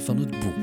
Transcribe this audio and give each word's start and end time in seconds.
van 0.00 0.18
het 0.18 0.30
boek. 0.30 0.54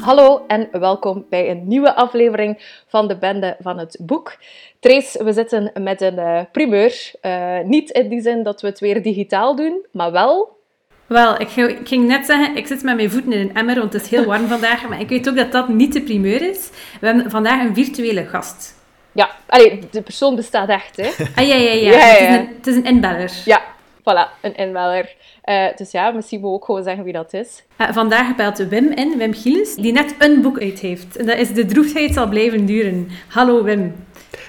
Hallo 0.00 0.44
en 0.46 0.68
welkom 0.72 1.26
bij 1.30 1.50
een 1.50 1.68
nieuwe 1.68 1.94
aflevering 1.94 2.82
van 2.86 3.08
de 3.08 3.16
Bende 3.16 3.56
van 3.60 3.78
het 3.78 3.98
Boek. 4.00 4.36
Trace, 4.80 5.24
we 5.24 5.32
zitten 5.32 5.70
met 5.82 6.00
een 6.00 6.18
uh, 6.18 6.40
primeur. 6.52 7.10
Uh, 7.22 7.60
niet 7.64 7.90
in 7.90 8.08
die 8.08 8.20
zin 8.20 8.42
dat 8.42 8.60
we 8.60 8.66
het 8.66 8.80
weer 8.80 9.02
digitaal 9.02 9.56
doen, 9.56 9.86
maar 9.92 10.12
wel 10.12 10.58
wel, 11.06 11.40
ik 11.40 11.48
ging 11.84 12.06
net 12.06 12.26
zeggen, 12.26 12.56
ik 12.56 12.66
zit 12.66 12.82
met 12.82 12.96
mijn 12.96 13.10
voeten 13.10 13.32
in 13.32 13.40
een 13.40 13.54
emmer, 13.54 13.78
want 13.78 13.92
het 13.92 14.02
is 14.02 14.08
heel 14.08 14.24
warm 14.24 14.46
vandaag. 14.56 14.88
Maar 14.88 15.00
ik 15.00 15.08
weet 15.08 15.28
ook 15.28 15.36
dat 15.36 15.52
dat 15.52 15.68
niet 15.68 15.92
de 15.92 16.02
primeur 16.02 16.50
is. 16.50 16.70
We 17.00 17.06
hebben 17.06 17.30
vandaag 17.30 17.62
een 17.62 17.74
virtuele 17.74 18.26
gast. 18.26 18.74
Ja, 19.12 19.30
allee, 19.46 19.78
de 19.90 20.02
persoon 20.02 20.36
bestaat 20.36 20.68
echt, 20.68 20.96
hè. 20.96 21.24
Ah, 21.34 21.46
ja, 21.46 21.54
ja, 21.54 21.72
ja. 21.72 21.90
ja, 21.90 21.98
ja. 21.98 21.98
Het, 21.98 22.20
is 22.20 22.36
een, 22.36 22.48
het, 22.56 22.66
is 22.66 22.74
een, 22.74 22.84
inbeller. 22.84 23.32
Ja, 23.44 23.62
voilà, 24.00 24.40
een 24.40 24.56
inbeller. 24.56 25.14
Uh, 25.44 25.76
dus 25.76 25.90
ja, 25.90 26.10
misschien 26.10 26.40
moet 26.40 26.48
we 26.48 26.54
ook 26.54 26.64
gewoon 26.64 26.82
zeggen 26.82 27.04
wie 27.04 27.12
dat 27.12 27.32
is. 27.32 27.64
Uh, 27.78 27.92
vandaag 27.92 28.36
belt 28.36 28.58
Wim 28.58 28.90
in, 28.90 29.18
Wim 29.18 29.34
Gilles, 29.34 29.74
die 29.74 29.92
net 29.92 30.14
een 30.18 30.42
boek 30.42 30.60
uit 30.60 30.78
heeft. 30.78 31.16
En 31.16 31.26
dat 31.26 31.38
is 31.38 31.52
De 31.52 31.64
droefheid 31.64 32.14
zal 32.14 32.28
blijven 32.28 32.66
duren. 32.66 33.08
Hallo 33.28 33.62
Wim. 33.62 33.94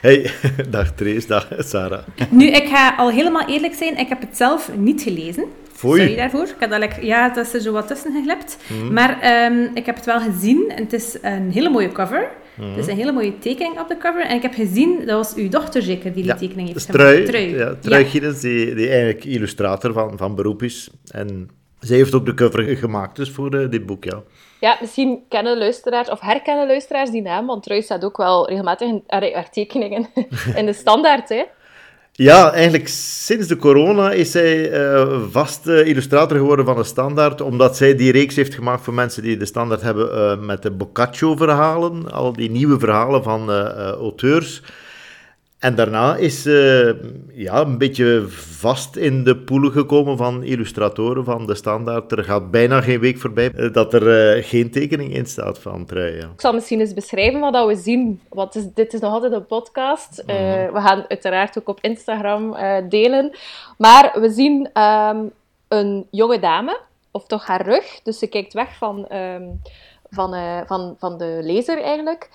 Hey, 0.01 0.31
dag 0.69 0.91
Trace, 0.91 1.27
dag 1.27 1.47
Sarah. 1.57 2.03
Nu, 2.29 2.47
ik 2.47 2.67
ga 2.67 2.95
al 2.95 3.09
helemaal 3.09 3.47
eerlijk 3.47 3.73
zijn, 3.73 3.97
ik 3.97 4.09
heb 4.09 4.21
het 4.21 4.37
zelf 4.37 4.69
niet 4.75 5.01
gelezen. 5.01 5.45
Foei. 5.81 5.99
Sorry 5.99 6.15
daarvoor. 6.15 6.47
Ik 6.59 6.69
had 6.69 6.95
ja, 7.01 7.29
dat 7.29 7.45
is 7.45 7.53
er 7.53 7.61
zo 7.61 7.71
wat 7.71 7.87
tussen 7.87 8.13
geglept. 8.13 8.57
Mm. 8.67 8.93
Maar 8.93 9.45
um, 9.45 9.71
ik 9.73 9.85
heb 9.85 9.95
het 9.95 10.05
wel 10.05 10.19
gezien. 10.19 10.71
En 10.75 10.83
het 10.83 10.93
is 10.93 11.17
een 11.21 11.51
hele 11.51 11.69
mooie 11.69 11.91
cover. 11.91 12.29
Mm. 12.55 12.69
Het 12.69 12.77
is 12.77 12.87
een 12.87 12.95
hele 12.95 13.11
mooie 13.11 13.37
tekening 13.37 13.79
op 13.79 13.87
de 13.87 13.97
cover. 13.97 14.25
En 14.25 14.35
ik 14.35 14.41
heb 14.41 14.53
gezien, 14.53 15.05
dat 15.05 15.17
was 15.17 15.35
uw 15.35 15.49
dochter 15.49 15.81
zeker 15.81 16.13
die 16.13 16.23
die 16.23 16.35
tekening 16.35 16.67
heeft 16.67 16.85
gemaakt. 16.85 17.03
Trui. 17.03 17.25
Trui, 17.25 17.57
ja, 17.57 17.75
Trui 17.79 18.07
ja. 18.11 18.31
die, 18.31 18.75
die 18.75 18.89
eigenlijk 18.89 19.23
illustrator 19.23 19.93
van, 19.93 20.17
van 20.17 20.35
beroep 20.35 20.63
is. 20.63 20.89
En 21.11 21.49
zij 21.79 21.97
heeft 21.97 22.13
ook 22.13 22.25
de 22.25 22.33
cover 22.33 22.77
gemaakt 22.77 23.15
dus 23.15 23.29
voor 23.29 23.55
uh, 23.55 23.69
dit 23.69 23.85
boek, 23.85 24.03
ja. 24.03 24.23
Ja, 24.59 24.77
misschien 24.81 25.19
kennen 25.29 25.57
luisteraars 25.57 26.09
of 26.09 26.19
herkennen 26.19 26.67
luisteraars 26.67 27.09
die 27.09 27.21
naam, 27.21 27.45
want 27.45 27.63
Trui 27.63 27.81
staat 27.81 28.05
ook 28.05 28.17
wel 28.17 28.47
regelmatig 28.47 28.87
in 28.87 29.03
haar 29.07 29.49
tekeningen 29.49 30.07
in 30.55 30.65
de 30.65 30.73
standaard, 30.73 31.29
hè. 31.29 31.43
Ja, 32.21 32.51
eigenlijk 32.53 32.87
sinds 32.87 33.47
de 33.47 33.55
corona 33.55 34.11
is 34.11 34.31
zij 34.31 34.71
uh, 34.71 35.21
vaste 35.31 35.83
illustrator 35.83 36.37
geworden 36.37 36.65
van 36.65 36.75
de 36.75 36.83
Standaard, 36.83 37.41
omdat 37.41 37.77
zij 37.77 37.95
die 37.95 38.11
reeks 38.11 38.35
heeft 38.35 38.53
gemaakt 38.53 38.83
voor 38.83 38.93
mensen 38.93 39.23
die 39.23 39.37
de 39.37 39.45
Standaard 39.45 39.81
hebben 39.81 40.17
uh, 40.17 40.45
met 40.45 40.61
de 40.61 40.71
Boccaccio-verhalen, 40.71 42.11
al 42.11 42.33
die 42.33 42.49
nieuwe 42.49 42.79
verhalen 42.79 43.23
van 43.23 43.49
uh, 43.49 43.65
auteurs. 43.91 44.61
En 45.61 45.75
daarna 45.75 46.15
is 46.15 46.41
ze 46.41 46.99
ja, 47.33 47.61
een 47.61 47.77
beetje 47.77 48.25
vast 48.27 48.95
in 48.95 49.23
de 49.23 49.37
poelen 49.37 49.71
gekomen 49.71 50.17
van 50.17 50.43
illustratoren 50.43 51.23
van 51.23 51.45
de 51.45 51.55
standaard. 51.55 52.11
Er 52.11 52.23
gaat 52.23 52.51
bijna 52.51 52.81
geen 52.81 52.99
week 52.99 53.17
voorbij 53.17 53.51
eh, 53.51 53.73
dat 53.73 53.93
er 53.93 54.35
uh, 54.37 54.43
geen 54.43 54.71
tekening 54.71 55.13
in 55.13 55.25
staat 55.25 55.59
van 55.59 55.85
Trui. 55.85 56.15
Ja. 56.15 56.27
Ik 56.33 56.41
zal 56.41 56.53
misschien 56.53 56.79
eens 56.79 56.93
beschrijven 56.93 57.39
wat 57.39 57.67
we 57.67 57.75
zien. 57.75 58.21
Want 58.29 58.55
is, 58.55 58.63
dit 58.73 58.93
is 58.93 58.99
nog 58.99 59.13
altijd 59.13 59.31
een 59.31 59.45
podcast. 59.45 60.19
Uh, 60.19 60.25
we 60.71 60.79
gaan 60.79 61.05
uiteraard 61.07 61.59
ook 61.59 61.67
op 61.67 61.79
Instagram 61.81 62.55
delen. 62.89 63.31
Maar 63.77 64.11
we 64.19 64.29
zien 64.29 64.69
um, 64.81 65.31
een 65.67 66.07
jonge 66.11 66.39
dame, 66.39 66.79
of 67.11 67.25
toch 67.25 67.45
haar 67.45 67.65
rug. 67.65 67.99
Dus 68.03 68.19
ze 68.19 68.27
kijkt 68.27 68.53
weg 68.53 68.77
van, 68.77 69.07
um, 69.13 69.61
van, 70.09 70.35
van, 70.67 70.95
van 70.99 71.17
de 71.17 71.39
lezer 71.41 71.81
eigenlijk. 71.81 72.29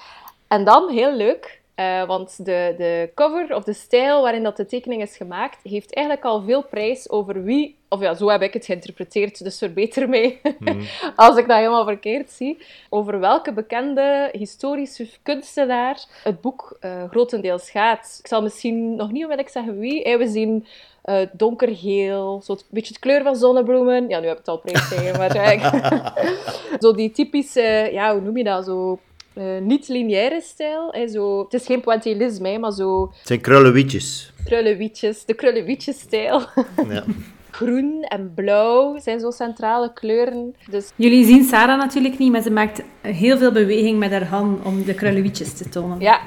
En 0.49 0.65
dan, 0.65 0.91
heel 0.91 1.17
leuk, 1.17 1.56
uh, 1.77 2.07
want 2.07 2.45
de, 2.45 2.75
de 2.79 3.11
cover 3.15 3.55
of 3.55 3.65
de 3.65 3.73
stijl 3.73 4.23
waarin 4.23 4.43
dat 4.43 4.57
de 4.57 4.67
tekening 4.67 5.03
is 5.03 5.17
gemaakt, 5.17 5.59
heeft 5.63 5.95
eigenlijk 5.95 6.27
al 6.27 6.43
veel 6.43 6.65
prijs 6.65 7.11
over 7.11 7.43
wie, 7.43 7.77
of 7.89 8.01
ja, 8.01 8.15
zo 8.15 8.29
heb 8.29 8.43
ik 8.43 8.53
het 8.53 8.65
geïnterpreteerd, 8.65 9.45
dus 9.45 9.59
verbeter 9.59 10.09
mij 10.09 10.41
mm. 10.59 10.87
als 11.17 11.37
ik 11.37 11.47
dat 11.47 11.57
helemaal 11.57 11.85
verkeerd 11.85 12.31
zie, 12.31 12.59
over 12.89 13.21
welke 13.21 13.53
bekende 13.53 14.29
historische 14.33 15.09
kunstenaar 15.23 16.05
het 16.23 16.41
boek 16.41 16.77
uh, 16.81 17.05
grotendeels 17.11 17.71
gaat. 17.71 18.19
Ik 18.19 18.27
zal 18.27 18.43
misschien 18.43 18.95
nog 18.95 19.07
niet 19.07 19.23
onmiddellijk 19.23 19.49
zeggen 19.49 19.79
wie. 19.79 20.03
Hey, 20.03 20.19
we 20.19 20.29
zien 20.29 20.67
uh, 21.05 21.27
donkergeel, 21.33 22.41
zo 22.45 22.53
een 22.53 22.59
beetje 22.69 22.93
de 22.93 22.99
kleur 22.99 23.23
van 23.23 23.37
zonnebloemen. 23.37 24.09
Ja, 24.09 24.21
nu 24.21 24.27
heb 24.27 24.39
ik 24.39 24.47
het 24.47 24.49
al 24.49 24.59
prijs 24.59 24.89
tegen, 24.89 25.19
maar 25.19 26.13
zo 26.81 26.93
die 26.93 27.11
typische, 27.11 27.89
ja, 27.93 28.13
hoe 28.13 28.21
noem 28.21 28.37
je 28.37 28.45
dat, 28.45 28.65
zo 28.65 28.99
uh, 29.39 29.61
niet-lineaire 29.61 30.41
stijl. 30.41 30.89
Hè, 30.93 31.09
zo, 31.09 31.43
het 31.43 31.55
is 31.55 31.67
geen 31.67 31.81
pointillisme, 31.81 32.59
maar 32.59 32.73
zo... 32.73 33.13
Het 33.19 33.27
zijn 33.27 33.41
krullenwietjes. 33.41 34.33
Krullenwietjes, 34.45 35.25
de 35.25 35.35
krullenwietjes-stijl. 35.35 36.43
Ja. 36.89 37.05
Groen 37.51 38.03
en 38.03 38.33
blauw 38.35 38.99
zijn 38.99 39.21
zo 39.21 39.31
centrale 39.31 39.93
kleuren. 39.93 40.55
Dus... 40.71 40.93
Jullie 40.97 41.25
zien 41.25 41.45
Sarah 41.45 41.79
natuurlijk 41.79 42.19
niet, 42.19 42.33
maar 42.33 42.43
ze 42.43 42.51
maakt 42.51 42.83
heel 43.01 43.39
veel 43.39 43.53
beweging 43.53 43.99
met 43.99 44.11
haar 44.11 44.27
hand 44.27 44.65
om 44.65 44.85
de 44.85 44.95
krullenwietjes 44.95 45.53
te 45.53 45.69
tonen. 45.69 46.01
Ja, 46.01 46.21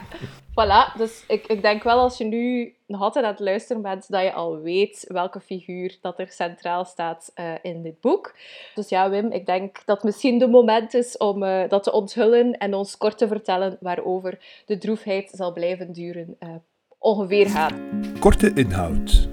Voilà, 0.50 0.98
dus 0.98 1.24
ik, 1.28 1.48
ik 1.48 1.62
denk 1.62 1.84
wel 1.84 2.00
als 2.00 2.18
je 2.18 2.26
nu 2.26 2.74
nog 2.90 3.02
altijd 3.02 3.26
aan 3.26 3.32
het 3.32 3.40
luisteren 3.40 3.82
bent, 3.82 4.12
dat 4.12 4.22
je 4.22 4.34
al 4.34 4.60
weet 4.60 5.06
welke 5.08 5.40
figuur 5.40 5.98
dat 6.02 6.20
er 6.20 6.32
centraal 6.32 6.86
staat 6.86 7.32
uh, 7.36 7.54
in 7.62 7.82
dit 7.82 8.02
boek. 8.02 8.36
Dus 8.76 8.90
ja, 8.90 9.10
Wim, 9.10 9.32
ik 9.32 9.46
denk 9.46 9.86
dat 9.86 10.04
misschien 10.04 10.38
de 10.40 10.48
moment 10.48 10.94
is 10.94 11.18
om 11.18 11.44
uh, 11.44 11.70
dat 11.70 11.84
te 11.84 11.92
onthullen 11.92 12.58
en 12.58 12.74
ons 12.74 12.98
kort 12.98 13.18
te 13.18 13.28
vertellen 13.28 13.78
waarover 13.80 14.64
de 14.66 14.78
droefheid 14.78 15.32
zal 15.34 15.54
blijven 15.54 15.92
duren 15.92 16.36
uh, 16.40 16.50
ongeveer 16.98 17.50
gaat. 17.50 17.74
Korte 18.20 18.54
inhoud. 18.54 19.30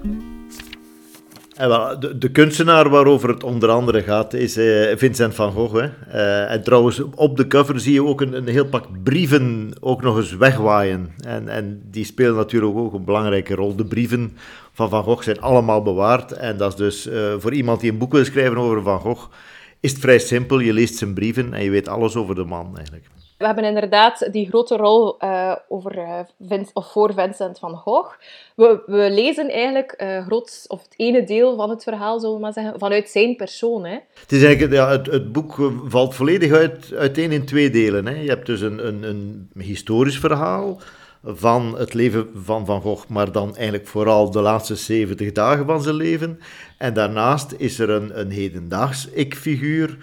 De, 1.57 2.17
de, 2.17 2.31
kunstenaar 2.31 2.89
waarover 2.89 3.29
het 3.29 3.43
onder 3.43 3.69
andere 3.69 4.03
gaat 4.03 4.33
is 4.33 4.57
uh, 4.57 4.95
Vincent 4.95 5.35
van 5.35 5.51
Gogh. 5.51 5.75
Hè. 5.75 5.89
Uh, 6.13 6.51
en 6.51 6.63
trouwens, 6.63 7.01
op 7.15 7.37
de 7.37 7.47
cover 7.47 7.79
zie 7.79 7.93
je 7.93 8.03
ook 8.03 8.21
een, 8.21 8.33
een 8.33 8.47
heel 8.47 8.65
pak 8.65 9.03
brieven 9.03 9.71
ook 9.79 10.01
nog 10.01 10.17
eens 10.17 10.35
wegwaaien. 10.35 11.13
En, 11.25 11.49
en 11.49 11.81
die 11.91 12.05
spelen 12.05 12.35
natuurlijk 12.35 12.77
ook 12.77 12.93
een 12.93 13.05
belangrijke 13.05 13.55
rol. 13.55 13.75
De 13.75 13.85
brieven 13.85 14.37
van 14.73 14.89
Van 14.89 15.03
Gogh 15.03 15.23
zijn 15.23 15.41
allemaal 15.41 15.81
bewaard. 15.81 16.31
En 16.31 16.57
dat 16.57 16.71
is 16.71 16.77
dus 16.77 17.07
uh, 17.07 17.33
voor 17.37 17.53
iemand 17.53 17.79
die 17.79 17.91
een 17.91 17.97
boek 17.97 18.11
wil 18.11 18.25
schrijven 18.25 18.57
over 18.57 18.81
Van 18.81 18.99
Gogh, 18.99 19.31
is 19.79 19.91
het 19.91 19.99
vrij 19.99 20.19
simpel. 20.19 20.59
Je 20.59 20.73
leest 20.73 20.95
zijn 20.95 21.13
brieven 21.13 21.53
en 21.53 21.63
je 21.63 21.69
weet 21.69 21.87
alles 21.87 22.15
over 22.15 22.35
de 22.35 22.45
man 22.45 22.75
eigenlijk. 22.75 23.05
We 23.37 23.45
hebben 23.45 23.63
inderdaad 23.63 24.29
die 24.31 24.47
grote 24.47 24.75
rol 24.75 25.23
uh, 25.23 25.55
over, 25.67 26.25
Vince, 26.47 26.71
of 26.73 26.91
voor 26.91 27.13
Vincent 27.13 27.59
van 27.59 27.75
Gogh. 27.75 28.15
We, 28.55 28.83
we 28.85 29.11
lezen 29.11 29.49
eigenlijk 29.49 29.95
uh, 30.01 30.25
groot, 30.25 30.65
of 30.67 30.81
het 30.81 30.93
ene 30.95 31.23
deel 31.23 31.55
van 31.55 31.69
het 31.69 31.83
verhaal, 31.83 32.19
zullen 32.19 32.35
we 32.35 32.41
maar 32.41 32.53
zeggen, 32.53 32.79
vanuit 32.79 33.09
zijn 33.09 33.35
persoon. 33.35 33.85
Het, 33.85 34.31
is 34.31 34.43
eigenlijk, 34.43 34.73
ja, 34.73 34.89
het, 34.89 35.05
het 35.05 35.31
boek 35.31 35.71
valt 35.85 36.15
volledig 36.15 36.51
uit, 36.51 36.93
uiteen 36.93 37.31
in 37.31 37.45
twee 37.45 37.69
delen. 37.69 38.05
Hè. 38.05 38.13
Je 38.13 38.29
hebt 38.29 38.45
dus 38.45 38.61
een, 38.61 38.87
een, 38.87 39.03
een 39.03 39.49
historisch 39.55 40.19
verhaal 40.19 40.79
van 41.23 41.77
het 41.77 41.93
leven 41.93 42.29
van 42.35 42.65
Van 42.65 42.81
Gogh, 42.81 43.07
maar 43.09 43.31
dan 43.31 43.55
eigenlijk 43.55 43.87
vooral 43.87 44.31
de 44.31 44.41
laatste 44.41 44.75
70 44.75 45.31
dagen 45.31 45.65
van 45.65 45.81
zijn 45.81 45.95
leven. 45.95 46.39
En 46.77 46.93
daarnaast 46.93 47.53
is 47.57 47.79
er 47.79 47.89
een, 47.89 48.19
een 48.19 48.31
hedendaags 48.31 49.07
ik-figuur 49.07 49.97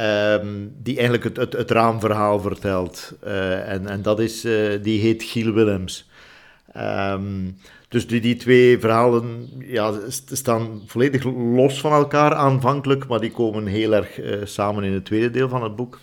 Um, 0.00 0.74
die 0.82 0.94
eigenlijk 0.94 1.24
het, 1.24 1.36
het, 1.36 1.52
het, 1.52 1.70
raamverhaal 1.70 2.40
vertelt. 2.40 3.12
Uh, 3.24 3.72
en, 3.72 3.86
en 3.86 4.02
dat 4.02 4.20
is, 4.20 4.44
uh, 4.44 4.82
die 4.82 5.00
heet 5.00 5.22
Giel 5.22 5.52
Willems. 5.52 6.10
Um, 6.76 7.56
dus 7.88 8.06
die, 8.06 8.20
die 8.20 8.36
twee 8.36 8.78
verhalen 8.78 9.48
ja, 9.58 9.92
staan 10.32 10.82
volledig 10.86 11.24
los 11.34 11.80
van 11.80 11.92
elkaar 11.92 12.34
aanvankelijk, 12.34 13.06
maar 13.06 13.20
die 13.20 13.30
komen 13.30 13.66
heel 13.66 13.94
erg 13.94 14.20
uh, 14.20 14.36
samen 14.44 14.84
in 14.84 14.92
het 14.92 15.04
tweede 15.04 15.30
deel 15.30 15.48
van 15.48 15.62
het 15.62 15.76
boek. 15.76 16.00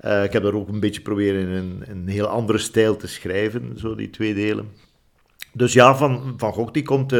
ik 0.00 0.32
heb 0.32 0.42
daar 0.42 0.54
ook 0.54 0.68
een 0.68 0.80
beetje 0.80 1.00
proberen 1.00 1.40
in 1.40 1.48
een, 1.48 1.84
een 1.88 2.08
heel 2.08 2.26
andere 2.26 2.58
stijl 2.58 2.96
te 2.96 3.08
schrijven, 3.08 3.72
zo 3.78 3.94
die 3.94 4.10
twee 4.10 4.34
delen. 4.34 4.68
Dus 5.52 5.72
ja, 5.72 5.96
Van, 5.96 6.34
van 6.36 6.52
Gogh 6.52 6.72
die 6.72 6.82
komt 6.82 7.14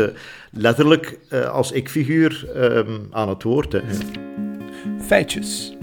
letterlijk 0.51 1.19
als 1.51 1.73
ik-figuur 1.73 2.49
um, 2.57 3.09
aan 3.11 3.29
het 3.29 3.43
woord. 3.43 3.73
Hè. 3.73 3.81
Feitjes. 5.01 5.77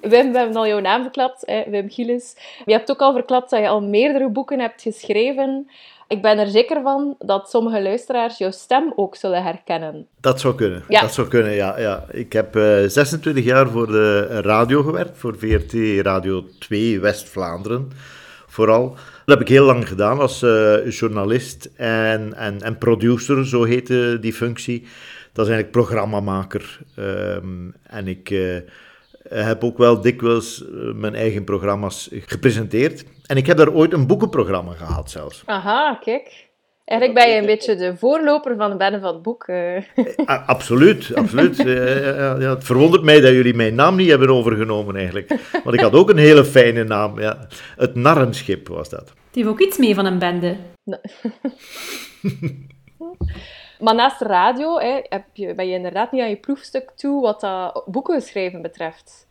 Wim, 0.00 0.32
we 0.32 0.38
hebben 0.38 0.56
al 0.56 0.66
jouw 0.66 0.80
naam 0.80 1.02
verklapt, 1.02 1.42
hè, 1.46 1.64
Wim 1.70 1.90
Gilles. 1.90 2.36
Je 2.64 2.72
hebt 2.72 2.90
ook 2.90 3.00
al 3.00 3.12
verklapt 3.12 3.50
dat 3.50 3.60
je 3.60 3.68
al 3.68 3.82
meerdere 3.82 4.28
boeken 4.28 4.60
hebt 4.60 4.82
geschreven. 4.82 5.70
Ik 6.08 6.22
ben 6.22 6.38
er 6.38 6.46
zeker 6.46 6.82
van 6.82 7.14
dat 7.18 7.50
sommige 7.50 7.82
luisteraars 7.82 8.38
jouw 8.38 8.50
stem 8.50 8.92
ook 8.96 9.16
zullen 9.16 9.42
herkennen. 9.42 10.06
Dat 10.20 10.40
zou 10.40 10.54
kunnen. 10.54 10.84
Ja. 10.88 11.00
Dat 11.00 11.14
zou 11.14 11.28
kunnen, 11.28 11.52
ja. 11.52 11.78
ja. 11.78 12.04
Ik 12.10 12.32
heb 12.32 12.56
uh, 12.56 12.84
eh, 12.84 12.90
26 12.90 13.44
jaar 13.44 13.68
voor 13.68 13.86
de 13.86 14.40
radio 14.40 14.82
gewerkt, 14.82 15.18
voor 15.18 15.38
VRT 15.38 15.72
Radio 16.02 16.44
2 16.58 17.00
West-Vlaanderen 17.00 17.90
vooral. 18.46 18.88
Dat 19.24 19.38
heb 19.38 19.40
ik 19.40 19.48
heel 19.48 19.64
lang 19.64 19.88
gedaan 19.88 20.18
als 20.18 20.42
uh, 20.42 20.90
journalist 20.90 21.70
en, 21.76 22.34
en, 22.34 22.60
en 22.60 22.78
producer, 22.78 23.46
zo 23.46 23.64
heette 23.64 24.18
die 24.20 24.32
functie. 24.32 24.80
Dat 25.32 25.46
is 25.46 25.52
eigenlijk 25.52 25.70
programmamaker. 25.70 26.78
Um, 26.98 27.74
en 27.82 28.08
ik... 28.08 28.30
Uh, 28.30 28.56
heb 29.28 29.64
ook 29.64 29.78
wel 29.78 30.00
dikwijls 30.00 30.62
uh, 30.62 30.94
mijn 30.94 31.14
eigen 31.14 31.44
programma's 31.44 32.08
gepresenteerd. 32.12 33.04
En 33.26 33.36
ik 33.36 33.46
heb 33.46 33.56
daar 33.56 33.72
ooit 33.72 33.92
een 33.92 34.06
boekenprogramma 34.06 34.72
gehad 34.72 35.10
zelfs. 35.10 35.42
Aha, 35.46 35.98
kijk. 36.04 36.46
Eigenlijk 36.84 37.20
ben 37.20 37.34
je 37.34 37.40
een 37.40 37.46
beetje 37.46 37.76
de 37.76 37.96
voorloper 37.96 38.56
van 38.56 38.70
de 38.70 38.76
bende 38.76 39.00
van 39.00 39.12
het 39.14 39.22
boek. 39.22 39.44
eh. 39.46 39.82
Absoluut, 40.46 41.14
absoluut. 41.14 41.58
Eh, 41.66 42.40
ja, 42.40 42.54
het 42.54 42.64
verwondert 42.64 43.02
mij 43.02 43.20
dat 43.20 43.32
jullie 43.32 43.54
mijn 43.54 43.74
naam 43.74 43.96
niet 43.96 44.08
hebben 44.08 44.30
overgenomen 44.30 44.96
eigenlijk. 44.96 45.34
Want 45.64 45.74
ik 45.76 45.80
had 45.80 45.92
ook 45.92 46.10
een 46.10 46.16
hele 46.16 46.44
fijne 46.44 46.84
naam. 46.84 47.20
Ja. 47.20 47.46
Het 47.76 47.94
Narrenschip 47.94 48.68
was 48.68 48.88
dat. 48.88 49.00
Het 49.08 49.16
heeft 49.32 49.48
ook 49.48 49.60
iets 49.60 49.78
mee 49.78 49.94
van 49.94 50.04
een 50.06 50.18
bende. 50.18 50.56
Maar 53.80 53.94
naast 53.94 54.18
de 54.18 54.24
radio 54.24 54.78
hè, 54.78 55.00
heb 55.02 55.24
je, 55.32 55.54
ben 55.54 55.68
je 55.68 55.74
inderdaad 55.74 56.12
niet 56.12 56.22
aan 56.22 56.28
je 56.28 56.36
proefstuk 56.36 56.90
toe 56.96 57.20
wat 57.20 57.40
dat 57.40 57.82
boeken 57.86 58.22
schrijven 58.22 58.62
betreft. 58.62 59.26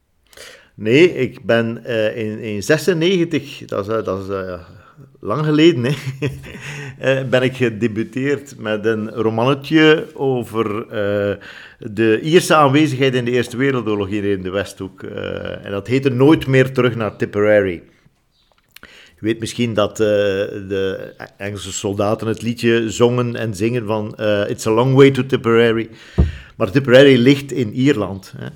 Nee, 0.79 1.15
ik 1.15 1.45
ben 1.45 1.85
eh, 1.85 2.17
in, 2.17 2.39
in 2.39 2.63
96, 2.63 3.65
dat 3.65 3.87
is, 3.87 3.93
eh, 3.93 4.03
dat 4.03 4.23
is 4.23 4.29
eh, 4.29 4.59
lang 5.19 5.45
geleden, 5.45 5.85
hè, 5.85 7.25
ben 7.29 7.41
ik 7.41 7.55
gedebuteerd 7.55 8.57
met 8.57 8.85
een 8.85 9.11
romannetje 9.11 10.05
over 10.13 10.87
de 11.79 12.19
Ierse 12.21 12.55
aanwezigheid 12.55 13.15
in 13.15 13.25
de 13.25 13.31
Eerste 13.31 13.57
Wereldoorlog 13.57 14.07
hier 14.07 14.23
in 14.23 14.41
de 14.41 14.49
Westhoek. 14.49 15.03
En 15.63 15.71
dat 15.71 15.87
heette 15.87 16.09
Nooit 16.09 16.47
meer 16.47 16.73
terug 16.73 16.95
naar 16.95 17.15
Tipperary. 17.15 17.83
Je 19.19 19.25
weet 19.25 19.39
misschien 19.39 19.73
dat 19.73 19.91
eh, 19.91 20.07
de 20.67 21.13
Engelse 21.37 21.71
soldaten 21.71 22.27
het 22.27 22.41
liedje 22.41 22.91
zongen 22.91 23.35
en 23.35 23.55
zingen 23.55 23.85
van 23.85 24.15
eh, 24.15 24.49
It's 24.49 24.67
a 24.67 24.71
long 24.71 24.95
way 24.95 25.11
to 25.11 25.25
Tipperary. 25.25 25.89
Maar 26.55 26.71
Tipperary 26.71 27.17
ligt 27.17 27.51
in 27.51 27.73
Ierland. 27.73 28.33
Hè. 28.37 28.47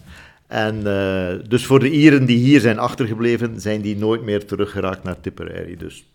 En 0.47 0.87
eh, 0.87 1.49
dus 1.49 1.65
voor 1.65 1.79
de 1.79 1.91
Ieren 1.91 2.25
die 2.25 2.37
hier 2.37 2.59
zijn 2.59 2.79
achtergebleven, 2.79 3.61
zijn 3.61 3.81
die 3.81 3.97
nooit 3.97 4.23
meer 4.23 4.45
teruggeraakt 4.45 5.03
naar 5.03 5.19
Tipperary. 5.19 5.77
Dus 5.77 6.05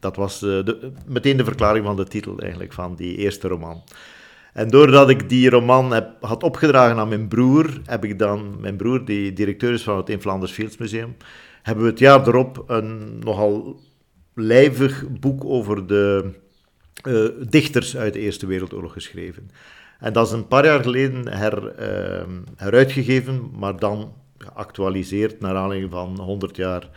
dat 0.00 0.16
was 0.16 0.40
de, 0.40 0.92
meteen 1.06 1.36
de 1.36 1.44
verklaring 1.44 1.84
van 1.84 1.96
de 1.96 2.06
titel 2.06 2.38
eigenlijk 2.38 2.72
van 2.72 2.94
die 2.94 3.16
eerste 3.16 3.48
roman. 3.48 3.82
En 4.52 4.68
doordat 4.68 5.10
ik 5.10 5.28
die 5.28 5.50
roman 5.50 5.92
heb, 5.92 6.10
had 6.20 6.42
opgedragen 6.42 6.96
aan 6.96 7.08
mijn 7.08 7.28
broer, 7.28 7.80
heb 7.84 8.04
ik 8.04 8.18
dan, 8.18 8.60
mijn 8.60 8.76
broer 8.76 9.04
die 9.04 9.32
directeur 9.32 9.72
is 9.72 9.82
van 9.82 9.96
het 9.96 10.08
In 10.08 10.20
Flanders 10.20 10.52
Fields 10.52 10.76
Museum, 10.76 11.16
hebben 11.62 11.84
we 11.84 11.90
het 11.90 11.98
jaar 11.98 12.28
erop 12.28 12.64
een 12.66 13.18
nogal 13.18 13.80
lijvig 14.34 15.04
boek 15.20 15.44
over 15.44 15.86
de 15.86 16.30
eh, 17.02 17.24
dichters 17.48 17.96
uit 17.96 18.12
de 18.12 18.18
Eerste 18.18 18.46
Wereldoorlog 18.46 18.92
geschreven. 18.92 19.50
En 19.98 20.12
dat 20.12 20.26
is 20.26 20.32
een 20.32 20.48
paar 20.48 20.64
jaar 20.64 20.82
geleden 20.82 21.28
her, 21.28 21.66
eh, 21.68 22.26
heruitgegeven, 22.56 23.50
maar 23.58 23.78
dan 23.78 24.12
geactualiseerd 24.38 25.40
naar 25.40 25.56
aanleiding 25.56 25.92
van 25.92 26.20
100 26.20 26.56
jaar 26.56 26.90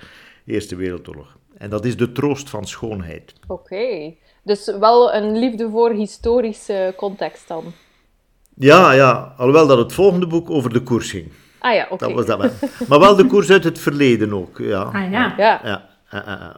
Eerste 0.45 0.75
Wereldoorlog. 0.75 1.37
En 1.57 1.69
dat 1.69 1.85
is 1.85 1.97
De 1.97 2.11
Troost 2.11 2.49
van 2.49 2.67
Schoonheid. 2.67 3.33
Oké. 3.47 4.13
Dus 4.43 4.77
wel 4.79 5.13
een 5.13 5.37
liefde 5.37 5.69
voor 5.69 5.91
historische 5.91 6.93
context 6.97 7.47
dan. 7.47 7.63
Ja, 8.55 8.91
ja, 8.91 9.33
alhoewel 9.37 9.67
dat 9.67 9.77
het 9.77 9.93
volgende 9.93 10.27
boek 10.27 10.49
over 10.49 10.73
de 10.73 10.81
koers 10.81 11.11
ging. 11.11 11.31
Ah 11.65 11.73
ja, 11.73 11.87
oké. 11.89 12.05
Dat 12.05 12.13
was 12.15 12.25
dat 12.25 12.37
wel. 12.37 12.69
Maar 12.87 12.99
wel 12.99 13.15
de 13.15 13.25
koers 13.25 13.49
uit 13.51 13.63
het 13.63 13.79
verleden 13.79 14.33
ook, 14.33 14.57
ja. 14.57 14.81
Ah 14.81 15.11
ja. 15.11 15.33
Ja, 15.37 15.89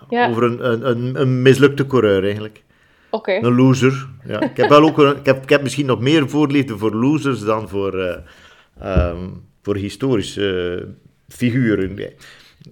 Ja. 0.09 0.29
Over 0.29 0.43
een, 0.43 0.71
een, 0.71 0.89
een, 0.89 1.21
een 1.21 1.41
mislukte 1.41 1.85
coureur 1.87 2.23
eigenlijk. 2.23 2.63
oké. 3.09 3.31
Een 3.33 3.55
loser. 3.55 4.07
Ja. 4.25 4.41
Ik, 4.41 4.57
heb 4.57 4.69
wel 4.69 4.83
ook 4.83 4.97
een- 4.97 5.17
ik, 5.17 5.25
heb, 5.25 5.43
ik 5.43 5.49
heb 5.49 5.61
misschien 5.63 5.85
nog 5.85 5.99
meer 5.99 6.29
voorliefde 6.29 6.77
voor 6.77 6.93
losers 6.95 7.39
dan 7.43 7.69
voor, 7.69 7.99
eh, 7.99 8.17
ehm, 8.79 9.27
voor 9.61 9.75
historische 9.75 10.87
figuren. 11.29 11.99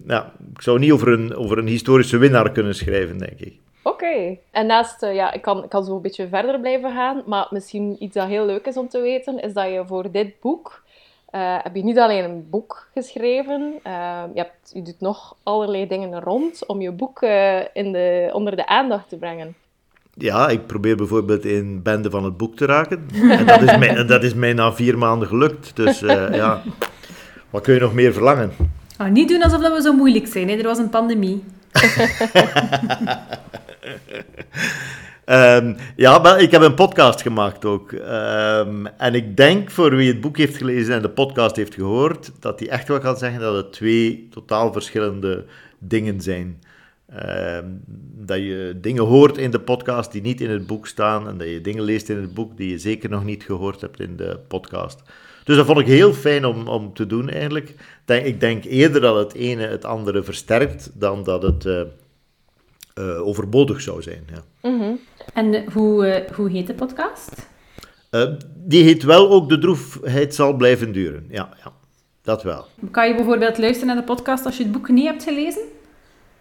Ja, 0.08 0.32
ik 0.54 0.62
zou 0.62 0.80
niet 0.80 0.92
over 0.92 1.08
een, 1.08 1.36
over 1.36 1.58
een 1.58 1.68
historische 1.68 2.18
winnaar 2.18 2.52
kunnen 2.52 2.76
schrijven, 2.76 3.18
denk 3.18 3.40
ik. 3.40 3.54
Oké. 3.84 4.38
En 4.52 4.66
naast, 4.66 5.04
eh, 5.04 5.16
ja, 5.16 5.34
ik 5.34 5.42
kan, 5.42 5.64
ik 5.64 5.70
kan 5.70 5.84
zo 5.86 5.96
een 5.96 6.02
beetje 6.02 6.28
verder 6.28 6.60
blijven 6.60 6.92
gaan, 6.92 7.24
maar 7.26 7.48
misschien 7.50 7.96
iets 8.00 8.14
dat 8.16 8.28
heel 8.28 8.46
leuk 8.46 8.66
is 8.66 8.78
om 8.78 8.88
te 8.90 9.02
weten, 9.02 9.42
is 9.44 9.54
dat 9.54 9.66
je 9.66 9.84
voor 9.88 10.12
dit 10.12 10.40
boek, 10.42 10.84
eh, 11.36 11.58
heb 11.64 11.76
je 11.76 11.84
niet 11.84 12.00
alleen 12.00 12.24
een 12.24 12.48
boek 12.50 12.88
geschreven, 12.94 13.74
eh, 13.84 14.24
je, 14.34 14.40
hebt, 14.40 14.72
je 14.74 14.82
doet 14.82 15.00
nog 15.00 15.36
allerlei 15.44 15.88
dingen 15.88 16.20
rond 16.22 16.66
om 16.66 16.82
je 16.82 16.92
boek 16.92 17.22
eh, 17.22 17.60
in 17.74 17.92
de, 17.92 18.30
onder 18.34 18.56
de 18.56 18.68
aandacht 18.68 19.10
te 19.10 19.18
brengen. 19.18 19.56
Ja, 20.14 20.50
ik 20.50 20.66
probeer 20.66 20.96
bijvoorbeeld 20.96 21.46
in 21.46 21.82
Bende 21.84 22.10
van 22.10 22.24
het 22.24 22.38
Boek 22.38 22.56
te 22.56 22.66
raken. 22.66 23.08
En 23.30 23.46
dat 23.46 23.62
is 23.62 23.78
mij, 23.78 24.06
dat 24.06 24.24
is 24.24 24.34
mij 24.34 24.54
na 24.54 24.74
vier 24.74 24.98
maanden 24.98 25.28
gelukt. 25.28 25.76
Dus 25.76 26.02
eh, 26.02 26.36
ja, 26.42 26.62
wat 27.50 27.62
kun 27.62 27.74
je 27.74 27.80
nog 27.80 27.94
meer 27.94 28.14
verlangen? 28.14 28.52
Ah, 28.98 29.12
niet 29.12 29.30
doen 29.30 29.44
alsof 29.44 29.62
dat 29.62 29.74
we 29.74 29.82
zo 29.82 29.94
moeilijk 29.94 30.28
zijn. 30.28 30.50
Hè. 30.50 30.56
Er 30.56 30.64
was 30.64 30.78
een 30.78 30.90
pandemie. 30.90 31.44
Ehm, 35.25 35.74
ja, 35.95 36.38
ik 36.38 36.51
heb 36.51 36.62
een 36.62 36.74
podcast 36.74 37.22
gemaakt 37.22 37.66
ook. 37.66 37.92
Ehm, 37.92 38.86
en 38.86 39.13
ik 39.13 39.38
denk, 39.38 39.72
voor 39.72 39.95
wie 39.95 40.12
het 40.12 40.22
boek 40.22 40.38
heeft 40.38 40.57
gelezen 40.57 40.95
en 40.95 41.01
de 41.01 41.10
podcast 41.10 41.56
heeft 41.56 41.74
gehoord, 41.74 42.31
dat 42.39 42.60
hij 42.60 42.69
echt 42.69 42.88
wel 42.88 43.00
kan 43.00 43.18
zeggen 43.18 43.39
dat 43.39 43.56
het 43.56 43.74
twee 43.74 44.27
totaal 44.31 44.74
verschillende 44.74 45.45
dingen 45.80 46.22
zijn. 46.22 46.62
Ehm, 47.10 47.66
dat 48.16 48.38
je 48.38 48.77
dingen 48.81 49.04
hoort 49.04 49.38
in 49.38 49.51
de 49.51 49.60
podcast 49.60 50.12
die 50.12 50.22
niet 50.22 50.42
in 50.42 50.50
het 50.50 50.68
boek 50.68 50.88
staan 50.88 51.27
en 51.27 51.38
dat 51.38 51.48
je 51.48 51.62
dingen 51.62 51.83
leest 51.83 52.10
in 52.10 52.18
het 52.18 52.33
boek 52.33 52.57
die 52.57 52.69
je 52.69 52.77
zeker 52.77 53.10
nog 53.10 53.24
niet 53.24 53.44
gehoord 53.44 53.81
hebt 53.81 54.00
in 54.00 54.16
de 54.16 54.39
podcast. 54.48 55.01
Dus 55.45 55.56
dat 55.56 55.65
vond 55.65 55.80
ik 55.80 55.88
heel 55.88 56.13
fijn 56.13 56.45
om, 56.45 56.68
om 56.68 56.94
te 56.94 57.06
doen 57.07 57.30
eigenlijk. 57.30 57.75
Denk- 58.06 58.25
Ik 58.25 58.39
denk 58.39 58.63
eerder 58.63 59.01
dat 59.01 59.15
het 59.15 59.33
ene 59.33 59.68
het 59.68 59.86
andere 59.86 60.24
versterkt 60.24 60.89
dan 60.94 61.24
dat 61.24 61.42
het 61.42 61.65
eh, 61.65 61.81
eh, 62.94 63.27
overbodig 63.27 63.81
zou 63.81 64.01
zijn. 64.01 64.27
Ja. 64.33 64.44
En 65.33 65.53
eh, 65.53 65.68
hoe, 65.74 66.25
hoe 66.36 66.50
heet 66.50 66.68
de 66.68 66.74
podcast? 66.74 67.31
Die 68.56 68.83
heet 68.83 69.03
wel 69.03 69.30
ook 69.30 69.50
De 69.50 69.57
droefheid 69.57 70.36
zal 70.36 70.53
blijven 70.53 70.92
duren. 70.92 71.25
Ja, 71.30 71.50
ja, 71.63 71.74
dat 72.21 72.44
wel. 72.44 72.65
Kan 72.91 73.07
je 73.07 73.15
bijvoorbeeld 73.15 73.57
luisteren 73.57 73.88
naar 73.88 74.06
de 74.06 74.13
podcast 74.13 74.45
als 74.45 74.57
je 74.57 74.63
het 74.63 74.71
boek 74.71 74.89
niet 74.89 75.06
hebt 75.07 75.24
gelezen? 75.24 75.62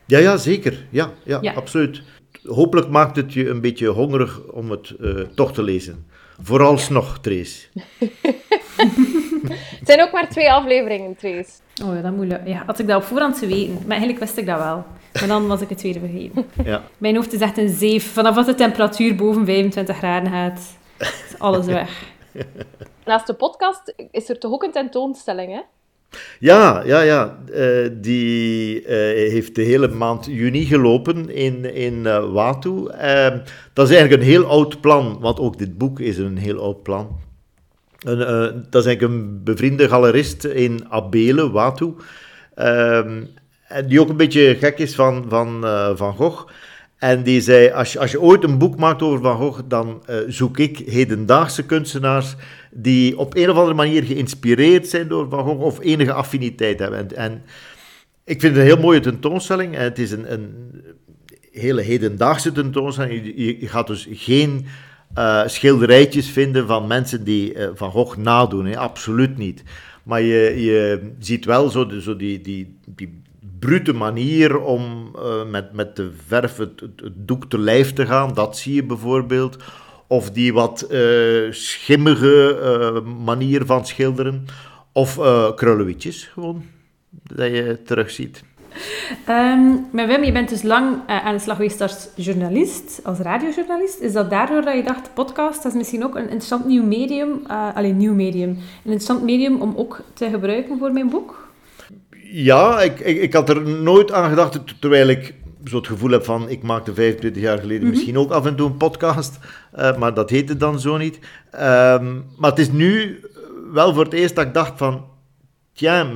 Ja, 0.06 0.18
ja, 0.18 0.36
zeker. 0.36 0.86
Ja, 0.90 1.10
ja, 1.24 1.38
Ja. 1.42 1.52
absoluut. 1.52 2.02
Hopelijk 2.44 2.88
maakt 2.88 3.16
het 3.16 3.32
je 3.32 3.48
een 3.48 3.60
beetje 3.60 3.86
hongerig 3.86 4.42
om 4.42 4.70
het 4.70 4.94
toch 5.34 5.52
te 5.52 5.62
lezen. 5.62 6.06
Vooralsnog, 6.42 7.18
Trace. 7.20 7.66
Het 9.78 9.86
zijn 9.86 10.02
ook 10.02 10.12
maar 10.12 10.28
twee 10.28 10.52
afleveringen, 10.52 11.16
Trace. 11.16 11.50
Oh 11.84 11.94
ja, 11.94 12.00
dat 12.00 12.12
moet 12.12 12.26
lu- 12.26 12.40
ja, 12.44 12.62
Had 12.66 12.78
ik 12.78 12.86
dat 12.86 12.96
op 12.96 13.02
voorhand 13.08 13.38
geweten. 13.38 13.72
Maar 13.72 13.90
eigenlijk 13.90 14.18
wist 14.18 14.36
ik 14.36 14.46
dat 14.46 14.58
wel. 14.58 14.84
Maar 15.12 15.26
dan 15.26 15.46
was 15.46 15.60
ik 15.60 15.68
het 15.68 15.82
weer 15.82 15.98
vergeten. 15.98 16.46
Ja. 16.70 16.82
Mijn 16.98 17.16
hoofd 17.16 17.32
is 17.32 17.40
echt 17.40 17.58
een 17.58 17.68
zeef. 17.68 18.12
Vanaf 18.12 18.34
dat 18.34 18.46
de 18.46 18.54
temperatuur 18.54 19.14
boven 19.16 19.44
25 19.44 19.96
graden 19.96 20.30
gaat, 20.32 20.60
is 20.98 21.38
alles 21.38 21.66
weg. 21.66 22.02
Naast 23.04 23.26
de 23.26 23.34
podcast 23.34 23.94
is 24.10 24.28
er 24.28 24.38
toch 24.38 24.52
ook 24.52 24.62
een 24.62 24.72
tentoonstelling, 24.72 25.52
hè? 25.52 25.60
Ja, 26.38 26.82
ja, 26.84 27.00
ja. 27.00 27.38
Eh, 27.52 27.88
die 27.92 28.84
eh, 28.84 29.30
heeft 29.30 29.54
de 29.54 29.62
hele 29.62 29.88
maand 29.88 30.26
juni 30.26 30.64
gelopen 30.64 31.30
in, 31.30 31.74
in 31.74 32.06
eh, 32.06 32.32
Watu. 32.32 32.86
Eh, 32.86 33.34
dat 33.72 33.88
is 33.88 33.94
eigenlijk 33.96 34.22
een 34.22 34.28
heel 34.28 34.44
oud 34.46 34.80
plan, 34.80 35.18
want 35.20 35.40
ook 35.40 35.58
dit 35.58 35.78
boek 35.78 36.00
is 36.00 36.18
een 36.18 36.36
heel 36.36 36.58
oud 36.60 36.82
plan. 36.82 37.18
Een, 37.98 38.18
dat 38.70 38.84
is 38.84 38.86
eigenlijk 38.88 39.02
een 39.02 39.42
bevriende 39.44 39.88
galerist 39.88 40.44
in 40.44 40.86
Abele, 40.88 41.50
Watu. 41.50 41.94
Ehm, 42.54 43.24
die 43.86 44.00
ook 44.00 44.08
een 44.08 44.16
beetje 44.16 44.56
gek 44.60 44.78
is 44.78 44.94
van, 44.94 45.24
van 45.28 45.60
Van 45.96 46.14
Gogh. 46.14 46.46
En 47.04 47.22
die 47.22 47.40
zei, 47.40 47.70
als 47.70 47.92
je, 47.92 47.98
als 47.98 48.10
je 48.10 48.20
ooit 48.20 48.44
een 48.44 48.58
boek 48.58 48.76
maakt 48.76 49.02
over 49.02 49.20
Van 49.20 49.36
Gogh, 49.36 49.60
dan 49.68 50.02
eh, 50.06 50.16
zoek 50.26 50.58
ik 50.58 50.78
hedendaagse 50.78 51.64
kunstenaars 51.64 52.34
die 52.70 53.18
op 53.18 53.36
een 53.36 53.50
of 53.50 53.56
andere 53.56 53.74
manier 53.74 54.02
geïnspireerd 54.02 54.88
zijn 54.88 55.08
door 55.08 55.28
Van 55.28 55.44
Gogh 55.44 55.60
of 55.60 55.80
enige 55.80 56.12
affiniteit 56.12 56.78
hebben. 56.78 56.98
En, 56.98 57.16
en 57.16 57.42
ik 58.24 58.40
vind 58.40 58.52
het 58.54 58.62
een 58.62 58.70
heel 58.70 58.80
mooie 58.80 59.00
tentoonstelling. 59.00 59.76
En 59.76 59.82
het 59.82 59.98
is 59.98 60.10
een, 60.10 60.32
een 60.32 60.54
hele 61.52 61.82
hedendaagse 61.82 62.52
tentoonstelling. 62.52 63.32
Je, 63.36 63.68
gaat 63.68 63.86
dus 63.86 64.08
geen 64.10 64.66
eh, 65.14 65.42
schilderijtjes 65.46 66.28
vinden 66.28 66.66
van 66.66 66.86
mensen 66.86 67.24
die 67.24 67.54
eh, 67.54 67.68
Van 67.74 67.90
Gogh 67.90 68.16
nadoen. 68.16 68.76
Absoluut 68.76 69.38
niet. 69.38 69.62
Maar 70.02 70.22
je, 70.22 70.62
je 70.62 71.10
ziet 71.18 71.44
wel 71.44 71.70
zo, 71.70 71.88
zo 72.00 72.16
die, 72.16 72.40
die 72.40 72.78
brute 73.64 73.92
manier 73.92 74.60
om 74.60 75.10
eh, 75.16 75.50
met, 75.50 75.72
met 75.72 75.96
de 75.96 76.12
verf 76.26 76.56
het, 76.56 76.82
doek 77.12 77.44
te 77.48 77.58
lijf 77.58 77.92
te 77.92 78.06
gaan. 78.06 78.34
Dat 78.34 78.56
zie 78.56 78.74
je 78.74 78.84
bijvoorbeeld. 78.84 79.56
Of 80.06 80.30
die 80.30 80.52
wat 80.52 80.82
eh, 80.82 81.00
schimmige 81.50 82.58
eh, 82.58 83.24
manier 83.24 83.66
van 83.66 83.86
schilderen. 83.86 84.44
Of 84.92 85.18
krullenwitjes 85.54 86.24
gewoon, 86.24 86.64
dat 87.10 87.50
je 87.50 87.78
terugziet. 87.84 88.44
Ehm 89.26 89.60
maar 89.92 90.06
Wim, 90.06 90.24
je 90.24 90.32
bent 90.32 90.48
dus 90.48 90.62
lang 90.62 90.96
aan 91.06 91.34
de 91.34 91.40
slag 91.40 91.56
geweest 91.56 91.80
als 91.80 92.08
journalist, 92.16 93.00
als 93.04 93.18
radiojournalist. 93.18 94.00
Is 94.00 94.12
dat 94.12 94.30
daardoor 94.30 94.62
dat 94.62 94.74
je 94.74 94.82
dacht, 94.82 95.14
podcast, 95.14 95.62
dat 95.62 95.72
is 95.72 95.78
misschien 95.78 96.04
ook 96.04 96.14
een 96.14 96.22
interessant 96.22 96.64
nieuw 96.64 96.84
medium, 96.84 97.46
alleen 97.74 97.96
nieuw 97.96 98.14
medium, 98.14 98.48
een 98.50 98.58
interessant 98.82 99.22
medium 99.22 99.60
om 99.60 99.74
ook 99.76 100.00
te 100.12 100.30
gebruiken 100.30 100.78
voor 100.78 100.92
mijn 100.92 101.08
boek? 101.08 101.43
Ja, 102.36 102.82
ik, 102.82 103.00
ik, 103.00 103.22
ik 103.22 103.32
had 103.32 103.48
er 103.48 103.68
nooit 103.68 104.12
aan 104.12 104.28
gedacht, 104.28 104.80
terwijl 104.80 105.08
ik 105.08 105.34
zo 105.64 105.76
het 105.76 105.86
gevoel 105.86 106.10
heb 106.10 106.24
van, 106.24 106.48
ik 106.48 106.62
maakte 106.62 106.94
25 106.94 107.42
jaar 107.42 107.58
geleden 107.58 107.82
mhm. 107.82 107.90
misschien 107.90 108.18
ook 108.18 108.30
af 108.30 108.46
en 108.46 108.54
toe 108.54 108.70
een 108.70 108.76
podcast, 108.76 109.38
uh, 109.78 109.96
maar 109.96 110.14
dat 110.14 110.30
heette 110.30 110.56
dan 110.56 110.80
zo 110.80 110.96
niet. 110.96 111.18
Ehm, 111.50 112.20
maar 112.36 112.50
het 112.50 112.58
is 112.58 112.70
nu 112.70 113.20
wel 113.72 113.94
voor 113.94 114.04
het 114.04 114.12
eerst 114.12 114.34
dat 114.34 114.46
ik 114.46 114.54
dacht 114.54 114.72
van, 114.76 115.04
tja, 115.72 116.06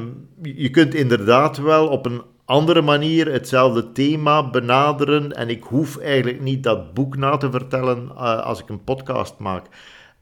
je 0.42 0.70
kunt 0.70 0.94
inderdaad 0.94 1.56
wel 1.58 1.88
op 1.88 2.06
een 2.06 2.22
andere 2.44 2.82
manier 2.82 3.32
hetzelfde 3.32 3.92
thema 3.92 4.50
benaderen 4.50 5.32
en 5.32 5.48
ik 5.48 5.62
hoef 5.62 5.96
eigenlijk 5.98 6.40
niet 6.40 6.62
dat 6.62 6.94
boek 6.94 7.16
na 7.16 7.36
te 7.36 7.50
vertellen 7.50 8.10
uh, 8.14 8.40
als 8.40 8.60
ik 8.60 8.68
een 8.68 8.84
podcast 8.84 9.34
maak. 9.38 9.66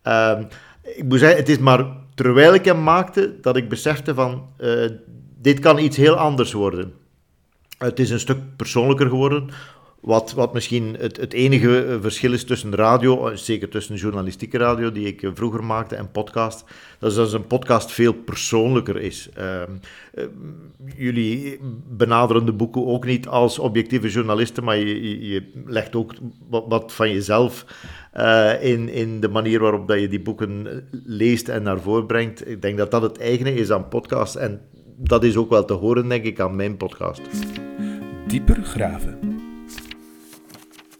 Uh, 0.04 0.38
ik 0.82 1.04
moet 1.04 1.18
zeggen, 1.18 1.38
het 1.38 1.48
is 1.48 1.58
maar 1.58 1.86
terwijl 2.14 2.54
ik 2.54 2.64
hem 2.64 2.82
maakte 2.82 3.40
dat 3.40 3.56
ik 3.56 3.68
besefte 3.68 4.14
van, 4.14 4.48
uh, 4.58 4.90
dit 5.46 5.58
kan 5.58 5.78
iets 5.78 5.96
heel 5.96 6.14
anders 6.14 6.52
worden. 6.52 6.92
Het 7.78 7.98
is 7.98 8.10
een 8.10 8.20
stuk 8.20 8.38
persoonlijker 8.56 9.08
geworden, 9.08 9.50
wat, 10.00 10.32
wat 10.32 10.52
misschien 10.52 10.96
het, 10.98 11.16
het 11.16 11.32
enige 11.32 11.84
eh, 11.84 11.96
verschil 12.00 12.32
is 12.32 12.44
tussen 12.44 12.74
radio, 12.74 13.28
eh, 13.28 13.36
zeker 13.36 13.68
tussen 13.68 13.96
journalistieke 13.96 14.58
radio 14.58 14.92
die 14.92 15.06
ik 15.06 15.22
eh, 15.22 15.30
vroeger 15.34 15.64
maakte 15.64 15.96
en 15.96 16.10
podcast, 16.10 16.64
dat 16.98 17.10
is 17.10 17.16
dat 17.16 17.32
een 17.32 17.46
podcast 17.46 17.92
veel 17.92 18.12
persoonlijker 18.12 19.00
is. 19.00 19.28
Ehm, 19.34 19.70
jullie 20.96 21.58
benaderen 21.88 22.46
de 22.46 22.52
boeken 22.52 22.86
ook 22.86 23.04
niet 23.06 23.28
als 23.28 23.58
objectieve 23.58 24.08
journalisten, 24.08 24.64
maar 24.64 24.76
je, 24.76 25.28
je 25.28 25.50
legt 25.66 25.96
ook 25.96 26.14
wat, 26.48 26.92
van 26.92 27.12
jezelf 27.12 27.66
in, 28.60 28.88
in 28.88 29.20
de 29.20 29.28
manier 29.28 29.60
waarop 29.60 29.88
dat 29.88 30.00
je 30.00 30.08
die 30.08 30.20
boeken 30.20 30.82
leest 31.04 31.48
en 31.48 31.62
naar 31.62 31.80
voren 31.80 32.06
brengt. 32.06 32.48
Ik 32.48 32.62
denk 32.62 32.78
dat 32.78 32.90
dat 32.90 33.02
het 33.02 33.18
eigene 33.18 33.54
is 33.54 33.70
aan 33.70 33.88
podcast 33.88 34.34
en 34.34 34.60
dat 34.96 35.24
is 35.24 35.36
ook 35.36 35.50
wel 35.50 35.64
te 35.64 35.72
horen, 35.72 36.08
denk 36.08 36.24
ik, 36.24 36.40
aan 36.40 36.56
mijn 36.56 36.76
podcast. 36.76 37.20
Dieper 38.26 38.62
graven. 38.62 39.18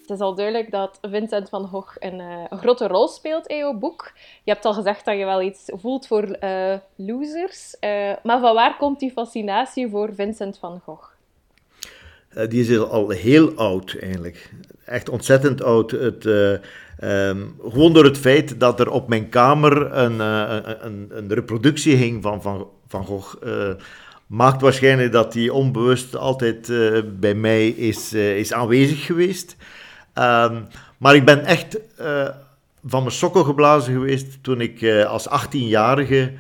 Het 0.01 0.11
is 0.11 0.21
al 0.21 0.35
duidelijk 0.35 0.71
dat 0.71 0.99
Vincent 1.03 1.49
van 1.49 1.69
Gogh 1.69 1.97
een, 1.99 2.19
uh, 2.19 2.45
een, 2.49 2.59
grote 2.59 2.87
rol 2.87 3.09
speelt 3.09 3.47
in 3.47 3.57
jouw 3.57 3.79
boek. 3.79 4.13
Je 4.45 4.53
hebt 4.53 4.65
al 4.65 4.75
gezegd 4.75 5.05
dat 5.05 5.19
je 5.19 5.25
wel 5.25 5.43
iets 5.43 5.71
voelt 5.75 6.07
voor 6.07 6.37
uh, 6.43 6.75
losers. 6.97 7.77
Uh, 7.81 8.13
maar 8.23 8.41
van 8.41 8.55
waar 8.55 8.77
komt 8.77 9.01
die 9.01 9.11
fascinatie 9.11 9.89
voor 9.89 10.15
Vincent 10.15 10.59
van 10.59 10.81
Gogh? 10.85 11.15
die 12.49 12.61
is 12.61 12.79
al 12.79 13.09
heel 13.09 13.53
oud 13.55 13.97
eigenlijk. 14.01 14.53
Echt 14.85 15.09
ontzettend 15.09 15.63
oud. 15.63 15.91
Het, 15.91 16.25
um, 16.25 17.57
gewoon 17.63 17.93
door 17.93 18.05
het 18.05 18.19
feit 18.19 18.61
dat 18.61 18.81
er 18.81 18.91
op 18.91 19.09
mijn 19.09 19.29
kamer 19.29 19.93
een, 19.93 20.21
een, 20.21 21.07
een 21.11 21.33
reproductie 21.33 21.97
hing 21.97 22.23
van 22.23 22.43
Van, 22.43 22.69
van 22.87 23.05
Gogh 23.05 23.35
maakt 24.27 24.61
waarschijnlijk 24.61 25.13
dat 25.13 25.33
die 25.33 25.53
onbewust 25.53 26.17
altijd 26.17 26.69
uh, 26.69 27.03
bij 27.19 27.35
mij 27.35 27.69
is, 27.69 28.13
uh, 28.13 28.39
is 28.39 28.53
aanwezig 28.53 29.07
geweest. 29.07 29.57
Um, 30.15 30.67
maar 30.99 31.15
ik 31.15 31.25
ben 31.25 31.45
echt 31.45 31.79
van 32.85 33.03
mijn 33.03 33.15
sokken 33.15 33.45
geblazen 33.45 33.93
geweest 33.93 34.43
toen 34.43 34.61
ik 34.61 35.05
als 35.07 35.29
18-jarige 35.29 36.33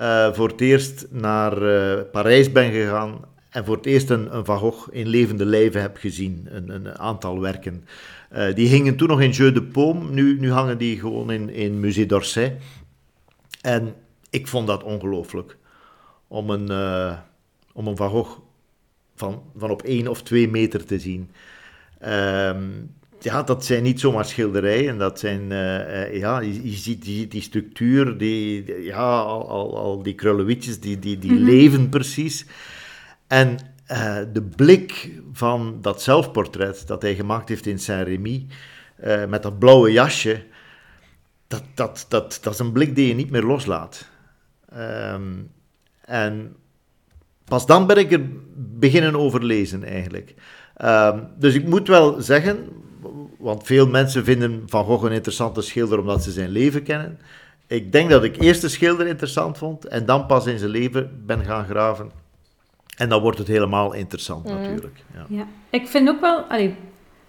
uh, 0.00 0.32
voor 0.32 0.48
het 0.48 0.60
eerst 0.60 1.06
naar 1.10 1.54
Parijs 2.04 2.52
ben 2.52 2.72
gegaan 2.72 3.20
en 3.50 3.64
voor 3.64 3.76
het 3.76 3.86
eerst 3.86 4.10
een, 4.10 4.28
Van 4.44 4.58
Gogh 4.58 4.88
in 4.90 5.06
levende 5.06 5.44
lijven 5.44 5.80
heb 5.80 5.96
gezien, 5.96 6.48
een, 6.50 6.68
een 6.68 6.98
aantal 6.98 7.40
werken. 7.40 7.84
die 8.54 8.68
hingen 8.68 8.96
toen 8.96 9.08
nog 9.08 9.20
in 9.20 9.30
Jeu 9.30 9.52
de 9.52 9.62
Paume, 9.62 10.10
nu, 10.10 10.40
nu 10.40 10.52
hangen 10.52 10.78
die 10.78 10.98
gewoon 10.98 11.30
in, 11.30 11.50
in 11.50 11.80
Musée 11.80 12.06
d'Orsay. 12.06 12.56
En 13.60 13.94
ik 14.30 14.48
vond 14.48 14.66
dat 14.66 14.82
ongelooflijk, 14.82 15.56
om 16.30 16.50
een, 16.50 16.70
om 17.72 17.86
een 17.86 17.96
Van 17.96 18.10
Gogh 18.10 18.38
van, 19.20 19.42
van 19.56 19.70
op 19.70 19.82
één 19.82 20.08
of 20.08 20.22
twee 20.22 20.48
meter 20.48 20.84
te 20.84 20.98
zien. 20.98 21.30
Um, 22.06 22.94
ja, 23.20 23.42
dat 23.42 23.64
zijn 23.64 23.82
niet 23.82 24.00
zomaar 24.00 24.24
schilderijen. 24.24 24.98
Dat 24.98 25.18
zijn, 25.18 25.40
uh, 25.40 26.16
ja, 26.16 26.40
je, 26.40 26.70
je, 26.70 26.76
ziet 26.76 27.02
die, 27.02 27.28
die 27.28 27.42
structuur, 27.42 28.18
die, 28.18 28.64
ja, 28.82 29.20
al, 29.20 29.48
al, 29.48 29.78
al 29.78 30.02
die 30.02 30.14
krullenwitjes, 30.14 30.80
die, 30.80 30.98
die, 30.98 31.18
die 31.18 31.30
mm 31.30 31.36
-hmm. 31.36 31.46
leven 31.46 31.88
precies. 31.88 32.46
En 33.26 33.58
uh, 33.90 34.18
de 34.32 34.42
blik 34.42 35.10
van 35.32 35.78
dat 35.80 36.02
zelfportret 36.02 36.86
dat 36.86 37.02
hij 37.02 37.14
gemaakt 37.14 37.48
heeft 37.48 37.66
in 37.66 37.78
Saint-Rémy, 37.78 38.46
uh, 39.04 39.26
met 39.26 39.42
dat 39.42 39.58
blauwe 39.58 39.92
jasje, 39.92 40.44
dat, 41.46 41.62
dat, 41.74 42.06
dat, 42.08 42.38
dat 42.42 42.52
is 42.52 42.58
een 42.58 42.72
blik 42.72 42.94
die 42.94 43.08
je 43.08 43.14
niet 43.14 43.30
meer 43.30 43.42
loslaat. 43.42 44.08
Um, 44.76 45.50
en 46.10 46.56
pas 47.44 47.66
dan 47.66 47.86
ben 47.86 47.96
ik 47.96 48.12
er 48.12 48.20
beginnen 48.56 49.16
overlezen 49.16 49.84
eigenlijk. 49.84 50.34
Um, 50.84 51.28
dus 51.38 51.54
ik 51.54 51.66
moet 51.66 51.88
wel 51.88 52.20
zeggen, 52.20 52.68
want 53.38 53.62
veel 53.66 53.86
mensen 53.86 54.24
vinden 54.24 54.62
Van 54.66 54.84
Gogh 54.84 55.04
een 55.04 55.12
interessante 55.12 55.62
schilder 55.62 55.98
omdat 55.98 56.22
ze 56.22 56.30
zijn 56.30 56.50
leven 56.50 56.82
kennen. 56.82 57.18
Ik 57.66 57.92
denk 57.92 58.10
dat 58.10 58.24
ik 58.24 58.40
eerst 58.40 58.60
de 58.60 58.68
schilder 58.68 59.06
interessant 59.06 59.58
vond 59.58 59.84
en 59.84 60.06
dan 60.06 60.26
pas 60.26 60.46
in 60.46 60.58
zijn 60.58 60.70
leven 60.70 61.22
ben 61.26 61.44
gaan 61.44 61.64
graven. 61.64 62.10
En 62.96 63.08
dan 63.08 63.20
wordt 63.22 63.38
het 63.38 63.48
helemaal 63.48 63.92
interessant 63.92 64.44
mm. 64.44 64.54
natuurlijk. 64.54 65.02
Ja. 65.14 65.26
ja. 65.28 65.46
ik 65.70 65.88
vind 65.88 66.08
ook 66.08 66.20
wel... 66.20 66.40
Allee, 66.40 66.74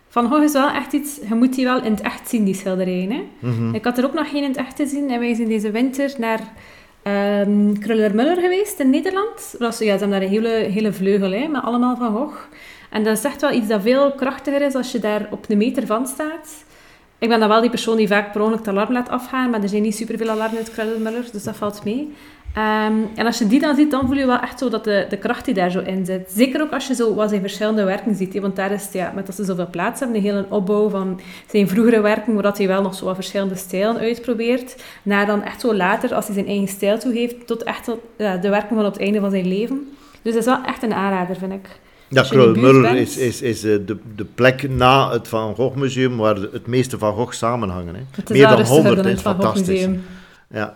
van 0.08 0.30
Gogh 0.30 0.44
is 0.44 0.54
wel 0.54 0.70
echt 0.70 0.94
iets... 0.94 1.20
Je 1.30 1.36
moet 1.36 1.56
die 1.56 1.66
wel 1.66 1.84
in 1.84 1.92
het 1.92 2.02
echt 2.02 2.30
zien, 2.30 2.44
die 2.44 2.54
schilderijen. 2.54 3.12
Hè? 3.12 3.24
Mm 3.40 3.56
-hmm. 3.56 3.76
Ik 3.76 3.84
had 3.84 3.98
er 3.98 4.06
ook 4.06 4.14
nog 4.14 4.30
geen 4.30 4.44
in 4.44 4.50
het 4.50 4.58
echt 4.58 4.76
te 4.76 4.88
zien. 4.88 5.10
En 5.10 5.20
wij 5.20 5.34
zijn 5.34 5.48
deze 5.48 5.72
winter 5.72 6.14
naar 6.18 6.54
um, 7.04 7.80
Kruller-Muller 7.80 8.38
geweest 8.38 8.80
in 8.80 8.90
Nederland. 8.90 9.56
Dat 9.60 9.60
ja, 9.60 9.72
ze 9.72 9.86
hebben 9.86 10.10
daar 10.10 10.22
een 10.22 10.28
hele, 10.28 10.50
hele 10.50 10.94
vleugel 10.94 11.32
hè, 11.32 11.48
met 11.48 11.64
allemaal 11.64 11.98
Van 11.98 12.16
Gogh. 12.16 12.40
En 12.90 13.04
dat 13.04 13.18
is 13.18 13.24
echt 13.24 13.42
wel 13.42 13.52
iets 13.52 13.68
dat 13.68 13.82
veel 13.82 14.12
krachtiger 14.12 14.62
is 14.62 14.76
als 14.76 14.92
je 14.92 15.00
daar 15.00 15.28
op 15.30 15.46
een 15.50 15.58
meter 15.58 15.86
van 15.86 16.08
staat. 16.08 16.64
Ik 17.18 17.30
ben 17.30 17.40
dan 17.40 17.50
wel 17.50 17.62
die 17.62 17.70
persoon 17.70 17.98
die 17.98 18.08
vaak 18.08 18.32
per 18.32 18.42
ongeluk 18.42 18.60
het 18.60 18.68
alarm 18.68 18.92
laat 18.92 19.10
afgaan, 19.10 19.50
maar 19.50 19.62
er 19.62 19.70
zijn 19.70 19.82
niet 19.82 19.96
superveel 19.96 20.30
alarmen 20.30 20.58
uit 20.58 20.72
Krullenmuller, 20.72 21.26
dus 21.32 21.44
dat 21.44 21.56
valt 21.56 21.84
mee. 21.84 22.14
Um, 22.58 23.10
en 23.16 23.26
als 23.26 23.38
je 23.38 23.48
die 23.48 23.60
dan 23.60 23.76
ziet, 23.76 23.92
dan 23.92 24.08
voel 24.08 24.18
je 24.18 24.26
wel 24.26 24.40
echt 24.40 24.60
zo 24.60 24.70
dat 24.70 24.84
de, 24.84 25.06
de 25.10 25.18
kracht 25.18 25.46
die 25.46 25.54
daar 25.54 25.72
zo 25.72 25.80
in 25.80 26.06
zit. 26.06 26.32
Zeker 26.36 26.62
ook 26.62 26.72
als 26.72 26.88
je 26.88 26.96
zo 26.96 27.16
wat 27.16 27.30
zijn 27.30 27.42
verschillende 27.42 27.84
werken 27.84 28.16
ziet. 28.16 28.40
Want 28.40 28.56
daar 28.56 28.72
is, 28.72 28.90
ja, 28.92 29.12
met 29.16 29.26
dat 29.26 29.36
ze 29.36 29.44
zoveel 29.44 29.70
plaats 29.70 30.00
hebben, 30.00 30.18
een 30.18 30.24
hele 30.24 30.46
opbouw 30.50 30.90
van 30.90 31.20
zijn 31.50 31.68
vroegere 31.68 32.02
werken, 32.02 32.34
waar 32.34 32.54
hij 32.58 32.68
wel 32.68 32.82
nog 32.82 32.96
zo 32.96 33.06
wat 33.06 33.16
verschillende 33.16 33.56
stijlen 33.56 33.98
uitprobeert. 33.98 34.84
Naar 35.04 35.26
dan 35.26 35.44
echt 35.44 35.62
zo 35.62 35.76
later, 35.76 36.14
als 36.14 36.26
hij 36.26 36.34
zijn 36.34 36.48
eigen 36.48 36.68
stijl 36.68 37.00
toe 37.00 37.14
heeft, 37.14 37.48
tot 37.48 37.64
echt 37.64 37.84
tot, 37.84 38.00
ja, 38.18 38.38
de 38.38 38.50
werken 38.50 38.76
van 38.76 38.86
op 38.86 38.94
het 38.94 39.02
einde 39.02 39.20
van 39.20 39.32
zijn 39.32 39.48
leven. 39.48 39.90
Dus 40.22 40.34
dat 40.34 40.42
is 40.42 40.50
wel 40.50 40.64
echt 40.66 40.84
een 40.84 40.94
aanrader, 40.94 41.36
vind 41.36 41.54
ik. 41.54 41.80
Ja, 42.08 42.22
Krullenmuller 42.22 42.96
is, 42.96 43.18
is, 43.18 43.42
is 43.42 43.64
eh, 43.64 43.78
de, 43.86 43.98
de 44.16 44.26
plek 44.26 44.70
na 44.70 45.12
het 45.12 45.28
Van 45.28 45.56
Gogh 45.56 45.76
Museum 45.76 46.18
waar 46.18 46.36
het 46.36 46.68
meeste 46.68 46.98
Van 46.98 47.14
Gogh 47.14 47.34
samenhangen. 47.34 47.96
Hè. 47.96 48.34
Meer 48.34 48.48
dan 48.48 48.62
100 48.62 49.06
is 49.06 49.22
fantastisch. 49.22 49.88
Ja, 50.50 50.74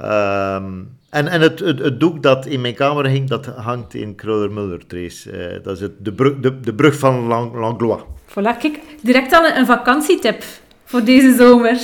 um, 0.00 0.96
en, 1.10 1.28
en 1.28 1.40
het, 1.40 1.58
het, 1.58 2.00
doek 2.00 2.22
dat 2.22 2.46
in 2.46 2.60
mijn 2.60 2.74
kamer 2.74 3.06
hing, 3.06 3.28
dat 3.28 3.46
hangt 3.46 3.94
in 3.94 4.14
Krullenmuller 4.14 4.86
Trace. 4.86 5.30
Uh, 5.30 5.62
dat 5.62 5.76
is 5.76 5.80
het, 5.80 5.92
de, 6.04 6.12
brug, 6.12 6.40
de, 6.40 6.60
de 6.60 6.74
brug 6.74 6.98
van 6.98 7.26
Lang, 7.26 7.54
Langlois. 7.54 8.02
Voilà, 8.28 8.58
kijk, 8.58 8.80
direct 9.00 9.32
al 9.32 9.44
een, 9.44 9.56
een 9.56 9.66
vakantietip 9.66 10.44
voor 10.84 11.04
deze 11.04 11.34
zomer. 11.34 11.78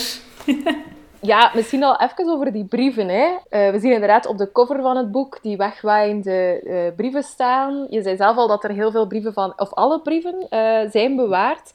Ja, 1.20 1.50
misschien 1.54 1.84
al 1.84 2.00
even 2.00 2.28
over 2.28 2.52
die 2.52 2.64
brieven. 2.64 3.08
Hè. 3.08 3.26
Uh, 3.26 3.70
we 3.70 3.78
zien 3.78 3.92
inderdaad 3.92 4.26
op 4.26 4.38
de 4.38 4.52
cover 4.52 4.82
van 4.82 4.96
het 4.96 5.12
boek 5.12 5.38
die 5.42 5.56
wegwaaiende 5.56 6.60
uh, 6.64 6.96
brieven 6.96 7.22
staan. 7.22 7.86
Je 7.90 8.02
zei 8.02 8.16
zelf 8.16 8.36
al 8.36 8.48
dat 8.48 8.64
er 8.64 8.70
heel 8.70 8.90
veel 8.90 9.06
brieven 9.06 9.32
van, 9.32 9.52
of 9.56 9.74
alle 9.74 10.00
brieven, 10.00 10.46
uh, 10.50 10.90
zijn 10.90 11.16
bewaard. 11.16 11.72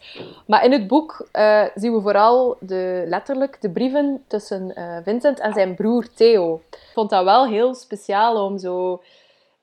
Maar 0.48 0.66
in 0.66 0.72
het 0.72 0.88
boek 0.88 1.28
zien 1.76 1.94
we 1.94 2.00
vooral 2.02 2.58
de, 2.60 3.04
letterlijk 3.08 3.62
de 3.62 3.70
brieven 3.70 4.24
tussen 4.28 4.74
Vincent 5.04 5.40
en 5.40 5.54
zijn 5.54 5.76
broer 5.76 6.14
Theo. 6.14 6.62
Ik 6.70 6.92
vond 6.94 7.10
dat 7.10 7.24
wel 7.24 7.48
heel 7.48 7.74
speciaal 7.76 8.46
om 8.46 8.58
zo 8.58 9.02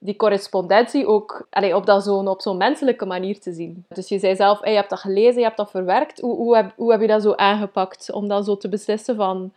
die 0.02 0.16
correspondentie 0.16 1.06
ook 1.06 1.46
allee, 1.50 1.76
op, 1.76 1.86
dat 1.86 2.04
zo'n, 2.04 2.28
op 2.28 2.40
zo'n 2.40 2.56
menselijke 2.56 3.06
manier 3.06 3.40
te 3.40 3.52
zien. 3.52 3.84
Dus 3.88 4.08
je 4.08 4.18
zei 4.18 4.36
zelf, 4.36 4.64
je 4.64 4.70
hebt 4.70 4.90
dat 4.90 4.98
gelezen, 4.98 5.38
je 5.38 5.44
hebt 5.44 5.56
dat 5.56 5.70
verwerkt. 5.70 6.20
Hoe, 6.20 6.36
hoe, 6.76 6.92
heb, 6.92 7.00
je 7.00 7.06
dat 7.06 7.22
zo 7.22 7.32
aangepakt 7.32 8.12
om 8.12 8.28
dan 8.28 8.44
zo 8.44 8.56
te 8.56 8.68
beslissen 8.68 9.16
van... 9.16 9.52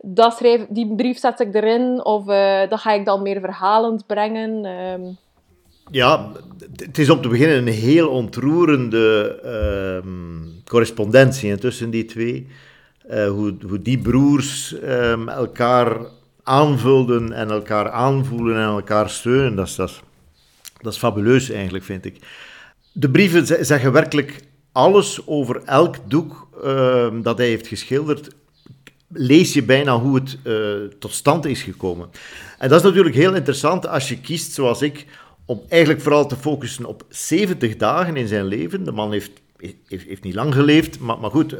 Dat 0.00 0.36
schrijf, 0.36 0.66
die 0.68 0.94
brief 0.94 1.18
zet 1.18 1.40
ik 1.40 1.54
erin, 1.54 2.04
of 2.04 2.28
uh, 2.28 2.68
dat 2.68 2.80
ga 2.80 2.92
ik 2.92 3.04
dan 3.04 3.22
meer 3.22 3.40
verhalend 3.40 4.06
brengen. 4.06 4.64
Um... 4.64 5.16
Ja, 5.90 6.32
het 6.76 6.98
is 6.98 7.10
om 7.10 7.20
te 7.20 7.28
beginnen 7.28 7.56
een 7.56 7.72
heel 7.72 8.08
ontroerende 8.08 9.38
uh, 9.44 10.10
correspondentie 10.64 11.58
tussen 11.58 11.90
die 11.90 12.04
twee. 12.04 12.46
Uh, 13.10 13.28
hoe, 13.28 13.56
hoe 13.68 13.82
die 13.82 13.98
broers 13.98 14.74
um, 14.82 15.28
elkaar 15.28 15.96
aanvulden 16.46 17.32
en 17.32 17.50
elkaar 17.50 17.90
aanvoelen 17.90 18.56
en 18.56 18.62
elkaar 18.62 19.10
steunen. 19.10 19.54
Dat 19.54 19.66
is, 19.66 19.74
dat, 19.74 20.00
dat 20.80 20.92
is 20.92 20.98
fabuleus 20.98 21.50
eigenlijk, 21.50 21.84
vind 21.84 22.04
ik. 22.04 22.16
De 22.92 23.10
brieven 23.10 23.66
zeggen 23.66 23.92
werkelijk 23.92 24.40
alles 24.72 25.26
over 25.26 25.62
elk 25.64 25.96
doek 26.08 26.48
uh, 26.64 27.08
dat 27.22 27.38
hij 27.38 27.46
heeft 27.46 27.66
geschilderd. 27.66 28.28
Lees 29.08 29.52
je 29.52 29.62
bijna 29.62 29.98
hoe 29.98 30.14
het 30.14 30.38
uh, 30.44 30.90
tot 30.98 31.12
stand 31.12 31.44
is 31.46 31.62
gekomen. 31.62 32.08
En 32.58 32.68
dat 32.68 32.78
is 32.78 32.86
natuurlijk 32.86 33.14
heel 33.14 33.34
interessant 33.34 33.86
als 33.88 34.08
je 34.08 34.20
kiest, 34.20 34.52
zoals 34.52 34.82
ik, 34.82 35.06
om 35.44 35.62
eigenlijk 35.68 36.02
vooral 36.02 36.26
te 36.26 36.36
focussen 36.36 36.84
op 36.84 37.04
70 37.08 37.76
dagen 37.76 38.16
in 38.16 38.28
zijn 38.28 38.44
leven. 38.44 38.84
De 38.84 38.92
man 38.92 39.12
heeft, 39.12 39.30
heeft, 39.86 40.22
niet 40.22 40.34
lang 40.34 40.54
geleefd, 40.54 40.98
maar, 40.98 41.18
maar 41.18 41.30
goed, 41.30 41.56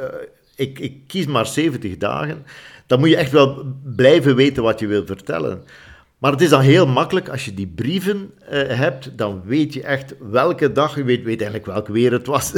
ik, 0.57 0.78
ik 0.78 0.97
kies 1.07 1.26
maar 1.26 1.47
70 1.47 1.97
dagen. 1.97 2.45
Dan 2.87 2.99
moet 2.99 3.09
je 3.09 3.16
echt 3.16 3.33
wel 3.33 3.64
blijven 3.97 4.37
weten 4.37 4.62
wat 4.62 4.81
je 4.81 4.87
wil 4.87 5.07
vertellen. 5.07 5.62
Maar 6.19 6.33
het 6.33 6.40
is 6.40 6.49
dan 6.49 6.61
heel 6.61 6.87
makkelijk 6.87 7.28
als 7.28 7.45
je 7.45 7.55
die 7.55 7.66
brieven 7.66 8.31
uh, 8.43 8.49
hebt, 8.66 9.19
dan 9.19 9.43
weet 9.45 9.75
je 9.75 9.83
echt 9.83 10.14
welke 10.31 10.73
dag, 10.73 10.97
je 10.97 11.05
weet, 11.05 11.25
weet 11.25 11.40
eigenlijk 11.40 11.66
welk 11.66 11.88
weer 11.88 12.12
het 12.12 12.26
was, 12.26 12.52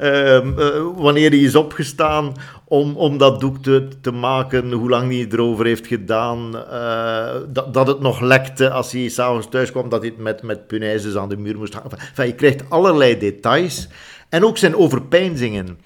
uh, 0.00 0.34
uh, 0.44 0.86
wanneer 0.96 1.30
hij 1.30 1.38
is 1.38 1.54
opgestaan 1.54 2.32
om, 2.64 2.96
om 2.96 3.18
dat 3.18 3.40
doek 3.40 3.58
te, 3.62 3.88
te 4.00 4.10
maken, 4.10 4.72
hoe 4.72 4.88
lang 4.88 5.12
hij 5.12 5.26
erover 5.30 5.66
heeft 5.66 5.86
gedaan, 5.86 6.56
eh, 6.56 7.34
dat, 7.48 7.74
dat 7.74 7.86
het 7.86 8.00
nog 8.00 8.20
lekte 8.20 8.70
als 8.70 8.92
hij 8.92 9.08
s'avonds 9.08 9.48
thuis 9.48 9.70
kwam, 9.70 9.88
dat 9.88 10.00
hij 10.00 10.10
het 10.10 10.18
met, 10.18 10.42
met 10.42 10.66
punaises 10.66 11.16
aan 11.16 11.28
de 11.28 11.36
muur 11.36 11.58
moest 11.58 11.74
hangen. 11.74 11.90
Enfin, 11.98 12.26
je 12.26 12.34
krijgt 12.34 12.70
allerlei 12.70 13.18
details 13.18 13.88
en 14.28 14.44
ook 14.44 14.58
zijn 14.58 14.76
overpeinzingen. 14.76 15.78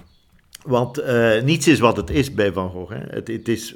Want 0.65 1.03
niets 1.45 1.69
is 1.69 1.79
wat 1.79 1.97
het 1.97 2.11
is 2.11 2.35
bij 2.35 2.53
Van 2.53 2.71
Gogh. 2.71 2.93
Hè. 2.93 3.01
Het, 3.09 3.29
het 3.29 3.49
is 3.49 3.75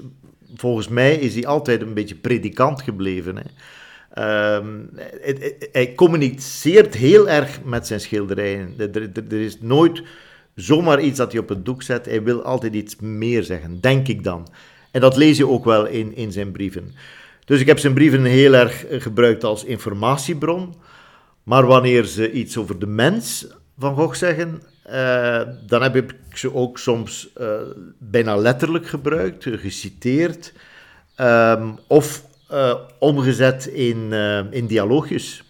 volgens 0.57 0.89
mij 0.89 1.15
is 1.15 1.35
hij 1.35 1.47
altijd 1.47 1.83
een 1.83 1.95
beetje 1.95 2.15
predikant 2.15 2.83
gebleven. 2.83 3.37
Hè. 3.37 3.45
Um, 4.57 4.91
hij 5.73 5.95
communiceert 5.95 6.95
heel 6.95 7.29
erg 7.29 7.61
met 7.65 7.87
zijn 7.87 8.01
schilderijen. 8.01 8.75
Er, 8.79 8.97
er, 8.97 9.11
er, 9.29 9.41
is 9.41 9.61
nooit 9.61 10.03
zomaar 10.55 11.01
iets 11.01 11.19
dat 11.19 11.33
hij 11.33 11.41
op 11.41 11.49
het 11.49 11.65
doek 11.65 11.83
zet. 11.83 12.07
Hij 12.07 12.23
wil 12.23 12.43
altijd 12.43 12.75
iets 12.75 12.97
meer 12.97 13.43
zeggen, 13.43 13.81
denk 13.81 14.09
ik 14.09 14.25
dan. 14.25 14.49
En 14.91 15.01
dat 15.01 15.17
lees 15.17 15.37
je 15.37 15.49
ook 15.49 15.65
wel 15.65 15.87
in, 15.87 16.17
in 16.17 16.33
zijn 16.33 16.53
brieven. 16.53 16.95
Dus 17.45 17.61
ik 17.61 17.67
heb 17.67 17.79
zijn 17.79 17.95
brieven 17.95 18.25
heel 18.25 18.55
erg 18.55 18.85
gebruikt 18.89 19.45
als 19.45 19.65
informatiebron. 19.65 20.75
Maar 21.43 21.67
wanneer 21.67 22.05
ze 22.05 22.33
iets 22.33 22.57
over 22.57 22.79
de 22.79 22.87
mens 22.87 23.47
van 23.79 23.95
Gogh 23.95 24.15
zeggen, 24.15 24.63
uh, 24.93 25.41
dan 25.67 25.83
heb 25.83 25.97
ik 25.97 26.15
ze 26.33 26.55
ook 26.55 26.79
soms 26.79 27.29
uh, 27.41 27.61
bijna 27.99 28.37
letterlijk 28.37 28.87
gebruikt, 28.87 29.45
geciteerd, 29.45 30.53
um, 31.21 31.79
of 31.87 32.23
uh, 32.53 32.75
omgezet 32.99 33.67
in, 33.67 34.13
in 34.51 34.67
dialoogjes. 34.67 35.43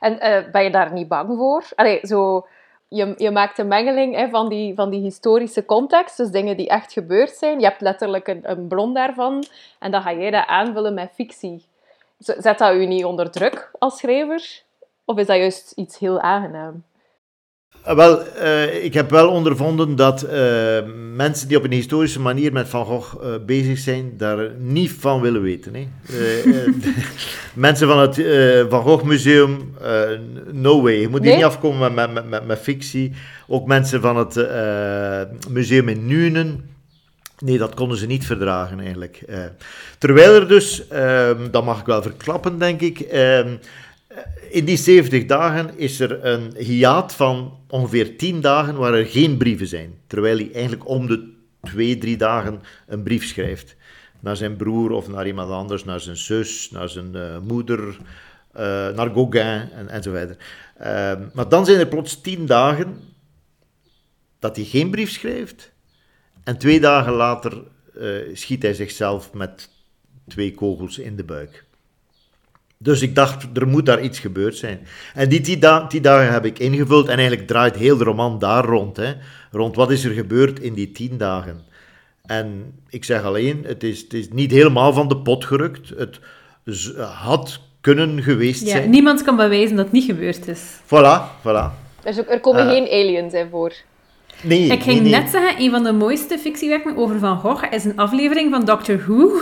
En 0.00 0.18
ben 0.52 0.64
je 0.64 0.70
daar 0.70 0.92
niet 0.92 1.08
bang 1.08 1.36
voor? 1.36 1.64
Allee, 1.74 2.00
zo, 2.02 2.46
je, 2.88 3.14
je 3.16 3.30
maakt 3.30 3.58
een 3.58 3.68
mengeling 3.68 4.16
hè, 4.16 4.28
van, 4.28 4.48
die, 4.48 4.74
van 4.74 4.90
die 4.90 5.00
historische 5.00 5.64
context, 5.64 6.16
dus 6.16 6.30
dingen 6.30 6.56
die 6.56 6.68
echt 6.68 6.92
gebeurd 6.92 7.30
zijn. 7.30 7.60
Je 7.60 7.66
hebt 7.66 7.80
letterlijk 7.80 8.28
een, 8.28 8.40
een 8.42 8.68
bron 8.68 8.94
daarvan 8.94 9.44
en 9.78 9.90
dan 9.90 10.02
ga 10.02 10.12
jij 10.12 10.30
dat 10.30 10.46
aanvullen 10.46 10.94
met 10.94 11.10
fictie. 11.14 11.64
Zet 12.18 12.58
dat 12.58 12.74
u 12.74 12.86
niet 12.86 13.04
onder 13.04 13.30
druk 13.30 13.70
als 13.78 13.98
schrijver? 13.98 14.62
Of 15.04 15.18
is 15.18 15.26
dat 15.26 15.36
juist 15.36 15.72
iets 15.76 15.98
heel 15.98 16.20
aangenaam? 16.20 16.82
Ah, 17.82 17.96
wel, 17.96 18.22
uh, 18.42 18.84
ik 18.84 18.94
heb 18.94 19.10
wel 19.10 19.28
ondervonden 19.28 19.96
dat 19.96 20.24
uh, 20.24 20.30
mensen 21.14 21.48
die 21.48 21.56
op 21.56 21.64
een 21.64 21.72
historische 21.72 22.20
manier 22.20 22.52
met 22.52 22.68
Van 22.68 22.84
Gogh 22.84 23.22
uh, 23.22 23.28
bezig 23.46 23.78
zijn, 23.78 24.12
daar 24.16 24.50
niet 24.58 24.92
van 24.92 25.20
willen 25.20 25.42
weten. 25.42 25.74
Hè. 25.74 25.88
mensen 27.54 27.88
van 27.88 27.98
het 27.98 28.14
Van 28.68 28.82
Gogh 28.82 29.04
Museum, 29.04 29.74
no 30.52 30.82
way. 30.82 31.00
Je 31.00 31.08
moet 31.08 31.20
nee? 31.20 31.34
niet 31.34 31.44
afkomen 31.44 31.94
met, 31.94 32.12
met, 32.12 32.28
met, 32.28 32.46
met, 32.46 32.58
fictie. 32.58 33.12
Ook 33.46 33.66
mensen 33.66 34.00
van 34.00 34.16
het 34.16 34.46
museum 35.48 35.88
in 35.88 36.06
Nuenen. 36.06 36.68
Nee, 37.38 37.58
dat 37.58 37.74
konden 37.74 37.98
ze 37.98 38.06
niet 38.06 38.26
verdragen 38.26 38.80
eigenlijk. 38.80 39.24
terwijl 39.98 40.34
er 40.34 40.48
dus, 40.48 40.88
ehm, 40.88 41.50
dat 41.50 41.64
mag 41.64 41.80
ik 41.80 41.86
wel 41.86 42.02
verklappen 42.02 42.58
denk 42.58 42.80
ik 42.80 43.00
ehm, 43.00 43.48
in 44.50 44.64
die 44.64 44.76
70 44.76 45.26
dagen 45.26 45.78
is 45.78 46.00
er 46.00 46.24
een 46.24 46.56
hiaat 46.56 47.14
van 47.14 47.58
ongeveer 47.68 48.16
10 48.16 48.40
dagen 48.40 48.76
waar 48.76 48.94
er 48.94 49.06
geen 49.06 49.36
brieven 49.36 49.66
zijn. 49.66 49.94
Terwijl 50.06 50.36
hij 50.36 50.52
eigenlijk 50.52 50.88
om 50.88 51.06
de 51.06 51.32
2, 51.62 51.98
3 51.98 52.16
dagen 52.16 52.60
een 52.86 53.02
brief 53.02 53.24
schrijft. 53.24 53.76
Naar 54.20 54.36
zijn 54.36 54.56
broer 54.56 54.90
of 54.90 55.08
naar 55.08 55.26
iemand 55.26 55.50
anders, 55.50 55.84
naar 55.84 56.00
zijn 56.00 56.16
zus, 56.16 56.70
naar 56.70 56.88
zijn 56.88 57.16
uh, 57.16 57.38
moeder, 57.38 57.78
uh, 57.78 57.96
naar 58.88 59.10
Gauguin 59.10 59.70
en, 59.70 59.88
en 59.88 60.02
zo 60.02 60.12
verder. 60.12 60.36
Uh, 60.80 60.86
maar 61.34 61.48
dan 61.48 61.64
zijn 61.64 61.78
er 61.78 61.86
plots 61.86 62.20
10 62.20 62.46
dagen 62.46 62.96
dat 64.38 64.56
hij 64.56 64.64
geen 64.64 64.90
brief 64.90 65.10
schrijft. 65.10 65.72
En 66.44 66.58
twee 66.58 66.80
dagen 66.80 67.12
later 67.12 67.62
eh, 67.94 68.16
schiet 68.32 68.62
hij 68.62 68.74
zichzelf 68.74 69.32
met 69.32 69.68
twee 70.28 70.54
kogels 70.54 70.98
in 70.98 71.16
de 71.16 71.24
buik. 71.24 71.64
Dus 72.82 73.02
ik 73.02 73.14
dacht, 73.14 73.46
er 73.54 73.68
moet 73.68 73.86
daar 73.86 74.02
iets 74.02 74.18
gebeurd 74.18 74.56
zijn. 74.56 74.86
En 75.14 75.28
die, 75.28 75.40
die, 75.40 75.58
die, 75.88 76.00
dagen 76.00 76.32
heb 76.32 76.44
ik 76.44 76.58
ingevuld 76.58 77.08
en 77.08 77.18
eigenlijk 77.18 77.46
draait 77.46 77.76
heel 77.76 77.96
de 77.96 78.04
roman 78.04 78.38
daar 78.38 78.64
rond. 78.64 78.96
Hè. 78.96 79.12
Rond 79.50 79.76
wat 79.76 79.90
is 79.90 80.04
er 80.04 80.12
gebeurd 80.12 80.60
in 80.60 80.74
die 80.74 80.92
tien 80.92 81.18
dagen. 81.18 81.64
En 82.26 82.74
ik 82.88 83.04
zeg 83.04 83.24
alleen, 83.24 83.64
het 83.66 83.82
is, 83.82 84.00
het 84.00 84.12
is 84.12 84.28
niet 84.28 84.50
helemaal 84.50 84.92
van 84.92 85.08
de 85.08 85.16
pot 85.16 85.44
gerukt. 85.44 85.88
Het 85.96 86.20
had 86.98 87.60
kunnen 87.80 88.22
geweest 88.22 88.64
ja, 88.64 88.70
zijn. 88.70 88.90
Niemand 88.90 89.22
kan 89.22 89.36
bewijzen 89.36 89.76
dat 89.76 89.84
het 89.84 89.94
niet 89.94 90.04
gebeurd 90.04 90.48
is. 90.48 90.62
Voilà, 90.84 91.40
voilà. 91.40 91.70
Er 92.28 92.40
komen 92.40 92.64
uh, 92.64 92.70
geen 92.70 92.88
aliens 92.88 93.34
in 93.34 93.48
voor. 93.50 93.72
Nee, 94.42 94.66
ik 94.66 94.82
ging 94.82 95.00
nee, 95.00 95.10
nee. 95.10 95.20
net 95.20 95.30
zeggen, 95.30 95.62
een 95.62 95.70
van 95.70 95.82
de 95.82 95.92
mooiste 95.92 96.38
fictiewerken 96.38 96.96
over 96.96 97.18
Van 97.18 97.38
Gogh 97.38 97.64
is 97.70 97.84
een 97.84 97.96
aflevering 97.96 98.50
van 98.50 98.64
Doctor 98.64 98.98
Who. 98.98 99.30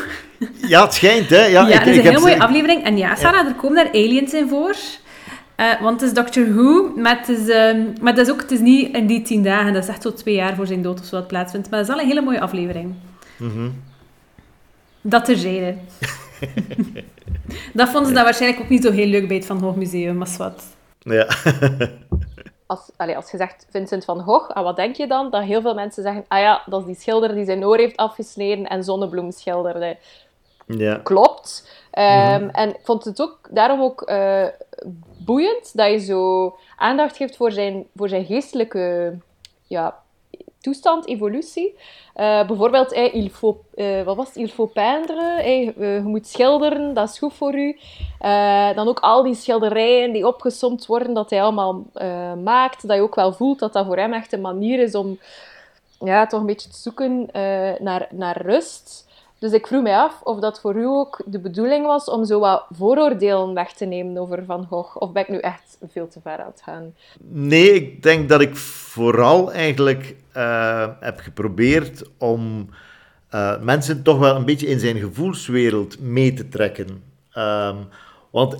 Ja, 0.68 0.82
het 0.84 0.94
schijnt, 0.94 1.30
hè. 1.30 1.44
Ja, 1.44 1.68
ja 1.68 1.78
ik, 1.78 1.84
dat 1.84 1.87
is 1.87 1.96
een 1.96 2.11
heel 2.11 2.20
mooie 2.20 2.40
aflevering. 2.40 2.84
En 2.84 2.96
ja, 2.96 3.14
Sarah, 3.14 3.46
er 3.46 3.54
komen 3.54 3.76
daar 3.76 3.92
aliens 3.92 4.32
in 4.32 4.48
voor. 4.48 4.76
Uh, 5.61 5.80
want 5.80 6.00
het 6.00 6.11
is 6.11 6.16
Doctor 6.16 6.54
Who, 6.54 6.92
maar 6.96 7.18
het 7.18 7.28
is, 7.28 7.48
um, 7.48 7.92
maar 8.00 8.14
dat 8.14 8.26
is 8.26 8.32
ook 8.32 8.40
het 8.40 8.50
is 8.50 8.61
niet 8.61 8.96
in 8.96 9.06
die 9.06 9.22
tien 9.22 9.42
dagen. 9.42 9.72
Dat 9.72 9.82
is 9.82 9.88
echt 9.88 10.02
zo 10.02 10.12
twee 10.12 10.34
jaar 10.34 10.54
voor 10.54 10.66
zijn 10.66 10.82
dood 10.82 11.00
of 11.00 11.06
zo 11.06 11.16
dat 11.16 11.26
plaatsvindt. 11.26 11.70
Maar 11.70 11.78
dat 11.78 11.88
is 11.88 11.94
wel 11.94 12.02
een 12.04 12.11
hele 12.11 12.24
mooie 12.24 12.40
aflevering. 12.40 12.94
Mm 13.37 13.50
-hmm. 13.50 13.82
Dat 15.00 15.24
terzijde. 15.24 15.74
dat 17.72 17.88
vonden 17.88 18.08
ze 18.08 18.14
dan 18.14 18.24
waarschijnlijk 18.24 18.62
ook 18.62 18.68
niet 18.68 18.82
zo 18.82 18.92
heel 18.92 19.06
leuk 19.06 19.28
bij 19.28 19.37
het 19.37 19.46
Van 19.46 19.61
Gogh 19.61 19.76
Museum, 19.76 20.16
maar 20.16 20.28
wat. 20.38 20.62
Ja. 20.98 21.26
als, 22.68 22.90
allez, 22.96 23.16
als 23.16 23.31
je 23.31 23.37
zegt 23.37 23.66
Vincent 23.70 24.04
van 24.04 24.20
Gogh, 24.20 24.50
aan 24.50 24.64
wat 24.64 24.76
denk 24.76 24.96
je 24.96 25.07
dan? 25.07 25.31
Dat 25.31 25.42
heel 25.42 25.61
veel 25.61 25.74
mensen 25.74 26.02
zeggen, 26.02 26.24
ah 26.28 26.40
ja, 26.40 26.62
dat 26.66 26.81
is 26.81 26.87
die 26.87 26.96
schilder 26.96 27.35
die 27.35 27.44
zijn 27.44 27.64
oor 27.64 27.78
heeft 27.78 27.96
afgesneden 27.96 28.66
en 28.66 28.85
zonnebloem 28.85 29.31
schilderde. 29.31 29.96
Ja. 30.66 31.00
Klopt. 31.02 31.70
Um, 31.92 32.04
mm-hmm. 32.04 32.48
En 32.50 32.68
ik 32.68 32.81
vond 32.83 33.04
het 33.04 33.22
ook, 33.22 33.38
daarom 33.50 33.83
ook 33.83 34.11
uh, 34.11 34.46
boeiend 35.18 35.76
dat 35.76 35.90
je 35.90 35.98
zo 35.98 36.57
aandacht 36.76 37.16
geeft 37.16 37.37
voor 37.37 37.52
zijn, 37.52 37.87
voor 37.96 38.09
zijn 38.09 38.24
geestelijke 38.24 39.16
ja, 39.62 39.98
toestand, 40.60 41.06
evolutie. 41.06 41.74
Uh, 42.16 42.46
bijvoorbeeld, 42.46 42.94
hey, 42.94 43.10
il 43.10 43.28
faut, 43.28 43.56
uh, 43.74 44.02
wat 44.02 44.16
was 44.16 44.34
het? 44.34 44.72
Peindre. 44.72 45.42
Je 45.76 46.00
moet 46.04 46.26
schilderen, 46.26 46.94
dat 46.94 47.08
is 47.08 47.18
goed 47.18 47.34
voor 47.34 47.54
u. 47.54 47.78
dan 48.74 48.88
ook 48.88 49.00
al 49.00 49.22
die 49.22 49.34
schilderijen 49.34 50.12
die 50.12 50.26
opgesomd 50.26 50.86
worden, 50.86 51.14
dat 51.14 51.30
hij 51.30 51.42
allemaal 51.42 51.86
maakt. 52.42 52.88
Dat 52.88 52.96
je 52.96 53.02
ook 53.02 53.14
wel 53.14 53.32
voelt 53.32 53.58
dat 53.58 53.72
dat 53.72 53.86
voor 53.86 53.96
hem 53.96 54.12
echt 54.12 54.32
een 54.32 54.40
manier 54.40 54.80
is 54.80 54.94
om 54.94 55.18
ja, 56.00 56.26
toch 56.26 56.40
een 56.40 56.46
beetje 56.46 56.70
te 56.70 56.78
zoeken 56.78 57.28
naar, 57.78 58.08
naar 58.10 58.42
rust. 58.42 59.06
Dus 59.38 59.52
ik 59.52 59.66
vroeg 59.66 59.82
mij 59.82 59.96
af 59.96 60.20
of 60.22 60.40
dat 60.40 60.60
voor 60.60 60.76
u 60.76 60.86
ook 60.86 61.22
de 61.26 61.38
bedoeling 61.38 61.86
was 61.86 62.04
om 62.04 62.24
zo 62.24 62.38
wat 62.38 62.64
vooroordelen 62.70 63.54
weg 63.54 63.72
te 63.72 63.84
nemen 63.84 64.18
over 64.18 64.44
Van 64.44 64.66
Gogh. 64.66 64.96
Of 64.96 65.12
ben 65.12 65.22
ik 65.22 65.28
nu 65.28 65.38
echt 65.38 65.78
veel 65.88 66.08
te 66.08 66.20
ver 66.20 66.38
aan 66.38 66.50
het 66.50 66.62
gaan? 66.62 66.94
Nee, 67.20 67.74
ik 67.74 68.02
denk 68.02 68.28
dat 68.28 68.40
ik 68.40 68.56
vooral 68.56 69.52
eigenlijk 69.52 70.16
uh, 70.38 70.87
heb 71.01 71.20
geprobeerd 71.20 72.03
om 72.18 72.68
uh, 73.35 73.61
mensen 73.61 74.03
toch 74.03 74.18
wel 74.18 74.37
een 74.37 74.44
beetje 74.44 74.66
in 74.66 74.81
zijn 74.81 74.98
gevoelswereld 74.98 76.01
mee 76.01 76.33
te 76.35 76.48
trekken. 76.48 76.87
Um, 77.38 77.77
want 78.31 78.57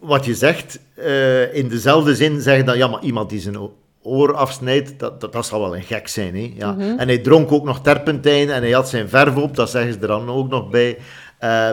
wat 0.00 0.24
je 0.24 0.34
zegt, 0.34 0.80
uh, 0.98 1.54
in 1.54 1.68
dezelfde 1.68 2.14
zin 2.14 2.40
zeggen 2.40 2.66
dan, 2.66 2.76
ja, 2.76 2.86
maar 2.86 3.02
iemand 3.02 3.30
die 3.30 3.40
zijn 3.40 3.70
oor 4.02 4.34
afsnijdt, 4.34 4.98
dat, 4.98 5.20
dat, 5.20 5.32
dat 5.32 5.46
zal 5.46 5.60
wel 5.60 5.76
een 5.76 5.82
gek 5.82 6.08
zijn. 6.08 6.34
Hè? 6.36 6.52
Ja. 6.56 6.72
Mhm. 6.72 6.98
En 6.98 7.08
hij 7.08 7.18
dronk 7.18 7.52
ook 7.52 7.64
nog 7.64 7.80
terpentijn 7.80 8.50
en 8.50 8.62
hij 8.62 8.70
had 8.70 8.88
zijn 8.88 9.08
verf 9.08 9.36
op, 9.36 9.56
dat 9.56 9.70
zeggen 9.70 9.92
ze 9.92 9.98
er 9.98 10.06
dan 10.06 10.30
ook 10.30 10.48
nog 10.48 10.70
bij. 10.70 10.98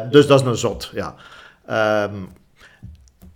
Dus 0.09 0.27
dat 0.27 0.41
is 0.41 0.45
een 0.45 0.55
zot, 0.55 0.91
ja. 0.93 1.15
Um, 2.03 2.27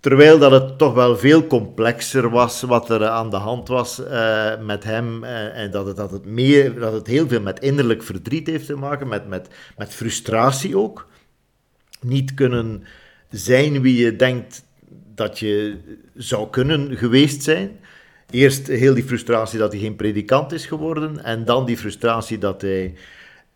terwijl 0.05 0.39
dat 0.39 0.51
het 0.51 0.77
toch 0.77 0.93
wel 0.93 1.17
veel 1.17 1.47
complexer 1.47 2.29
was 2.29 2.61
wat 2.61 2.89
er 2.89 3.07
aan 3.07 3.29
de 3.29 3.35
hand 3.35 3.67
was 3.67 3.99
uh, 3.99 4.59
met 4.61 4.83
hem 4.83 5.23
uh, 5.23 5.57
en 5.57 5.71
dat 5.71 5.85
het, 5.85 5.95
dat, 5.95 6.11
het 6.11 6.25
meer, 6.25 6.79
dat 6.79 6.93
het 6.93 7.07
heel 7.07 7.27
veel 7.27 7.41
met 7.41 7.59
innerlijk 7.59 8.03
verdriet 8.03 8.47
heeft 8.47 8.65
te 8.65 8.75
maken, 8.75 9.07
met, 9.07 9.27
met, 9.27 9.47
met 9.77 9.93
frustratie 9.93 10.77
ook. 10.77 11.07
Niet 12.01 12.33
kunnen 12.33 12.83
zijn 13.29 13.81
wie 13.81 14.03
je 14.03 14.15
denkt 14.15 14.65
dat 15.15 15.39
je 15.39 15.77
zou 16.15 16.49
kunnen 16.49 16.97
geweest 16.97 17.43
zijn. 17.43 17.79
Eerst 18.29 18.67
heel 18.67 18.93
die 18.93 19.03
frustratie 19.03 19.59
dat 19.59 19.71
hij 19.71 19.81
geen 19.81 19.95
predikant 19.95 20.51
is 20.51 20.65
geworden. 20.65 21.23
En 21.23 21.45
dan 21.45 21.65
die 21.65 21.77
frustratie 21.77 22.37
dat 22.37 22.61
hij 22.61 22.93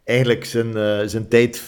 eigenlijk 0.04 0.46
zijn, 0.46 0.68
uh, 0.68 1.00
zijn 1.06 1.28
tijd 1.28 1.64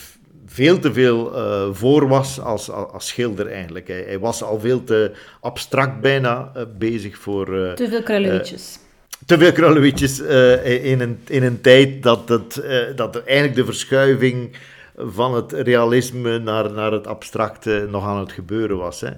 veel 0.52 0.80
te 0.80 0.94
veel 0.94 1.38
uh, 1.38 1.68
voor 1.72 2.08
was 2.08 2.40
als, 2.40 2.70
als, 2.70 3.08
schilder 3.08 3.48
eigenlijk. 3.48 3.88
Hij, 3.88 4.04
hij, 4.08 4.20
was 4.20 4.44
al 4.44 4.60
veel 4.60 4.84
te 4.84 5.12
abstract 5.40 6.02
bijna 6.02 6.52
bezig 6.78 7.18
voor... 7.18 7.46
te 7.76 7.88
veel 7.90 8.04
krulletjes 8.04 8.80
te 9.26 9.38
veel 9.38 9.52
krullenwitjes 9.52 10.20
in, 10.64 11.00
een, 11.00 11.20
in 11.28 11.44
een 11.44 11.62
tijd 11.62 12.04
dat, 12.04 12.30
het, 12.30 12.64
dat 12.96 13.24
eigenlijk 13.24 13.56
de 13.56 13.66
verschuiving 13.66 14.56
van 14.98 15.36
het 15.36 15.52
realisme 15.52 16.40
naar, 16.40 16.72
naar 16.72 16.92
het 16.92 17.08
abstracte 17.08 17.88
nog 17.90 18.06
aan 18.06 18.20
het 18.20 18.32
gebeuren 18.32 18.78
was. 18.78 19.02
Hè. 19.02 19.12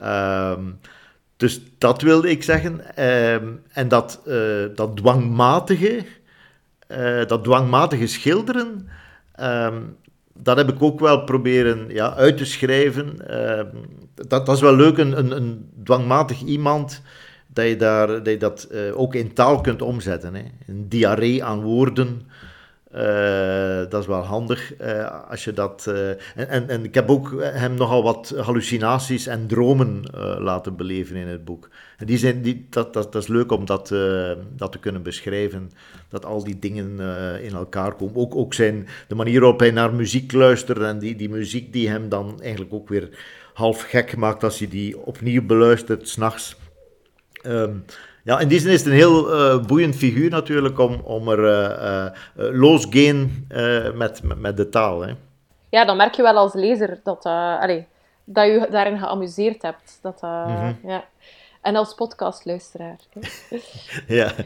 Ehm, 0.00 0.62
dus 1.36 1.60
dat 1.78 2.02
wilde 2.02 2.30
ik 2.30 2.42
zeggen. 2.42 2.96
Ehm, 2.96 3.46
en 3.72 3.88
dat, 3.88 4.20
dat 4.74 4.96
dwangmatige, 4.96 6.04
dat 7.26 7.44
dwangmatige 7.44 8.06
schilderen, 8.06 8.88
um, 9.40 9.96
dat 10.38 10.56
heb 10.56 10.72
ik 10.72 10.82
ook 10.82 11.00
wel 11.00 11.24
proberen 11.24 11.88
ja, 11.88 12.14
uit 12.14 12.36
te 12.36 12.44
schrijven. 12.44 13.16
dat, 14.14 14.46
dat 14.46 14.48
is 14.48 14.60
wel 14.60 14.76
leuk, 14.76 14.98
een, 14.98 15.18
een, 15.18 15.36
een 15.36 15.68
dwangmatig 15.84 16.42
iemand 16.42 17.02
dat 17.54 17.68
je, 17.68 17.76
daar, 17.76 18.38
dat, 18.38 18.68
uh, 18.72 19.00
ook 19.00 19.14
in 19.14 19.32
taal 19.32 19.60
kunt 19.60 19.82
omzetten. 19.82 20.34
Hè. 20.34 20.42
Een 20.66 20.88
diarree 20.88 21.44
aan 21.44 21.60
woorden. 21.60 22.22
Uh, 22.96 23.90
dat 23.90 24.00
is 24.00 24.06
wel 24.06 24.22
handig 24.22 24.80
uh, 24.80 25.30
als 25.30 25.44
je 25.44 25.52
dat. 25.52 25.86
Uh, 25.88 26.08
en, 26.08 26.48
en, 26.48 26.68
en, 26.68 26.84
ik 26.84 26.94
heb 26.94 27.10
ook 27.10 27.42
hem 27.42 27.74
nogal 27.74 28.02
wat 28.02 28.34
hallucinaties 28.36 29.26
en 29.26 29.46
dromen 29.46 30.02
laten 30.38 30.76
beleven 30.76 31.16
in 31.16 31.26
het 31.26 31.44
boek. 31.44 31.68
En 31.96 32.06
die 32.06 32.18
zijn, 32.18 32.42
die, 32.42 32.66
dat, 32.70 32.92
dat, 32.92 33.12
dat 33.12 33.22
is 33.22 33.28
leuk 33.28 33.52
om 33.52 33.64
dat, 33.64 33.88
dat 34.56 34.72
te 34.72 34.78
kunnen 34.78 35.02
beschrijven. 35.02 35.70
Dat 36.08 36.24
al 36.24 36.44
die 36.44 36.58
dingen 36.58 37.00
in 37.42 37.54
elkaar 37.54 37.94
komen. 37.94 38.16
Ook, 38.16 38.34
ook 38.34 38.54
zijn, 38.54 38.88
de 39.08 39.14
manier 39.14 39.40
waarop 39.40 39.60
hij 39.60 39.70
naar 39.70 39.94
muziek 39.94 40.32
luistert 40.32 40.78
en 40.78 40.98
die, 40.98 41.16
die 41.16 41.28
muziek 41.28 41.72
die 41.72 41.88
hem 41.88 42.08
dan 42.08 42.40
eigenlijk 42.42 42.72
ook 42.72 42.88
weer 42.88 43.08
half 43.54 43.82
gek 43.82 44.16
maakt 44.16 44.44
als 44.44 44.58
hij 44.58 44.68
die 44.68 44.98
opnieuw 44.98 45.46
beluistert 45.46 46.08
s'nachts. 46.08 46.56
Um, 47.46 47.84
ja, 48.24 48.38
in 48.38 48.48
die 48.48 48.60
zin 48.60 48.72
is 48.72 48.78
het 48.78 48.88
een 48.88 48.98
heel 48.98 49.34
uh, 49.34 49.64
boeiend 49.66 49.96
figuur 49.96 50.30
natuurlijk 50.30 50.78
om, 50.78 51.00
om 51.04 51.28
er 51.28 51.38
uh, 51.38 52.04
uh, 52.36 52.60
los 52.60 52.86
gaan 52.90 53.46
met, 53.94 54.20
met, 54.36 54.56
de 54.56 54.68
taal. 54.68 55.00
Hè. 55.00 55.12
Ja, 55.68 55.84
dan 55.84 55.96
merk 55.96 56.14
je 56.14 56.22
wel 56.22 56.36
als 56.36 56.54
lezer 56.54 57.00
dat, 57.02 57.24
allee, 57.24 57.86
dat 58.24 58.46
je 58.46 58.66
daarin 58.70 58.98
geamuseerd 58.98 59.62
hebt. 59.62 59.98
Dat, 60.02 60.22
mm 60.22 60.56
-hmm. 60.56 60.78
ja. 60.84 61.04
En 61.62 61.76
als 61.76 61.94
podcastluisteraar. 61.94 62.98
ja. 64.06 64.30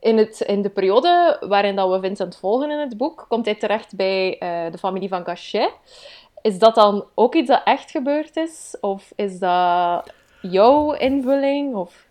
In, 0.00 0.18
het, 0.18 0.40
in 0.40 0.62
de 0.62 0.68
periode 0.68 1.36
waarin 1.40 1.76
dat 1.76 1.90
we 1.90 2.00
Vincent 2.00 2.36
volgen 2.36 2.70
in 2.70 2.78
het 2.78 2.96
boek, 2.96 3.24
komt 3.28 3.44
hij 3.44 3.54
terecht 3.54 3.96
bij 3.96 4.36
de 4.70 4.78
familie 4.78 5.08
van 5.08 5.24
Gachet. 5.24 5.70
Is 6.42 6.58
dat 6.58 6.74
dan 6.74 7.04
ook 7.14 7.34
iets 7.34 7.48
dat 7.48 7.60
echt 7.64 7.90
gebeurd 7.90 8.36
is? 8.36 8.76
Of 8.80 9.12
is 9.16 9.38
dat 9.38 10.12
jouw 10.40 10.92
invulling? 10.92 11.74
Of... 11.74 12.03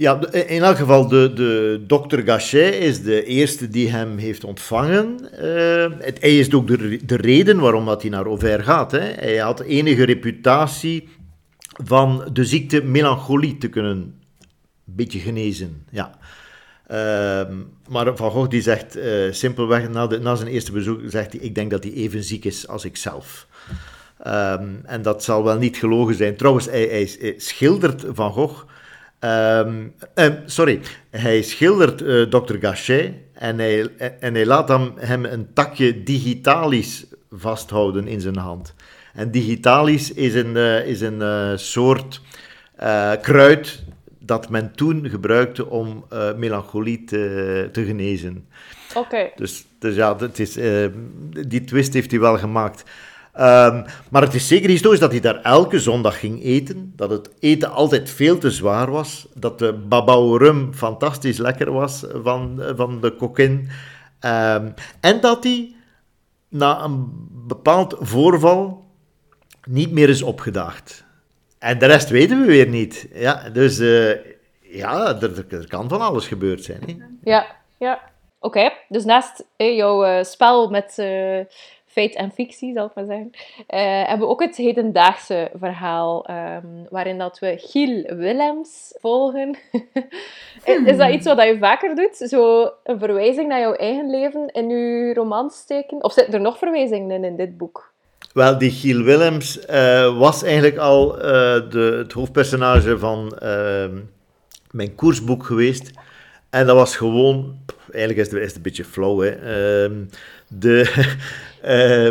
Ja, 0.00 0.32
in 0.32 0.62
elk 0.62 0.76
geval, 0.76 1.08
de, 1.08 1.32
de 1.32 1.82
dokter 1.86 2.22
Gachet 2.22 2.74
is 2.74 3.02
de 3.02 3.24
eerste 3.24 3.68
die 3.68 3.90
hem 3.90 4.18
heeft 4.18 4.44
ontvangen. 4.44 5.20
Uh, 5.42 5.86
het, 5.98 6.20
hij 6.20 6.38
is 6.38 6.52
ook 6.52 6.66
de, 6.66 7.04
de 7.06 7.16
reden 7.16 7.58
waarom 7.58 7.86
dat 7.86 8.02
hij 8.02 8.10
naar 8.10 8.26
Auvers 8.26 8.64
gaat. 8.64 8.90
Hè. 8.90 8.98
Hij 8.98 9.36
had 9.36 9.60
enige 9.60 10.04
reputatie 10.04 11.08
van 11.84 12.28
de 12.32 12.44
ziekte 12.44 12.82
melancholie 12.82 13.58
te 13.58 13.68
kunnen 13.68 13.96
een 13.96 14.14
beetje 14.84 15.18
genezen. 15.18 15.84
Ja. 15.90 16.18
Uh, 16.90 17.56
maar 17.88 18.16
Van 18.16 18.30
Gogh 18.30 18.50
die 18.50 18.62
zegt 18.62 18.96
uh, 18.96 19.32
simpelweg 19.32 19.88
na, 19.88 20.06
na, 20.06 20.34
zijn 20.34 20.48
eerste 20.48 20.72
bezoek, 20.72 21.00
zegt 21.06 21.32
hij, 21.32 21.40
ik 21.40 21.54
denk 21.54 21.70
dat 21.70 21.84
hij 21.84 21.92
even 21.92 22.24
ziek 22.24 22.44
is 22.44 22.68
als 22.68 22.84
ik 22.84 22.96
zelf. 22.96 23.46
Um, 24.26 24.80
en 24.84 25.02
dat 25.02 25.24
zal 25.24 25.44
wel 25.44 25.58
niet 25.58 25.76
gelogen 25.76 26.14
zijn. 26.14 26.36
Trouwens, 26.36 26.66
hij, 26.66 26.86
hij 26.86 27.34
schildert 27.36 28.04
Van 28.12 28.32
Gogh 28.32 28.68
Um, 29.24 29.94
sorry, 30.46 30.80
hij 31.10 31.42
schildert 31.42 32.02
uh, 32.02 32.22
eh, 32.22 32.28
Dr. 32.28 32.56
Gachet 32.60 33.12
en 33.32 33.58
hij, 33.58 33.88
en 34.20 34.34
hij 34.34 34.46
laat 34.46 34.68
hem, 34.68 34.92
hem 34.96 35.24
een 35.24 35.52
takje 35.52 36.02
digitalis 36.02 37.06
vasthouden 37.30 38.08
in 38.08 38.20
zijn 38.20 38.36
hand. 38.36 38.74
En 39.14 39.30
digitalis 39.30 40.12
is 40.12 40.34
een, 40.34 40.56
uh, 40.56 40.86
is 40.86 41.00
een 41.00 41.20
uh, 41.20 41.56
soort 41.56 42.20
kruid 43.22 43.82
dat 44.18 44.48
men 44.48 44.72
toen 44.74 45.08
gebruikte 45.08 45.66
om 45.66 46.04
melancholie 46.36 47.04
te, 47.04 47.68
te 47.72 47.84
genezen. 47.84 48.46
Oké. 48.94 49.30
Dus, 49.36 49.64
dus 49.78 49.94
ja, 49.94 50.14
dat 50.14 50.38
is, 50.38 50.58
die 51.48 51.64
twist 51.64 51.92
heeft 51.92 52.10
hij 52.10 52.20
wel 52.20 52.38
gemaakt. 52.38 52.84
Um, 53.40 53.84
maar 54.10 54.22
het 54.22 54.34
is 54.34 54.48
zeker 54.48 54.68
historisch 54.68 55.00
dat 55.00 55.10
hij 55.10 55.20
daar 55.20 55.42
elke 55.42 55.78
zondag 55.78 56.18
ging 56.18 56.44
eten. 56.44 56.92
Dat 56.96 57.10
het 57.10 57.30
eten 57.38 57.70
altijd 57.70 58.10
veel 58.10 58.38
te 58.38 58.50
zwaar 58.50 58.90
was. 58.90 59.26
Dat 59.34 59.58
de 59.58 59.72
babao 59.72 60.36
rum 60.36 60.74
fantastisch 60.74 61.38
lekker 61.38 61.72
was 61.72 62.04
van, 62.22 62.62
van 62.76 63.00
de 63.00 63.10
kokin. 63.10 63.68
Um, 64.20 64.74
en 65.00 65.20
dat 65.20 65.44
hij 65.44 65.74
na 66.48 66.82
een 66.82 67.08
bepaald 67.46 67.96
voorval 67.98 68.84
niet 69.64 69.90
meer 69.90 70.08
is 70.08 70.22
opgedaagd. 70.22 71.04
En 71.58 71.78
de 71.78 71.86
rest 71.86 72.08
weten 72.08 72.40
we 72.40 72.46
weer 72.46 72.68
niet. 72.68 73.08
Ja, 73.12 73.50
dus 73.50 73.78
uh, 73.78 74.14
ja, 74.60 75.20
er, 75.20 75.66
kan 75.68 75.88
van 75.88 76.00
alles 76.00 76.26
gebeurd 76.26 76.64
zijn. 76.64 76.80
Hè? 76.86 76.96
Ja, 77.30 77.46
ja. 77.78 78.00
Oké, 78.38 78.70
dus 78.88 79.04
naast 79.04 79.44
eh, 79.56 79.76
jouw 79.76 80.06
uh, 80.06 80.24
spel 80.24 80.70
met 80.70 80.94
feit 81.90 82.14
en 82.14 82.32
fictie, 82.32 82.72
zal 82.72 82.86
ik 82.86 82.94
maar 82.94 83.04
zeggen, 83.04 83.30
uh, 83.34 84.08
hebben 84.08 84.26
we 84.26 84.32
ook 84.32 84.42
het 84.42 84.56
hedendaagse 84.56 85.50
verhaal, 85.54 86.30
um, 86.30 86.86
waarin 86.90 87.18
dat 87.18 87.38
we 87.38 87.54
Giel 87.58 88.14
Willems 88.16 88.94
volgen. 89.00 89.56
is 90.84 90.96
dat 90.96 91.10
iets 91.10 91.26
wat 91.26 91.42
je 91.42 91.56
vaker 91.58 91.94
doet? 91.94 92.16
Zo 92.16 92.70
een 92.84 92.98
verwijzing 92.98 93.48
naar 93.48 93.60
jouw 93.60 93.74
eigen 93.74 94.10
leven 94.10 94.48
in 94.52 94.68
je 94.68 95.14
roman 95.14 95.50
steken? 95.50 96.04
Of 96.04 96.12
zitten 96.12 96.34
er 96.34 96.40
nog 96.40 96.58
verwijzingen 96.58 97.10
in 97.10 97.24
in 97.24 97.36
dit 97.36 97.56
boek? 97.56 97.92
Wel, 98.32 98.58
die 98.58 98.70
Giel 98.70 99.02
Willems 99.02 99.58
uh, 99.70 100.18
was 100.18 100.42
eigenlijk 100.42 100.76
al 100.76 101.16
uh, 101.16 101.22
de, 101.70 101.96
het 101.98 102.12
hoofdpersonage 102.12 102.98
van 102.98 103.38
ehm, 103.38 103.98
mijn 104.70 104.94
koersboek 104.94 105.44
geweest. 105.44 105.90
En 106.50 106.66
dat 106.66 106.76
was 106.76 106.96
gewoon, 106.96 107.58
eigenlijk 107.92 108.20
is 108.20 108.32
het, 108.32 108.40
is 108.40 108.46
het 108.46 108.56
een 108.56 108.62
beetje 108.62 108.84
flauw, 108.84 109.18
hè. 109.20 109.30
Uh, 109.88 109.96
de, 110.48 111.06
uh, 111.64 112.10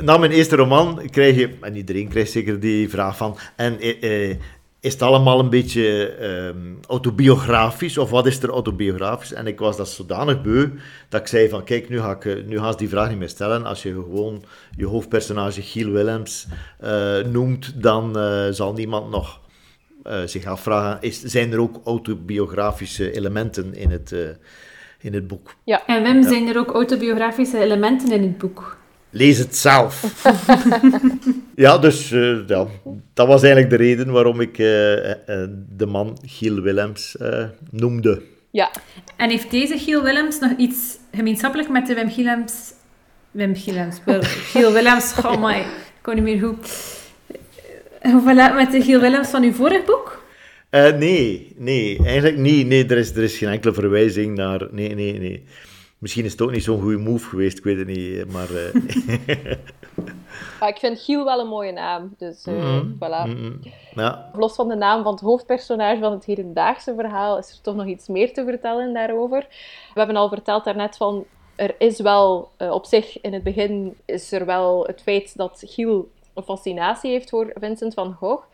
na 0.00 0.16
mijn 0.16 0.30
eerste 0.30 0.56
roman 0.56 1.08
krijg 1.10 1.36
je, 1.36 1.50
en 1.60 1.76
iedereen 1.76 2.08
krijgt 2.08 2.30
zeker 2.30 2.60
die 2.60 2.88
vraag 2.88 3.16
van, 3.16 3.38
en 3.56 3.86
uh, 4.04 4.36
is 4.80 4.92
het 4.92 5.02
allemaal 5.02 5.40
een 5.40 5.50
beetje 5.50 6.16
uh, 6.20 6.72
autobiografisch, 6.88 7.98
of 7.98 8.10
wat 8.10 8.26
is 8.26 8.42
er 8.42 8.48
autobiografisch? 8.48 9.32
En 9.32 9.46
ik 9.46 9.58
was 9.58 9.76
dat 9.76 9.88
zodanig 9.88 10.42
beu, 10.42 10.68
dat 11.08 11.20
ik 11.20 11.26
zei 11.26 11.48
van, 11.48 11.64
kijk, 11.64 11.88
nu 11.88 12.00
ga, 12.00 12.10
ik, 12.10 12.24
eh, 12.24 12.44
nu 12.44 12.58
ga 12.58 12.72
die 12.72 12.88
vraag 12.88 13.08
niet 13.08 13.18
meer 13.18 13.28
stellen. 13.28 13.64
Als 13.64 13.82
je 13.82 13.92
gewoon 13.92 14.44
je 14.76 14.86
hoofdpersonage 14.86 15.62
Giel 15.62 15.90
Willems 15.90 16.46
noemt, 17.32 17.82
dan 17.82 18.18
zal 18.54 18.72
niemand 18.72 19.10
nog 19.10 19.40
zich 20.24 20.44
afvragen, 20.44 20.98
is, 21.00 21.22
zijn 21.22 21.52
er 21.52 21.60
ook 21.60 21.80
autobiografische 21.84 23.12
elementen 23.12 23.74
in 23.74 23.90
het 23.90 24.14
in 25.00 25.14
het 25.14 25.28
boek. 25.28 25.54
Ja. 25.64 25.86
En 25.86 26.02
Wim, 26.02 26.22
zijn 26.22 26.48
er 26.48 26.58
ook 26.58 26.70
autobiografische 26.70 27.58
elementen 27.58 28.12
in 28.12 28.22
het 28.22 28.38
boek? 28.38 28.78
Lees 29.10 29.38
het 29.38 29.56
zelf. 29.56 30.24
ja, 31.54 31.78
dus 31.78 32.10
uh, 32.10 32.48
ja, 32.48 32.66
dat 33.14 33.26
was 33.26 33.42
eigenlijk 33.42 33.70
de 33.70 33.76
reden 33.76 34.10
waarom 34.10 34.40
ik 34.40 34.58
uh, 34.58 35.08
uh, 35.08 35.14
de 35.76 35.86
man 35.86 36.18
Giel 36.24 36.60
Willems 36.60 37.16
noemde. 37.70 38.22
Ja. 38.50 38.70
En 39.16 39.30
heeft 39.30 39.50
deze 39.50 39.78
Giel 39.78 40.02
Willems 40.02 40.38
nog 40.38 40.50
iets 40.56 40.96
gemeenschappelijk 41.12 41.68
met 41.68 41.86
de 41.86 41.94
Wim 41.94 42.10
Gielems... 42.10 42.72
Wim 43.30 43.56
Gielems, 43.56 43.96
Giel 44.22 44.72
Willems, 44.72 45.14
oh 45.24 45.42
my, 45.42 45.58
ik 45.58 45.66
kon 46.02 46.14
niet 46.14 46.24
meer 46.24 46.38
goed. 46.38 46.68
Met 48.54 48.72
de 48.72 48.82
Giel 48.82 49.00
Willems 49.00 49.28
van 49.28 49.42
uw 49.42 49.52
vorig 49.52 49.84
boek? 49.84 50.22
Uh, 50.70 50.92
nee, 50.92 51.52
nee, 51.56 51.98
eigenlijk 52.04 52.36
niet. 52.36 52.66
Nee, 52.66 52.86
er 52.86 52.98
is, 52.98 53.10
er 53.10 53.22
is 53.22 53.38
geen 53.38 53.48
enkele 53.48 53.72
verwijzing 53.72 54.36
naar. 54.36 54.68
Nee, 54.70 54.94
nee, 54.94 55.18
nee. 55.18 55.44
Misschien 55.98 56.24
is 56.24 56.32
het 56.32 56.40
ook 56.40 56.50
niet 56.50 56.64
zo'n 56.64 56.80
goede 56.80 56.98
move 56.98 57.28
geweest, 57.28 57.58
ik 57.58 57.64
weet 57.64 57.78
het 57.78 57.86
niet. 57.86 58.32
Maar. 58.32 58.48
Uh... 60.60 60.68
ik 60.68 60.76
vind 60.78 61.00
Giel 61.00 61.24
wel 61.24 61.40
een 61.40 61.46
mooie 61.46 61.72
naam. 61.72 62.14
Dus 62.18 62.46
uh, 62.46 62.54
mm 62.54 62.94
voilà. 62.94 63.26
Mm 63.26 63.60
ja. 63.94 64.30
Los 64.32 64.54
van 64.54 64.68
de 64.68 64.74
naam 64.74 65.02
van 65.02 65.12
het 65.12 65.20
hoofdpersonage 65.20 66.00
van 66.00 66.12
het 66.12 66.24
hedendaagse 66.24 66.94
verhaal, 66.94 67.38
is 67.38 67.50
er 67.50 67.60
toch 67.60 67.74
nog 67.74 67.86
iets 67.86 68.08
meer 68.08 68.32
te 68.32 68.44
vertellen 68.44 68.94
daarover. 68.94 69.46
We 69.94 69.98
hebben 69.98 70.16
al 70.16 70.28
verteld 70.28 70.64
daarnet 70.64 70.96
van. 70.96 71.24
Er 71.54 71.74
is 71.78 72.00
wel 72.00 72.50
op 72.58 72.84
zich 72.84 73.20
in 73.20 73.32
het 73.32 73.42
begin 73.42 73.96
is 74.04 74.32
er 74.32 74.46
wel 74.46 74.86
het 74.86 75.02
feit 75.02 75.36
dat 75.36 75.62
Giel 75.66 76.10
een 76.34 76.42
fascinatie 76.42 77.10
heeft 77.10 77.30
voor 77.30 77.52
Vincent 77.54 77.94
van 77.94 78.12
Gogh. 78.12 78.44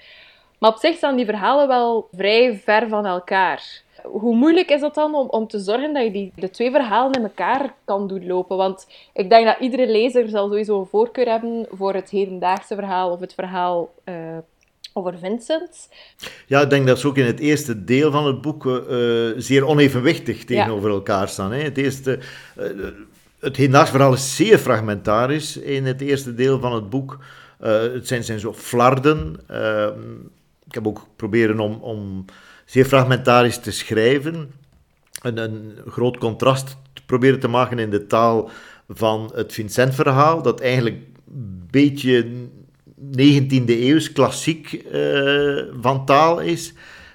Maar 0.58 0.70
op 0.70 0.78
zich 0.78 0.96
staan 0.96 1.16
die 1.16 1.24
verhalen 1.24 1.68
wel 1.68 2.08
vrij 2.12 2.60
ver 2.64 2.88
van 2.88 3.06
elkaar. 3.06 3.82
hoe 4.02 4.34
moeilijk 4.34 4.70
is 4.70 4.80
dat 4.80 4.94
dan 4.94 5.14
om, 5.14 5.28
om 5.28 5.46
te 5.48 5.58
zorgen 5.58 5.94
dat 5.94 6.04
je 6.04 6.10
die, 6.10 6.32
de 6.34 6.50
twee 6.50 6.70
verhalen 6.70 7.12
in 7.12 7.22
elkaar 7.22 7.74
kan 7.84 8.08
doen 8.08 8.26
lopen? 8.26 8.56
Want 8.56 8.86
ik 9.12 9.30
denk 9.30 9.46
dat 9.46 9.56
iedere 9.60 9.86
lezer 9.86 10.28
zal 10.28 10.48
sowieso 10.48 10.80
een 10.80 10.86
voorkeur 10.86 11.28
hebben 11.28 11.66
voor 11.70 11.94
het 11.94 12.10
hedendaagse 12.10 12.74
verhaal 12.74 13.10
of 13.10 13.20
het 13.20 13.34
verhaal 13.34 13.94
uh, 14.04 14.14
over 14.92 15.18
Vincent. 15.18 15.88
Ja, 16.46 16.60
ik 16.60 16.70
denk 16.70 16.86
dat 16.86 16.98
ze 16.98 17.06
ook 17.06 17.16
in 17.16 17.24
het 17.24 17.40
eerste 17.40 17.84
deel 17.84 18.10
van 18.10 18.26
het 18.26 18.40
boek 18.40 18.64
uh, 18.64 18.74
zeer 19.36 19.66
onevenwichtig 19.66 20.44
tegenover 20.44 20.90
elkaar 20.90 21.28
staan. 21.28 21.52
Hè. 21.52 21.62
Het 21.62 21.78
eerste... 21.78 22.18
Uh, 22.58 22.64
het 23.40 23.56
hedendaagse 23.56 23.92
verhaal 23.92 24.12
is 24.12 24.36
zeer 24.36 24.58
fragmentarisch 24.58 25.56
in 25.56 25.84
het 25.86 26.00
eerste 26.00 26.34
deel 26.34 26.60
van 26.60 26.72
het 26.72 26.90
boek. 26.90 27.18
het 27.58 28.06
zijn, 28.06 28.24
zijn 28.24 28.40
zo 28.40 28.52
flarden. 28.52 29.40
Ehm, 29.46 30.00
heb 30.76 30.86
ook 30.86 31.06
proberen 31.16 31.60
om, 31.60 31.72
om 31.72 32.24
zeer 32.64 32.84
fragmentarisch 32.84 33.58
te 33.58 33.70
schrijven. 33.70 34.52
Een, 35.22 35.36
een 35.36 35.72
groot 35.86 36.18
contrast 36.18 36.76
te 36.92 37.02
proberen 37.06 37.40
te 37.40 37.48
maken 37.48 37.78
in 37.78 37.90
de 37.90 38.06
taal 38.06 38.50
van 38.88 39.32
het 39.34 39.52
Vincent-verhaal, 39.52 40.42
dat 40.42 40.60
eigenlijk 40.60 40.96
een 41.30 41.68
beetje 41.70 42.26
19e 43.00 43.66
eeuws 43.66 44.12
klassiek 44.12 44.84
uh, 44.92 45.62
van 45.80 46.04
taal 46.04 46.40
is. 46.40 46.72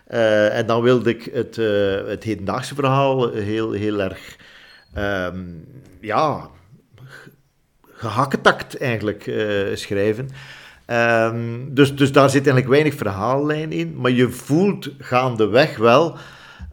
Uh, 0.10 0.58
en 0.58 0.66
dan 0.66 0.82
wilde 0.82 1.10
ik 1.10 1.30
het, 1.34 1.58
uh, 1.58 2.08
het 2.08 2.24
hedendaagse 2.24 2.76
verhaal 2.76 3.32
heel, 3.32 3.72
heel 3.72 4.02
erg 4.02 4.38
um, 4.98 5.66
ja, 6.02 6.50
gehakketakt 7.84 8.78
eigenlijk 8.78 9.32
schrijven. 9.74 10.30
Um, 10.92 11.74
dus, 11.74 11.96
dus 11.96 12.12
daar 12.12 12.30
zit 12.30 12.48
eigenlijk 12.48 12.68
weinig 12.68 12.94
verhaallijn 12.94 13.72
in, 13.72 13.96
maar 13.96 14.12
je 14.12 14.30
voelt 14.30 14.90
gaandeweg 14.98 15.78
wel 15.78 16.16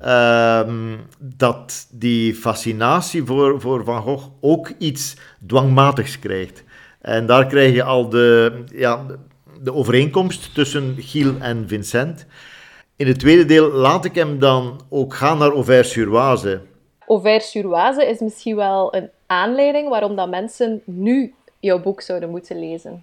um, 0.07 0.97
dat 1.19 1.87
die 1.91 2.35
fascinatie 2.35 3.25
voor, 3.25 3.61
voor 3.61 3.85
Van 3.85 4.03
Gogh 4.03 4.27
ook 4.41 4.73
iets 4.79 5.17
dwangmatigs 5.47 6.19
krijgt. 6.19 6.65
En 7.01 7.27
daar 7.27 7.47
krijg 7.47 7.75
je 7.75 7.83
al 7.83 8.09
de, 8.09 8.63
ja, 8.75 9.07
de 9.63 9.75
overeenkomst 9.75 10.55
tussen 10.55 10.95
Giel 10.99 11.35
en 11.41 11.69
Vincent. 11.69 12.27
In 12.97 13.07
het 13.07 13.19
tweede 13.19 13.45
deel 13.45 13.71
laat 13.71 14.05
ik 14.05 14.15
hem 14.15 14.39
dan 14.39 14.81
ook 14.89 15.15
gaan 15.15 15.39
naar 15.39 15.53
Auvers-sur-Oise. 15.53 16.61
Auvers-sur-Oise 17.07 18.07
is 18.07 18.21
misschien 18.21 18.57
wel 18.57 18.95
een 18.95 19.11
aanleiding 19.27 19.89
waarom 19.89 20.17
dat 20.17 20.31
mensen 20.31 20.83
nu 20.85 21.35
jouw 21.61 21.81
boek 21.81 22.01
zouden 22.01 22.31
moeten 22.31 22.59
lezen. 22.59 23.03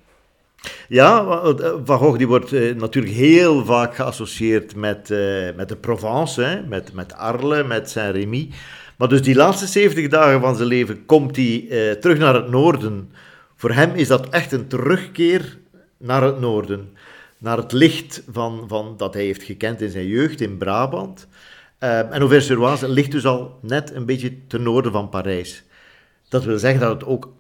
Ja, 0.88 1.42
eh, 1.42 1.74
Van 1.84 1.98
Gogh 1.98 2.18
die 2.18 2.28
wordt 2.28 2.54
eh, 2.54 2.76
natuurlijk 2.76 3.16
heel 3.16 3.66
vaak 3.66 3.96
geassocieerd 3.96 4.76
met, 4.76 5.10
uh, 5.10 5.56
met 5.56 5.70
de 5.70 5.76
Provence, 5.76 6.42
hè? 6.42 6.62
Met, 6.62 6.94
met 6.94 7.14
Arles, 7.14 7.68
met 7.68 7.90
Saint-Rémy. 7.90 8.50
Maar 8.98 9.08
dus 9.08 9.22
die 9.22 9.36
laatste 9.36 9.68
70 9.68 10.08
dagen 10.08 10.42
van 10.42 10.56
zijn 10.56 10.68
leven 10.68 11.06
komt 11.06 11.36
hij 11.36 11.98
terug 12.02 12.18
naar 12.18 12.34
het 12.34 12.50
noorden. 12.50 13.12
Voor 13.56 13.72
hem 13.72 13.96
is 13.96 14.08
dat 14.08 14.30
echt 14.30 14.52
een 14.52 14.68
terugkeer 14.68 15.58
naar 15.98 16.24
het 16.24 16.40
noorden. 16.40 16.90
Naar 17.38 17.58
het 17.58 17.72
licht 17.72 18.24
van, 18.32 18.64
van, 18.68 18.94
dat 18.98 19.14
hij 19.14 19.24
heeft 19.24 19.44
gekend 19.44 19.82
in 19.82 19.90
zijn 19.90 20.08
jeugd 20.08 20.42
in 20.42 20.58
Brabant. 20.58 21.28
Uh, 21.80 22.00
en 22.00 22.20
Auvers-sur-Oise 22.20 22.90
ligt 22.90 23.12
dus 23.12 23.26
al 23.26 23.60
net 23.62 23.94
een 23.94 24.06
beetje 24.06 24.48
ten 24.48 24.64
noorden 24.64 24.92
van 24.92 25.10
Parijs. 25.10 25.64
Dat 26.30 26.44
wil 26.44 26.60
zeggen 26.60 26.80
dat 26.80 26.94
het 26.94 27.06
ook 27.06 27.34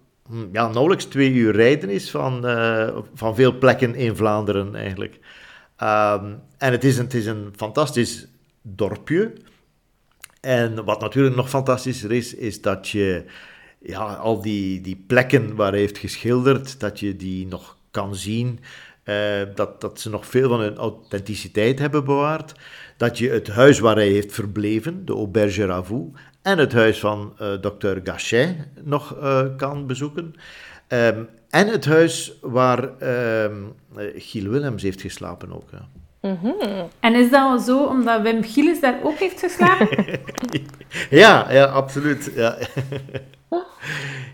ja, 0.51 0.67
nauwelijks 0.67 1.05
twee 1.05 1.31
uur 1.31 1.55
rijden 1.55 1.89
is 1.89 2.11
van, 2.11 2.45
uh, 2.49 2.97
van 3.13 3.35
veel 3.35 3.57
plekken 3.57 3.95
in 3.95 4.15
Vlaanderen 4.15 4.75
eigenlijk. 4.75 5.13
Um, 5.83 6.41
en 6.57 6.71
het 6.71 6.83
is, 6.83 6.97
een, 6.97 7.03
het 7.03 7.13
is 7.13 7.25
een 7.25 7.53
fantastisch 7.55 8.27
dorpje. 8.61 9.33
En 10.41 10.85
wat 10.85 11.01
natuurlijk 11.01 11.35
nog 11.35 11.49
fantastischer 11.49 12.11
is, 12.11 12.33
is 12.33 12.61
dat 12.61 12.87
je 12.89 13.25
ja, 13.79 14.13
al 14.13 14.41
die, 14.41 14.81
die 14.81 15.03
plekken 15.07 15.55
waar 15.55 15.71
hij 15.71 15.79
heeft 15.79 15.97
geschilderd, 15.97 16.79
dat 16.79 16.99
je 16.99 17.15
die 17.15 17.47
nog 17.47 17.77
kan 17.91 18.15
zien. 18.15 18.59
Uh, 19.03 19.41
dat, 19.55 19.81
dat 19.81 19.99
ze 19.99 20.09
nog 20.09 20.25
veel 20.25 20.49
van 20.49 20.59
hun 20.59 20.75
authenticiteit 20.75 21.79
hebben 21.79 22.05
bewaard. 22.05 22.53
Dat 22.97 23.17
je 23.17 23.29
het 23.29 23.47
huis 23.47 23.79
waar 23.79 23.95
hij 23.95 24.09
heeft 24.09 24.33
verbleven, 24.33 25.05
de 25.05 25.13
Auberge 25.13 25.65
Ravoux, 25.65 26.19
en 26.45 26.57
het 26.57 26.73
huis 26.73 26.99
van 26.99 27.33
uh, 27.41 27.47
dokter 27.61 27.99
Gachet 28.03 28.55
nog 28.83 29.15
uh, 29.21 29.41
kan 29.57 29.87
bezoeken. 29.87 30.35
Um, 30.87 31.29
en 31.49 31.67
het 31.67 31.85
huis 31.85 32.33
waar 32.41 32.89
um, 33.43 33.75
Giel 34.15 34.49
Willems 34.49 34.83
heeft 34.83 35.01
geslapen 35.01 35.53
ook. 35.55 35.69
Ja. 35.71 35.87
Mm 36.29 36.39
-hmm. 36.41 36.89
En 36.99 37.15
is 37.15 37.29
dat 37.29 37.61
zo 37.61 37.83
omdat 37.83 38.21
Wim 38.21 38.43
Gilles 38.43 38.79
daar 38.81 38.99
ook 39.03 39.17
heeft 39.17 39.39
geslapen? 39.39 40.19
ja, 41.21 41.51
ja, 41.51 41.65
absoluut. 41.65 42.31
Ja. 42.35 42.57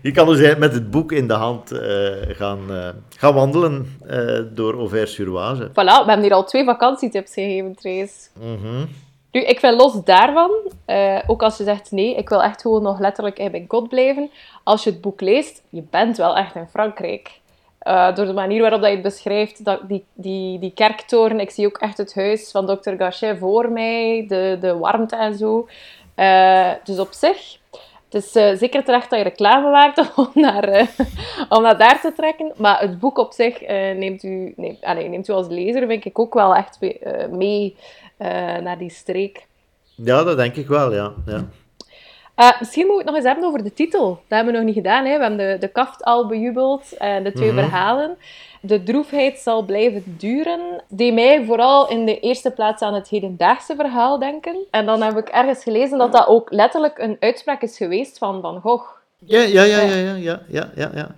Je 0.02 0.10
kan 0.10 0.26
dus 0.26 0.56
met 0.56 0.72
het 0.72 0.90
boek 0.90 1.12
in 1.12 1.28
de 1.28 1.34
hand 1.34 1.72
uh, 1.72 1.80
gaan, 2.28 2.60
uh, 2.70 2.88
gaan 3.16 3.34
wandelen 3.34 3.98
uh, 4.10 4.40
door 4.52 4.74
Auvers-sur-Oise. 4.74 5.68
Voilà, 5.70 5.74
we 5.74 6.04
hebben 6.06 6.22
hier 6.22 6.32
al 6.32 6.44
twee 6.44 6.64
vakantietips 6.64 7.32
gegeven, 7.32 7.74
Trace. 7.74 8.28
Mm 8.40 8.58
-hmm. 8.62 8.88
Nu, 9.32 9.40
ik 9.40 9.58
vind 9.58 9.80
los 9.80 10.04
daarvan, 10.04 10.50
uh, 10.86 11.18
ook 11.26 11.42
als 11.42 11.56
je 11.56 11.64
zegt 11.64 11.90
nee, 11.90 12.14
ik 12.14 12.28
wil 12.28 12.42
echt 12.42 12.60
gewoon 12.60 12.82
nog 12.82 12.98
letterlijk 12.98 13.38
in 13.38 13.66
kot 13.66 13.88
blijven. 13.88 14.30
Als 14.62 14.84
je 14.84 14.90
het 14.90 15.00
boek 15.00 15.20
leest, 15.20 15.62
je 15.68 15.82
bent 15.90 16.16
wel 16.16 16.36
echt 16.36 16.54
in 16.54 16.68
Frankrijk. 16.70 17.40
Uh, 17.86 18.14
door 18.14 18.26
de 18.26 18.32
manier 18.32 18.60
waarop 18.60 18.80
je 18.80 18.86
het 18.86 19.02
beschrijft, 19.02 19.64
dat, 19.64 19.80
die, 19.88 20.04
die, 20.14 20.58
die 20.58 20.72
kerktoren, 20.74 21.40
ik 21.40 21.50
zie 21.50 21.66
ook 21.66 21.78
echt 21.78 21.98
het 21.98 22.14
huis 22.14 22.50
van 22.50 22.66
dokter 22.66 22.96
Gachet 22.96 23.38
voor 23.38 23.70
mij, 23.70 24.24
de, 24.28 24.56
de 24.60 24.78
warmte 24.78 25.16
en 25.16 25.34
zo. 25.34 25.68
Uh, 26.16 26.70
dus 26.84 26.98
op 26.98 27.12
zich, 27.12 27.58
het 28.10 28.14
is 28.24 28.32
zeker 28.58 28.84
terecht 28.84 29.10
dat 29.10 29.18
je 29.18 29.24
reclame 29.24 29.70
maakt 29.70 30.12
om 30.16 30.30
naar, 30.34 30.88
om 31.48 31.62
daar 31.62 32.00
te 32.00 32.12
trekken. 32.16 32.52
Maar 32.56 32.80
het 32.80 32.98
boek 32.98 33.18
op 33.18 33.32
zich 33.32 33.60
neemt, 33.96 34.22
u, 34.22 34.54
neemt, 34.56 35.08
neemt 35.08 35.28
u 35.28 35.32
als 35.32 35.48
lezer, 35.48 35.86
vind 35.86 36.04
ik, 36.04 36.18
ook 36.18 36.34
wel 36.34 36.54
echt 36.54 36.78
mee 37.30 37.76
naar 38.62 38.78
die 38.78 38.90
streek. 38.90 39.46
Ja, 39.94 40.24
dat 40.24 40.36
denk 40.36 40.56
ik 40.56 40.66
wel, 40.66 40.94
ja. 40.94 41.12
ja. 41.26 41.48
Uh, 42.36 42.58
misschien 42.58 42.86
moeten 42.86 42.96
we 42.96 42.96
het 42.96 43.06
nog 43.06 43.14
eens 43.14 43.24
hebben 43.24 43.44
over 43.44 43.62
de 43.62 43.74
titel. 43.74 44.08
Dat 44.08 44.38
hebben 44.38 44.52
we 44.52 44.58
nog 44.58 44.66
niet 44.66 44.76
gedaan. 44.76 45.04
Hè? 45.04 45.16
We 45.16 45.22
hebben 45.22 45.38
de, 45.38 45.56
de 45.60 45.68
kaft 45.68 46.04
al 46.04 46.26
bejubeld, 46.26 46.92
uh, 46.92 47.24
de 47.24 47.32
twee 47.32 47.50
mm 47.50 47.58
-hmm. 47.58 47.68
verhalen. 47.68 48.16
De 48.60 48.82
droefheid 48.82 49.38
zal 49.38 49.62
blijven 49.62 50.04
duren. 50.18 50.60
Die 50.88 51.12
mij 51.12 51.44
vooral 51.44 51.88
in 51.88 52.06
de 52.06 52.20
eerste 52.20 52.50
plaats 52.50 52.82
aan 52.82 52.94
het 52.94 53.08
hedendaagse 53.08 53.74
verhaal 53.74 54.18
denken. 54.18 54.56
En 54.70 54.86
dan 54.86 55.02
heb 55.02 55.16
ik 55.16 55.28
ergens 55.28 55.62
gelezen 55.62 55.98
dat 55.98 56.12
dat 56.12 56.26
ook 56.26 56.52
letterlijk 56.52 56.98
een 56.98 57.16
uitspraak 57.20 57.62
is 57.62 57.76
geweest 57.76 58.18
van 58.18 58.40
Van 58.40 58.60
Gogh. 58.60 58.88
Ja, 59.18 59.40
ja, 59.40 59.62
ja, 59.62 59.80
ja, 59.80 59.94
ja, 59.94 60.14
ja, 60.14 60.40
ja, 60.48 60.70
ja. 60.74 60.90
ja. 60.94 61.14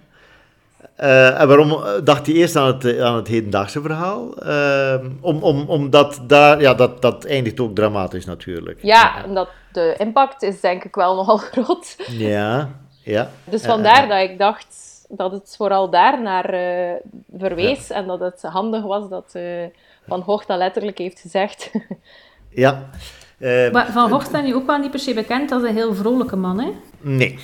Uh, 1.01 1.41
en 1.41 1.49
waarom 1.49 1.83
dacht 2.05 2.27
hij 2.27 2.35
eerst 2.35 2.57
aan 2.57 2.67
het, 2.67 3.01
aan 3.01 3.17
het 3.17 3.29
hedendaagse 3.29 3.81
verhaal? 3.81 4.47
Uh, 4.47 4.95
om, 5.21 5.43
om, 5.43 5.69
omdat 5.69 6.21
daar, 6.27 6.61
ja, 6.61 6.75
dat, 6.75 7.03
dat 7.03 7.25
eindigt 7.25 7.61
ook 7.61 7.75
dramatisch 7.75 8.25
natuurlijk. 8.25 8.79
Ja, 8.83 9.23
omdat 9.27 9.49
de 9.73 9.95
impact 9.99 10.43
is 10.43 10.61
denk 10.61 10.85
ik 10.85 10.95
wel 10.95 11.15
nogal 11.25 11.37
groot. 11.37 11.97
Ja, 12.09 12.69
ja. 13.03 13.31
Dus 13.45 13.63
vandaar 13.63 14.03
uh, 14.03 14.09
dat 14.09 14.31
ik 14.31 14.39
dacht 14.39 14.77
dat 15.09 15.33
het 15.33 15.55
vooral 15.57 15.91
daar 15.91 16.23
naar 16.23 16.45
verwees 17.37 17.89
ja. 17.89 17.95
en 17.95 18.07
dat 18.07 18.21
het 18.21 18.43
handig 18.43 18.83
was 18.83 19.09
dat 19.09 19.39
Van 20.07 20.23
Gogh 20.23 20.47
dat 20.47 20.59
letterlijk 20.59 20.99
heeft 20.99 21.21
gezegd. 21.21 21.71
ja. 22.49 22.89
maar 23.73 23.93
Van 23.93 24.11
Gogh 24.11 24.27
staat 24.27 24.45
nu 24.45 24.55
ook 24.55 24.67
wel 24.67 24.79
niet 24.79 24.91
per 24.91 25.01
se 25.01 25.15
bekend 25.15 25.53
als 25.53 25.63
een 25.63 25.77
heel 25.77 25.95
vrolijke 25.95 26.37
man, 26.37 26.61
hè? 26.61 26.71
Nee. 27.01 27.39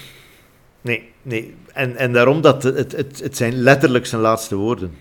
Nee, 0.81 1.13
nee. 1.23 1.55
En, 1.73 1.97
en 1.97 2.13
daarom 2.13 2.41
dat 2.41 2.63
het, 2.63 2.93
het, 2.93 3.21
het 3.23 3.37
zijn 3.37 3.55
letterlijk 3.55 4.07
zijn 4.07 4.21
laatste 4.21 4.57
woorden. 4.57 4.95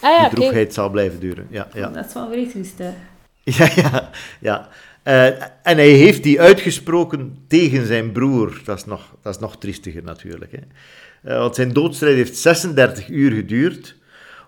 Ah, 0.00 0.10
ja, 0.10 0.20
Die 0.20 0.30
droefheid 0.30 0.62
okay. 0.62 0.74
zal 0.74 0.90
blijven 0.90 1.20
duren. 1.20 1.46
Ja, 1.50 1.68
ja. 1.74 1.88
Dat 1.88 2.06
is 2.06 2.14
wel 2.14 2.30
vreselijk, 2.30 2.68
hè? 2.76 2.90
Ja, 3.58 3.68
ja, 3.76 4.10
ja. 4.40 4.68
Uh, 5.04 5.26
en 5.62 5.76
hij 5.76 5.90
heeft 5.90 6.22
die 6.22 6.40
uitgesproken 6.40 7.36
tegen 7.48 7.86
zijn 7.86 8.12
broer. 8.12 8.60
Dat 8.64 8.78
is 8.78 8.84
nog, 8.84 9.14
dat 9.22 9.34
is 9.34 9.40
nog 9.40 9.58
triestiger 9.58 10.02
natuurlijk. 10.02 10.52
Hè? 10.52 10.58
Uh, 11.32 11.38
want 11.38 11.54
zijn 11.54 11.72
doodstrijd 11.72 12.16
heeft 12.16 12.36
36 12.36 13.08
uur 13.08 13.32
geduurd. 13.32 13.96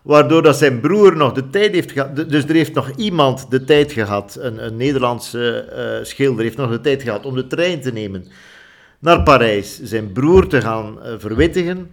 Waardoor 0.02 0.42
dat 0.42 0.56
zijn 0.56 0.80
broer 0.80 1.16
nog 1.16 1.32
de 1.32 1.50
tijd 1.50 1.74
heeft 1.74 1.92
gehad. 1.92 2.16
Dus 2.16 2.44
er 2.44 2.54
heeft 2.54 2.74
nog 2.74 2.90
iemand 2.96 3.50
de 3.50 3.64
tijd 3.64 3.92
gehad. 3.92 4.36
Een, 4.40 4.64
een 4.64 4.76
Nederlandse 4.76 5.68
uh, 6.00 6.04
schilder 6.04 6.44
heeft 6.44 6.56
nog 6.56 6.70
de 6.70 6.80
tijd 6.80 7.02
gehad 7.02 7.26
om 7.26 7.34
de 7.34 7.46
trein 7.46 7.80
te 7.80 7.92
nemen 7.92 8.26
naar 8.98 9.22
Parijs 9.22 9.82
zijn 9.82 10.12
broer 10.12 10.46
te 10.46 10.60
gaan 10.60 10.98
uh, 10.98 11.14
verwittigen. 11.18 11.90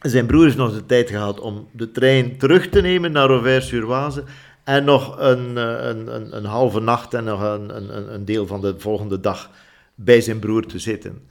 Zijn 0.00 0.26
broer 0.26 0.44
heeft 0.44 0.56
nog 0.56 0.74
de 0.74 0.86
tijd 0.86 1.10
gehad 1.10 1.40
om 1.40 1.68
de 1.72 1.90
trein 1.90 2.38
terug 2.38 2.68
te 2.68 2.80
nemen 2.80 3.12
naar 3.12 3.28
Auvers-sur-Oise 3.28 4.24
en 4.64 4.84
nog 4.84 5.16
een, 5.18 5.56
een, 5.56 6.14
een, 6.14 6.36
een, 6.36 6.44
halve 6.44 6.80
nacht 6.80 7.14
en 7.14 7.24
nog 7.24 7.42
een, 7.42 7.76
een, 7.76 8.14
een 8.14 8.24
deel 8.24 8.46
van 8.46 8.60
de 8.60 8.74
volgende 8.78 9.20
dag 9.20 9.50
bij 9.94 10.20
zijn 10.20 10.38
broer 10.38 10.66
te 10.66 10.78
zitten. 10.78 11.28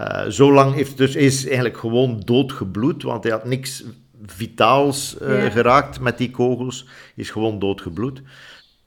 Uh, 0.00 0.26
zo 0.26 0.52
lang 0.52 0.74
heeft 0.74 0.96
dus 0.96 1.14
is 1.14 1.46
eigenlijk 1.46 1.78
gewoon 1.78 2.22
doodgebloed, 2.24 3.02
want 3.02 3.22
hij 3.22 3.32
had 3.32 3.44
niks 3.44 3.84
vitaals 4.26 5.16
uh, 5.22 5.42
ja. 5.42 5.50
geraakt 5.50 6.00
met 6.00 6.18
die 6.18 6.30
kogels. 6.30 6.84
Hij 6.86 7.24
is 7.24 7.30
gewoon 7.30 7.58
doodgebloed. 7.58 8.22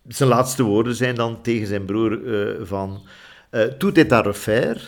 zijn 0.07 0.29
laatste 0.29 0.63
woorden 0.63 0.95
zijn 0.95 1.15
dan 1.15 1.41
tegen 1.41 1.67
zijn 1.67 1.85
broer 1.85 2.19
uh, 2.19 2.65
van... 2.65 3.01
Tout 3.77 3.97
est 3.97 4.11
à 4.11 4.21
refaire. 4.21 4.79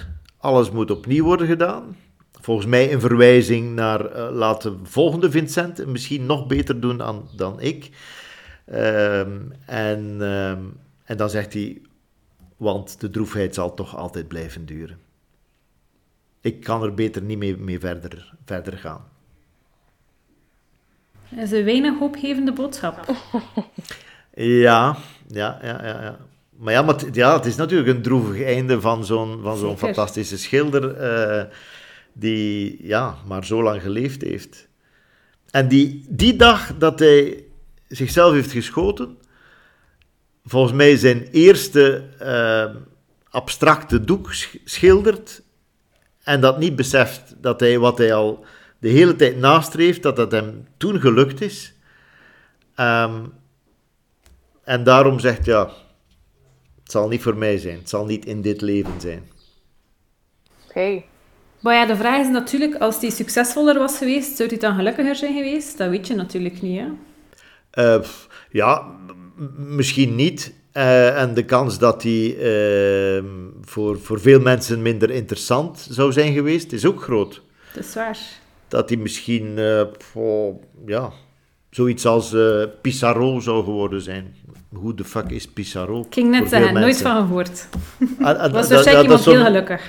Alles 0.43 0.71
moet 0.71 0.91
opnieuw 0.91 1.23
worden 1.23 1.47
gedaan. 1.47 1.97
Volgens 2.31 2.67
mij 2.67 2.93
een 2.93 2.99
verwijzing 2.99 3.75
naar 3.75 4.15
uh, 4.15 4.29
laat 4.31 4.61
de 4.61 4.77
volgende 4.83 5.31
Vincent 5.31 5.85
misschien 5.85 6.25
nog 6.25 6.47
beter 6.47 6.79
doen 6.79 6.97
dan, 6.97 7.29
dan 7.35 7.61
ik. 7.61 7.89
Ehm, 8.65 9.39
en, 9.65 10.17
ehm, 10.19 10.61
en 11.03 11.17
dan 11.17 11.29
zegt 11.29 11.53
hij, 11.53 11.81
want 12.57 12.99
de 12.99 13.09
droefheid 13.09 13.53
zal 13.53 13.73
toch 13.73 13.97
altijd 13.97 14.27
blijven 14.27 14.65
duren. 14.65 14.99
Ik 16.41 16.59
kan 16.59 16.83
er 16.83 16.93
beter 16.93 17.21
niet 17.21 17.37
mee, 17.37 17.57
mee 17.57 17.79
verder, 17.79 18.33
verder 18.45 18.77
gaan. 18.77 19.05
Dat 21.29 21.43
is 21.43 21.51
een 21.51 21.65
weinig 21.65 21.99
hoopgevende 21.99 22.53
boodschap. 22.53 23.15
ja, 24.33 24.97
ja, 25.27 25.59
ja, 25.61 25.85
ja. 25.85 26.01
ja. 26.01 26.17
Maar 26.63 26.73
ja, 26.73 26.81
maar 26.81 26.95
het, 26.95 27.15
ja, 27.15 27.35
het 27.35 27.45
is 27.45 27.55
natuurlijk 27.55 27.89
een 27.89 28.01
droevig 28.01 28.41
einde 28.41 28.81
van 28.81 29.05
zo'n, 29.05 29.39
van 29.41 29.57
zo'n 29.57 29.77
fantastische 29.77 30.37
schilder 30.37 31.01
uh, 31.01 31.43
die 32.13 32.77
ja, 32.87 33.15
maar 33.27 33.45
zo 33.45 33.63
lang 33.63 33.81
geleefd 33.81 34.21
heeft. 34.21 34.67
En 35.51 35.67
die, 35.67 36.05
die 36.09 36.35
dag 36.35 36.77
dat 36.77 36.99
hij 36.99 37.43
zichzelf 37.87 38.33
heeft 38.33 38.51
geschoten, 38.51 39.17
volgens 40.45 40.73
mij 40.73 40.97
zijn 40.97 41.27
eerste 41.31 42.03
uh, 42.21 42.81
abstracte 43.29 44.03
doek 44.03 44.33
schildert 44.63 45.41
en 46.23 46.41
dat 46.41 46.59
niet 46.59 46.75
beseft 46.75 47.35
dat 47.41 47.59
hij 47.59 47.79
wat 47.79 47.97
hij 47.97 48.13
al 48.13 48.45
de 48.79 48.89
hele 48.89 49.15
tijd 49.15 49.37
nastreeft, 49.37 50.03
dat 50.03 50.15
dat 50.15 50.31
hem 50.31 50.67
toen 50.77 50.99
gelukt 50.99 51.41
is. 51.41 51.73
Um, 52.79 53.33
en 54.63 54.83
daarom 54.83 55.19
zegt 55.19 55.45
ja, 55.45 55.69
zal 56.93 57.07
niet 57.07 57.21
voor 57.21 57.37
mij 57.37 57.57
zijn, 57.57 57.77
het 57.77 57.89
zal 57.89 58.05
niet 58.05 58.25
in 58.25 58.41
dit 58.41 58.61
leven 58.61 59.01
zijn. 59.01 59.23
Oké. 60.63 60.69
Okay. 60.69 61.05
Maar 61.59 61.75
ja, 61.75 61.85
de 61.85 61.95
vraag 61.95 62.21
is 62.21 62.29
natuurlijk, 62.29 62.75
als 62.75 63.01
hij 63.01 63.09
succesvoller 63.09 63.77
was 63.77 63.97
geweest, 63.97 64.35
zou 64.35 64.49
hij 64.49 64.57
dan 64.57 64.75
gelukkiger 64.75 65.15
zijn 65.15 65.33
geweest? 65.33 65.77
Dat 65.77 65.89
weet 65.89 66.07
je 66.07 66.15
natuurlijk 66.15 66.61
niet, 66.61 66.79
hè? 66.79 66.87
Uh, 67.97 68.05
ja, 68.51 68.91
misschien 69.57 70.15
niet. 70.15 70.53
Uh, 70.73 71.21
en 71.21 71.33
de 71.33 71.45
kans 71.45 71.79
dat 71.79 72.03
hij 72.03 72.35
uh, 73.17 73.23
voor, 73.61 73.99
voor 73.99 74.19
veel 74.19 74.39
mensen 74.39 74.81
minder 74.81 75.09
interessant 75.09 75.87
zou 75.89 76.11
zijn 76.11 76.33
geweest, 76.33 76.71
is 76.71 76.85
ook 76.85 77.01
groot. 77.01 77.41
Dat 77.73 77.83
is 77.83 77.93
waar. 77.93 78.19
Dat 78.67 78.89
hij 78.89 78.97
misschien 78.97 79.59
oh, 80.13 80.61
ja, 80.85 81.11
zoiets 81.75 82.05
als 82.05 82.35
Pissarro 82.81 83.39
zou 83.39 83.63
geworden 83.63 84.01
zijn. 84.01 84.35
Hoe 84.73 84.93
de 84.93 85.03
fuck 85.03 85.29
is 85.29 85.47
Pissarro? 85.47 85.99
Ik 85.99 86.13
ging 86.13 86.29
net 86.29 86.49
zeggen, 86.49 86.73
nooit 86.73 87.01
van 87.01 87.15
gehoord. 87.15 87.67
Ah, 88.19 88.39
ah, 88.39 88.51
was 88.53 88.69
waarschijnlijk 88.69 89.07
iemand 89.07 89.25
heel 89.25 89.43
gelukkig. 89.43 89.81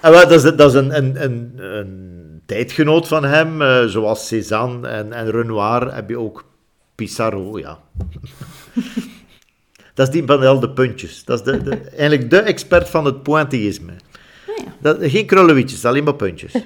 Ah, 0.00 0.12
dat 0.12 0.30
is, 0.30 0.42
dat 0.42 0.60
is 0.60 0.74
een, 0.74 0.96
een, 0.96 1.24
een, 1.24 1.52
een 1.56 2.42
tijdgenoot 2.46 3.08
van 3.08 3.24
hem, 3.24 3.88
zoals 3.88 4.26
Cézanne 4.26 4.88
en, 4.88 5.12
en 5.12 5.30
Renoir 5.30 5.94
heb 5.94 6.08
je 6.08 6.18
ook 6.18 6.44
Pissarro, 6.94 7.58
ja. 7.58 7.78
dat 9.94 10.06
is 10.06 10.12
die 10.12 10.22
van 10.26 10.60
de 10.60 10.70
puntjes. 10.70 11.24
Dat 11.24 11.38
is 11.38 11.44
de, 11.44 11.62
de, 11.62 11.76
eigenlijk 11.76 12.30
de 12.30 12.40
expert 12.40 12.88
van 12.88 13.04
het 13.04 13.22
pointillisme. 13.22 13.92
Oh 14.46 14.64
ja. 14.64 14.72
dat, 14.80 14.98
geen 15.00 15.26
krullenwietjes, 15.26 15.84
alleen 15.84 16.04
maar 16.04 16.14
puntjes. 16.14 16.52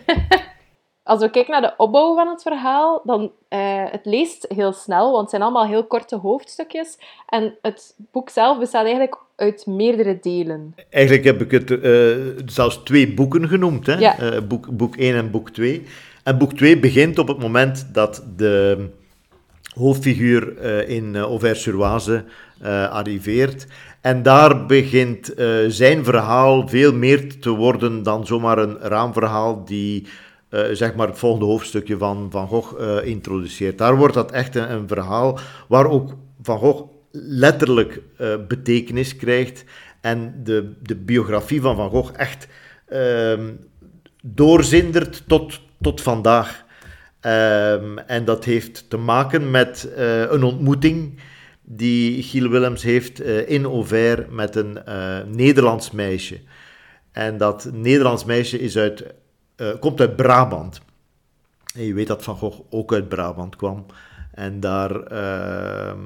Als 1.06 1.20
we 1.20 1.30
kijken 1.30 1.52
naar 1.52 1.60
de 1.60 1.74
opbouw 1.76 2.14
van 2.14 2.28
het 2.28 2.42
verhaal, 2.42 3.02
dan 3.04 3.22
uh, 3.22 3.84
het 3.90 4.00
leest 4.04 4.46
heel 4.48 4.72
snel, 4.72 5.10
want 5.10 5.20
het 5.20 5.30
zijn 5.30 5.42
allemaal 5.42 5.66
heel 5.66 5.84
korte 5.84 6.16
hoofdstukjes. 6.16 6.98
En 7.28 7.54
het 7.62 7.94
boek 8.12 8.30
zelf 8.30 8.58
bestaat 8.58 8.84
eigenlijk 8.84 9.16
uit 9.36 9.66
meerdere 9.66 10.18
delen. 10.20 10.74
Eigenlijk 10.90 11.24
heb 11.24 11.40
ik 11.40 11.50
het 11.50 11.70
uh, 11.70 12.16
zelfs 12.46 12.76
twee 12.76 13.14
boeken 13.14 13.48
genoemd. 13.48 13.86
Hè? 13.86 13.94
Ja. 13.94 14.20
Uh, 14.20 14.40
boek, 14.48 14.76
boek 14.76 14.96
1 14.96 15.16
en 15.16 15.30
boek 15.30 15.50
2. 15.50 15.82
En 16.22 16.38
boek 16.38 16.52
2 16.52 16.78
begint 16.78 17.18
op 17.18 17.28
het 17.28 17.38
moment 17.38 17.88
dat 17.92 18.24
de 18.36 18.88
hoofdfiguur 19.74 20.56
uh, 20.56 20.88
in 20.88 21.16
Auvers-sur-Oise 21.16 22.24
arriveert. 22.90 23.66
En 24.00 24.22
daar 24.22 24.66
begint 24.66 25.34
zijn 25.68 26.04
verhaal 26.04 26.68
veel 26.68 26.92
meer 26.92 27.40
te 27.40 27.50
worden 27.50 28.02
dan 28.02 28.26
zomaar 28.26 28.58
een 28.58 28.78
raamverhaal 28.78 29.64
die 29.64 30.06
zeg 30.72 30.94
maar 30.94 31.06
het 31.06 31.18
volgende 31.18 31.46
hoofdstukje 31.46 31.98
van 31.98 32.28
Van 32.30 32.48
Gogh 32.48 33.04
introduceert. 33.04 33.78
Daar 33.78 33.96
wordt 33.96 34.14
dat 34.14 34.30
echt 34.30 34.54
een, 34.54 34.88
verhaal 34.88 35.38
waar 35.68 35.90
ook 35.90 36.16
Van 36.42 36.58
Gogh 36.58 36.82
letterlijk 37.12 38.00
betekenis 38.48 39.16
krijgt 39.16 39.64
en 40.00 40.40
de, 40.44 40.72
de 40.82 40.96
biografie 40.96 41.60
van 41.60 41.76
Van 41.76 41.90
Gogh 41.90 42.12
echt 42.16 42.48
ehm, 42.88 43.52
doorzindert 44.22 45.22
tot, 45.26 45.60
tot 45.80 46.00
vandaag. 46.00 46.64
Um, 47.20 47.98
en 47.98 48.24
dat 48.24 48.44
heeft 48.44 48.90
te 48.90 48.96
maken 48.96 49.50
met 49.50 49.88
uh, 49.98 50.20
een 50.30 50.42
ontmoeting 50.42 51.20
die 51.62 52.22
Giel 52.22 52.48
Willems 52.48 52.82
heeft 52.82 53.20
uh, 53.20 53.48
in 53.48 53.64
Auvers 53.64 54.22
met 54.30 54.56
een 54.56 54.78
uh, 54.88 55.18
Nederlands 55.32 55.90
meisje. 55.90 56.40
En 57.12 57.36
dat 57.36 57.70
Nederlands 57.72 58.24
meisje 58.24 58.58
is 58.60 58.76
uit, 58.76 59.04
komt 59.80 60.00
uit 60.00 60.16
Brabant. 60.16 60.80
En 61.74 61.82
je 61.84 61.94
weet 61.94 62.06
dat 62.06 62.22
Van 62.22 62.36
Gogh 62.36 62.60
ook 62.70 62.92
uit 62.92 63.08
Brabant 63.08 63.56
kwam. 63.56 63.86
En 64.34 64.60
daar 64.60 65.00
ehm, 65.00 65.98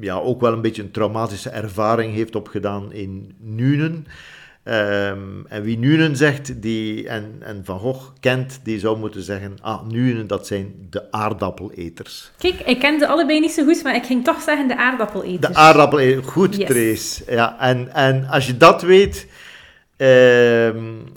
ja, 0.00 0.14
ook 0.14 0.40
wel 0.40 0.52
een 0.52 0.60
beetje 0.60 0.82
een 0.82 0.90
traumatische 0.90 1.50
ervaring 1.50 2.14
heeft 2.14 2.34
opgedaan 2.34 2.92
in 2.92 3.34
Nuenen. 3.38 4.06
Um, 4.64 5.46
en 5.48 5.62
wie 5.62 5.78
Nuenen 5.78 6.16
zegt 6.16 6.62
die, 6.62 7.08
en, 7.08 7.36
en 7.40 7.60
Van 7.64 7.78
Gogh 7.78 8.12
kent, 8.20 8.60
die 8.62 8.78
zou 8.78 8.98
moeten 8.98 9.22
zeggen: 9.22 9.56
Ah, 9.60 9.86
Nuenen, 9.86 10.26
dat 10.26 10.46
zijn 10.46 10.86
de 10.90 11.12
aardappeleters. 11.12 12.30
Kijk, 12.38 12.60
ik 12.60 12.78
kende 12.78 13.06
allebei 13.06 13.40
niet 13.40 13.50
zo 13.50 13.64
goed, 13.64 13.82
maar 13.82 13.94
ik 13.94 14.04
ging 14.04 14.24
toch 14.24 14.40
zeggen 14.40 14.68
de 14.68 14.76
aardappeleters. 14.76 15.52
De 15.52 15.58
aardappeleters, 15.58 16.26
goed, 16.26 16.56
yes. 16.56 16.68
Trace. 16.68 17.34
Ja, 17.34 17.60
en, 17.60 17.94
en 17.94 18.26
als 18.28 18.46
je 18.46 18.56
dat 18.56 18.82
weet, 18.82 19.26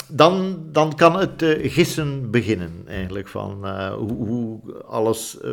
dan, 0.08 0.64
dan 0.72 0.96
kan 0.96 1.20
het 1.20 1.42
uh, 1.42 1.72
gissen 1.72 2.32
beginnen, 2.32 2.84
eigenlijk, 2.88 3.28
van 3.28 3.60
uh, 3.64 3.94
hoe, 3.94 4.12
hoe, 4.12 4.60
alles 4.86 5.38
uh, 5.42 5.52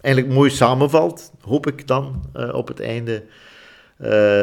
eigenlijk 0.00 0.34
mooi 0.34 0.50
samenvalt, 0.50 1.32
hoop 1.40 1.66
ik 1.66 1.86
dan 1.86 2.22
op 2.52 2.68
het 2.68 2.80
einde, 2.80 3.24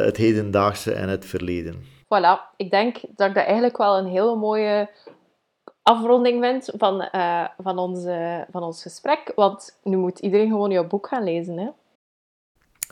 het 0.04 0.18
hedendaagse 0.18 0.92
en 0.94 1.10
het 1.10 1.26
verleden 1.26 1.98
voilà, 2.10 2.39
ik 2.56 2.72
denk 2.72 2.94
dat 3.15 3.30
ik 3.30 3.36
dat 3.36 3.46
eigenlijk 3.46 3.78
wel 3.78 3.98
een 3.98 4.08
hele 4.08 4.36
mooie 4.36 4.89
afronding 5.84 6.44
vind 6.44 6.72
van, 6.78 7.10
van, 7.58 7.78
onze, 7.78 8.46
van 8.52 8.63
ons 8.63 8.82
gesprek. 8.82 9.32
Want 9.36 9.80
nu 9.84 9.98
moet 9.98 10.20
iedereen 10.20 10.50
gewoon 10.50 10.72
jouw 10.72 10.88
boek 10.88 11.08
gaan 11.08 11.24
lezen, 11.24 11.58
hè? 11.58 11.70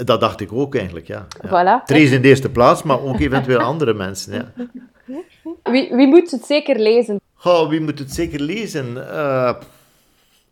Dat 0.06 0.20
dacht 0.20 0.40
ik 0.42 0.54
ook 0.54 0.76
eigenlijk, 0.76 1.08
ja. 1.08 1.28
ja. 1.42 1.48
Voilà. 1.48 1.94
In 1.94 2.22
de 2.22 2.28
eerste 2.28 2.50
plaats, 2.50 2.84
maar 2.84 3.02
ook 3.02 3.20
eventueel 3.20 3.60
andere 3.60 3.94
mensen, 3.94 4.34
ja. 4.34 4.66
Wie, 5.64 5.96
wie 5.96 6.08
moet 6.08 6.32
het 6.32 6.46
zeker 6.46 6.80
lezen? 6.80 7.20
Oh, 7.44 7.70
wie 7.70 7.82
moet 7.82 8.00
het 8.00 8.12
zeker 8.12 8.42
lezen? 8.42 8.96
Uh, 8.96 9.54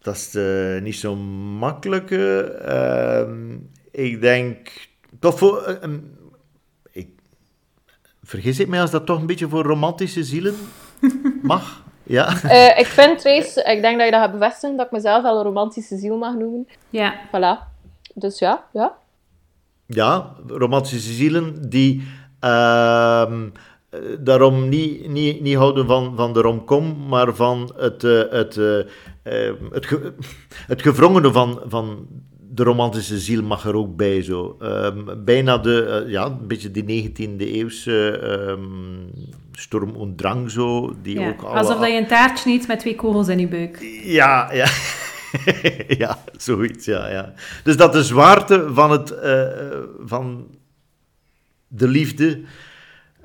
dat 0.01 0.15
is 0.15 0.35
uh, 0.35 0.81
niet 0.81 0.95
zo 0.95 1.15
makkelijk. 1.15 2.11
Ehm, 2.11 3.55
ik 3.91 4.21
denk 4.21 4.71
toch 5.19 5.37
voor 5.37 5.79
Vergis 8.25 8.59
ik 8.59 8.67
mij 8.67 8.81
als 8.81 8.91
dat 8.91 9.05
toch 9.05 9.19
een 9.19 9.25
beetje 9.25 9.49
voor 9.49 9.63
romantische 9.63 10.23
zielen 10.23 10.55
mag? 11.41 11.83
Ja. 12.03 12.33
Uh, 12.45 12.79
ik 12.79 12.85
vind, 12.85 13.19
Trace, 13.19 13.63
ik 13.63 13.81
denk 13.81 13.97
dat 13.97 14.05
je 14.05 14.11
dat 14.11 14.21
gaat 14.21 14.31
bevestigen, 14.31 14.77
dat 14.77 14.85
ik 14.85 14.91
mezelf 14.91 15.21
wel 15.23 15.37
een 15.37 15.43
romantische 15.43 15.97
ziel 15.97 16.17
mag 16.17 16.35
noemen. 16.35 16.67
Ja. 16.89 17.13
Voilà. 17.27 17.73
Dus 18.13 18.39
ja, 18.39 18.63
ja. 18.71 18.95
Ja, 19.87 20.35
romantische 20.47 21.13
zielen 21.13 21.69
die 21.69 22.03
uh, 22.43 23.31
daarom 24.19 24.69
niet, 24.69 25.07
niet, 25.07 25.41
niet 25.41 25.55
houden 25.55 25.87
van, 25.87 26.13
van 26.15 26.33
de 26.33 26.41
romcom, 26.41 27.07
maar 27.07 27.35
van 27.35 27.73
het, 27.77 28.03
uh, 28.03 28.21
het, 28.29 28.55
uh, 28.55 28.83
het, 29.71 29.85
ge, 29.85 30.13
het 30.67 30.81
gevrongene 30.81 31.31
van, 31.31 31.61
van 31.67 32.07
de 32.55 32.63
romantische 32.63 33.19
ziel 33.19 33.43
mag 33.43 33.65
er 33.65 33.75
ook 33.75 33.95
bij. 33.95 34.23
Zo. 34.23 34.57
Um, 34.61 35.23
bijna 35.25 35.57
de, 35.57 36.03
uh, 36.05 36.11
ja, 36.11 36.25
een 36.25 36.47
beetje 36.47 36.71
die 36.71 37.11
19e 37.11 37.37
eeuwse 37.37 38.21
um, 38.49 39.11
storm 39.51 39.95
und 39.95 40.17
drang 40.17 40.51
zo. 40.51 40.95
Die 41.01 41.19
ja, 41.19 41.29
ook 41.29 41.41
alle... 41.41 41.59
Alsof 41.59 41.79
dat 41.79 41.89
je 41.89 41.97
een 41.97 42.07
taartje 42.07 42.49
niet 42.49 42.67
met 42.67 42.79
twee 42.79 42.95
kogels 42.95 43.27
in 43.27 43.39
je 43.39 43.47
buik. 43.47 44.01
Ja, 44.03 44.53
ja. 44.53 44.67
ja, 46.03 46.19
zoiets, 46.37 46.85
ja, 46.85 47.09
ja. 47.09 47.33
Dus 47.63 47.77
dat 47.77 47.93
de 47.93 48.03
zwaarte 48.03 48.73
van, 48.73 48.91
het, 48.91 49.13
uh, 49.23 49.47
van 50.05 50.47
de 51.67 51.87
liefde 51.87 52.41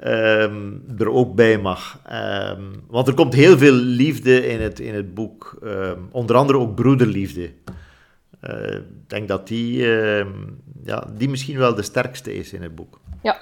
um, 0.04 0.84
er 0.98 1.11
ook 1.11 1.34
bij 1.34 1.58
mag. 1.58 2.00
Um, 2.12 2.84
want 2.86 3.08
er 3.08 3.14
komt 3.14 3.34
heel 3.34 3.58
veel 3.58 3.72
liefde 3.72 4.46
in 4.46 4.61
het, 4.61 4.80
in 4.80 4.94
het 4.94 5.14
boek. 5.14 5.58
Um, 5.64 6.08
onder 6.11 6.36
andere 6.36 6.58
ook 6.58 6.74
broederliefde. 6.74 7.50
Eh, 8.40 8.74
ik 8.74 9.08
denk 9.08 9.28
dat 9.28 9.48
die, 9.48 9.94
ehm, 9.94 10.28
ja, 10.84 11.06
die 11.16 11.28
misschien 11.28 11.58
wel 11.58 11.74
de 11.74 11.82
sterkste 11.82 12.34
is 12.34 12.52
in 12.52 12.62
het 12.62 12.74
boek. 12.74 13.00
Ja. 13.22 13.38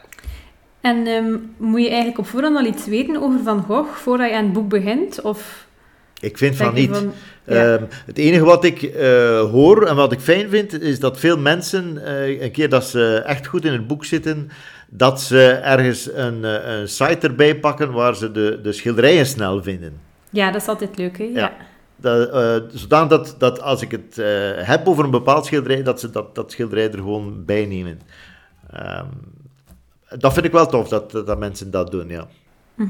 En 0.81 1.07
ehm, 1.07 1.37
moet 1.57 1.81
je 1.81 1.89
eigenlijk 1.89 2.19
op 2.19 2.27
voorhand 2.27 2.57
al 2.57 2.65
iets 2.65 2.87
weten 2.87 3.23
over 3.23 3.43
Van 3.43 3.63
Gogh 3.63 3.91
voordat 3.91 4.29
je 4.29 4.37
aan 4.37 4.45
het 4.45 4.53
boek 4.53 4.69
begint? 4.69 5.21
Of 5.21 5.68
Ik 6.21 6.39
vind 6.39 6.57
van 6.57 6.75
niet. 6.75 6.91
van- 6.97 7.13
ja. 7.45 7.75
Ehm, 7.75 7.85
het 8.07 8.19
enige 8.19 8.45
wat 8.45 8.65
ik 8.65 8.83
eh, 8.83 9.41
hoor 9.41 9.87
en 9.87 9.97
wat 9.97 10.13
ik 10.13 10.21
fijn 10.21 10.49
vind, 10.49 10.81
is 10.81 11.01
dat 11.01 11.19
veel 11.19 11.39
mensen, 11.39 12.05
eh, 12.05 12.41
een 12.43 12.51
keer 12.51 12.69
dat 12.69 12.85
ze 12.85 13.23
echt 13.27 13.47
goed 13.47 13.65
in 13.65 13.73
het 13.73 13.87
boek 13.87 14.05
zitten, 14.05 14.51
dat 14.89 15.21
ze 15.21 15.51
ergens 15.51 16.11
een, 16.15 16.45
eh, 16.45 16.79
een 16.79 16.89
site 16.89 17.27
erbij 17.27 17.57
pakken 17.59 17.93
waar 17.93 18.17
ze 18.17 18.33
de, 18.33 18.59
de 18.63 18.73
schilderijen 18.73 19.27
snel 19.27 19.63
vinden. 19.63 20.01
ja, 20.31 20.51
dat 20.51 20.61
is 20.63 20.69
altijd 20.69 20.99
leuk, 20.99 21.19
hè? 21.19 21.25
Ja. 21.25 21.31
Ja. 21.41 21.53
Dat, 22.01 22.63
zodanig 22.75 23.09
dat, 23.09 23.35
dat 23.39 23.61
als 23.61 23.83
ik 23.83 23.91
het 23.91 24.17
heb 24.67 24.89
over 24.89 25.05
een 25.05 25.11
bepaald 25.11 25.47
schilderij, 25.47 25.83
dat 25.83 26.01
ze 26.01 26.11
dat, 26.11 26.35
dat 26.35 26.51
schilderij 26.53 26.87
er 26.91 26.99
gewoon 26.99 27.45
bij 27.45 27.67
nemen. 27.67 28.01
Ehm, 28.73 29.07
dat 30.19 30.33
vind 30.33 30.45
ik 30.47 30.53
wel 30.53 30.67
tof, 30.67 30.89
dat, 30.89 31.11
dat 31.11 31.39
mensen 31.39 31.71
dat 31.71 31.91
doen, 31.91 32.09
ja. 32.09 32.27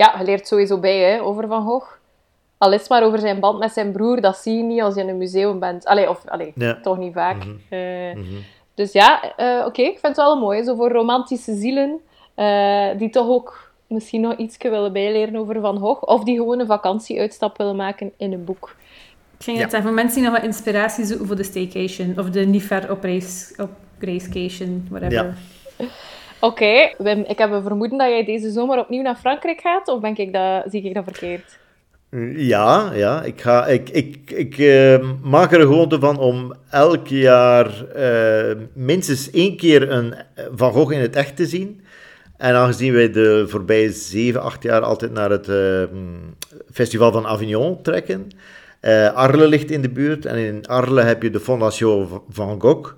Ja, 0.00 0.14
je 0.18 0.24
leert 0.24 0.46
sowieso 0.46 0.78
bij 0.78 0.98
hè, 0.98 1.22
over 1.22 1.46
Van 1.48 1.64
Gogh. 1.66 1.86
Al 2.58 2.72
is 2.72 2.80
het 2.80 2.88
maar 2.88 3.02
over 3.02 3.18
zijn 3.18 3.40
band 3.40 3.58
met 3.58 3.72
zijn 3.72 3.92
broer, 3.92 4.20
dat 4.20 4.36
zie 4.36 4.56
je 4.56 4.62
niet 4.62 4.80
als 4.82 4.94
je 4.94 5.00
in 5.00 5.08
een 5.08 5.18
museum 5.18 5.58
bent. 5.58 5.86
Allee, 5.86 6.08
of 6.08 6.22
allee, 6.28 6.52
Ja. 6.54 6.78
toch 6.82 6.98
niet 6.98 7.12
vaak. 7.12 7.36
Mhm. 7.36 7.50
Eh, 7.68 8.14
Mhm. 8.14 8.24
Dus 8.74 8.92
ja, 8.92 9.34
eh, 9.36 9.64
oké, 9.66 9.82
ik 9.82 9.98
vind 9.98 10.02
het 10.02 10.16
wel 10.16 10.38
mooi. 10.38 10.62
Zo 10.64 10.74
voor 10.74 10.90
romantische 10.92 11.54
zielen, 11.54 12.00
eh, 12.34 12.88
die 12.98 13.10
toch 13.10 13.28
ook 13.28 13.72
misschien 13.86 14.20
nog 14.20 14.36
iets 14.36 14.56
willen 14.56 14.92
bijleren 14.92 15.36
over 15.36 15.60
Van 15.60 15.78
Gogh. 15.78 16.02
Of 16.08 16.24
die 16.24 16.36
gewoon 16.36 16.58
een 16.60 16.66
vakantieuitstap 16.66 17.56
willen 17.56 17.76
maken 17.76 18.12
in 18.16 18.32
een 18.32 18.44
boek. 18.44 18.76
Ik 19.38 19.44
ging 19.44 19.56
Ja. 19.56 19.62
het 19.62 19.70
zeggen, 19.72 19.88
voor 19.88 19.98
mensen 19.98 20.20
die 20.20 20.30
nog 20.30 20.38
wat 20.38 20.46
inspiratie 20.46 21.04
zoeken 21.04 21.26
voor 21.26 21.36
de 21.36 21.42
staycation. 21.42 22.18
Of 22.18 22.30
de 22.30 22.40
niet 22.46 22.62
ver 22.62 22.90
op 22.90 23.02
reis, 23.02 23.54
op 23.58 23.70
reiscation, 23.98 24.86
whatever. 24.90 25.34
Ja. 25.76 25.86
Oké, 26.40 26.92
Wim, 26.98 27.24
ik 27.26 27.38
heb 27.38 27.50
een 27.50 27.62
vermoeden 27.62 27.98
dat 27.98 28.08
jij 28.08 28.24
deze 28.24 28.50
zomer 28.50 28.78
opnieuw 28.78 29.02
naar 29.02 29.16
Frankrijk 29.16 29.60
gaat. 29.60 29.88
Of 29.88 30.00
ben 30.00 30.16
ik 30.16 30.32
dat, 30.32 30.64
zie 30.66 30.82
ik 30.82 30.94
dat 30.94 31.04
verkeerd? 31.04 31.58
Ja, 32.36 32.90
ja. 32.94 33.22
Ik, 33.22 33.40
ga, 33.40 33.66
ik, 33.66 33.88
ik, 33.90 34.30
ik 34.30 34.58
eh, 34.58 35.10
maak 35.22 35.52
er 35.52 35.60
een 35.60 35.66
gewoonte 35.66 35.98
van 36.00 36.18
om 36.18 36.54
elk 36.70 37.06
jaar 37.06 37.86
eh, 37.86 38.56
minstens 38.74 39.30
één 39.30 39.56
keer 39.56 39.90
een 39.90 40.14
eh, 40.14 40.44
Van 40.54 40.72
Gogh 40.72 40.92
in 40.92 41.00
het 41.00 41.16
echt 41.16 41.36
te 41.36 41.46
zien. 41.46 41.80
En 42.36 42.54
aangezien 42.54 42.92
wij 42.92 43.10
de 43.10 43.44
voorbije 43.48 43.90
zeven, 43.92 44.42
acht 44.42 44.62
jaar 44.62 44.80
altijd 44.80 45.12
naar 45.12 45.30
het 45.30 45.48
eh, 45.48 45.82
Festival 46.72 47.12
van 47.12 47.26
Avignon 47.26 47.82
trekken. 47.82 48.28
eh, 48.80 49.12
Arles 49.14 49.48
ligt 49.48 49.70
in 49.70 49.82
de 49.82 49.90
buurt 49.90 50.26
en 50.26 50.36
in 50.36 50.66
Arles 50.66 51.04
heb 51.04 51.22
je 51.22 51.30
de 51.30 51.40
Fondation 51.40 52.08
Van 52.28 52.60
Gogh. 52.60 52.92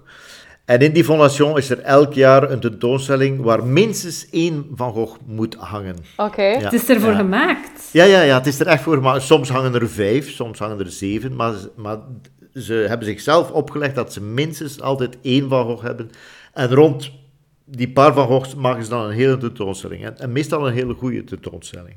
En 0.65 0.79
in 0.81 0.93
die 0.93 1.05
fondation 1.05 1.57
is 1.57 1.71
er 1.71 1.79
elk 1.81 2.13
jaar 2.13 2.51
een 2.51 2.61
tentoonstelling 2.61 3.41
waar 3.41 3.65
minstens 3.65 4.31
één 4.31 4.67
Van 4.75 4.93
Gogh 4.93 5.19
moet 5.27 5.55
hangen. 5.55 5.97
Oké. 6.17 6.43
Ja. 6.43 6.59
Het 6.59 6.73
is 6.73 6.89
ervoor 6.89 7.11
Ja. 7.11 7.17
gemaakt. 7.17 7.89
Ja, 7.93 8.05
ja, 8.05 8.21
ja, 8.23 8.37
het 8.39 8.47
is 8.47 8.61
er 8.61 8.67
echt 8.67 8.83
voor. 8.83 9.03
Maar 9.03 9.21
soms 9.21 9.49
hangen 9.49 9.75
er 9.75 9.89
vijf, 9.89 10.31
soms 10.31 10.59
hangen 10.59 10.79
er 10.79 10.91
zeven. 10.91 11.37
Maar, 11.37 11.55
maar 11.77 11.97
ze 12.55 12.73
hebben 12.75 13.07
zichzelf 13.07 13.51
opgelegd 13.51 13.95
dat 13.95 14.13
ze 14.13 14.21
minstens 14.23 14.81
altijd 14.81 15.17
één 15.23 15.49
Van 15.49 15.65
Gogh 15.67 15.83
hebben. 15.83 16.11
En 16.53 16.75
rond 16.75 17.11
die 17.65 17.89
paar 17.93 18.13
Van 18.13 18.27
Goghs 18.27 18.55
maken 18.55 18.85
ze 18.85 18.91
dan 18.91 19.05
een 19.05 19.11
hele 19.13 19.39
tentoonstelling. 19.39 20.05
En, 20.05 20.19
en 20.19 20.33
meestal 20.33 20.67
een 20.67 20.73
hele 20.75 20.95
goede 20.95 21.25
tentoonstelling. 21.25 21.97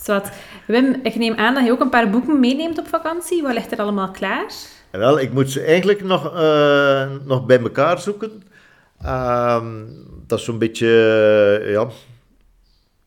Zwat. 0.00 0.30
Wim, 0.66 1.00
ik 1.02 1.14
neem 1.14 1.34
aan 1.34 1.54
dat 1.54 1.64
je 1.64 1.70
ook 1.70 1.80
een 1.80 1.88
paar 1.88 2.10
boeken 2.10 2.40
meeneemt 2.40 2.78
op 2.78 2.86
vakantie. 2.88 3.42
Wat 3.42 3.52
ligt 3.54 3.72
er 3.72 3.78
allemaal 3.78 4.10
klaar? 4.10 4.52
Wel, 4.98 5.20
ik 5.20 5.32
moet 5.32 5.50
ze 5.50 5.60
eigenlijk 5.60 6.04
nog, 6.04 6.34
eh, 6.34 7.10
nog 7.24 7.46
bij 7.46 7.58
elkaar 7.60 8.00
zoeken. 8.00 8.42
Ehm, 9.02 9.66
dat 10.26 10.38
is 10.38 10.44
zo'n 10.44 10.58
beetje, 10.58 10.88
eh, 11.62 11.70
ja... 11.70 11.88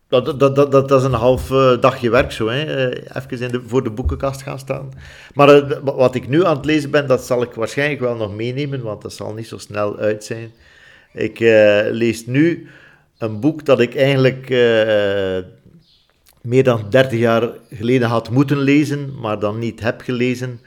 Dat, 0.10 0.26
dat, 0.26 0.40
dat, 0.40 0.56
dat, 0.56 0.72
dat 0.72 0.92
is 0.92 1.04
een 1.04 1.14
half 1.14 1.52
eh, 1.52 1.82
dagje 1.82 2.10
werk 2.10 2.32
zo, 2.32 2.48
hè. 2.48 2.90
Even 2.90 3.40
in 3.40 3.52
de, 3.52 3.62
voor 3.66 3.84
de 3.84 3.90
boekenkast 3.90 4.42
gaan 4.42 4.60
staan. 4.60 4.90
Maar 5.34 5.84
wat 5.84 6.16
ik 6.16 6.28
nu 6.28 6.46
aan 6.46 6.56
het 6.56 6.66
lezen 6.66 6.92
ben, 6.92 7.08
dat 7.08 7.26
zal 7.26 7.42
ik 7.42 7.54
waarschijnlijk 7.54 8.00
wel 8.00 8.16
nog 8.16 8.36
meenemen, 8.36 8.82
want 8.82 9.02
dat 9.02 9.14
zal 9.14 9.34
niet 9.34 9.48
zo 9.48 9.58
snel 9.58 9.98
uit 9.98 10.24
zijn. 10.24 10.52
Ik 11.14 11.40
lees 11.92 12.26
nu 12.26 12.68
een 13.18 13.40
boek 13.40 13.66
dat 13.66 13.80
ik 13.80 13.96
eigenlijk 13.96 14.50
meer 16.42 16.64
dan 16.64 16.86
30 16.90 17.20
jaar 17.20 17.50
geleden 17.70 18.08
had 18.08 18.30
moeten 18.30 18.58
lezen, 18.58 19.20
maar 19.20 19.40
dan 19.40 19.60
niet 19.60 19.80
heb 19.80 20.02
gelezen 20.02 20.60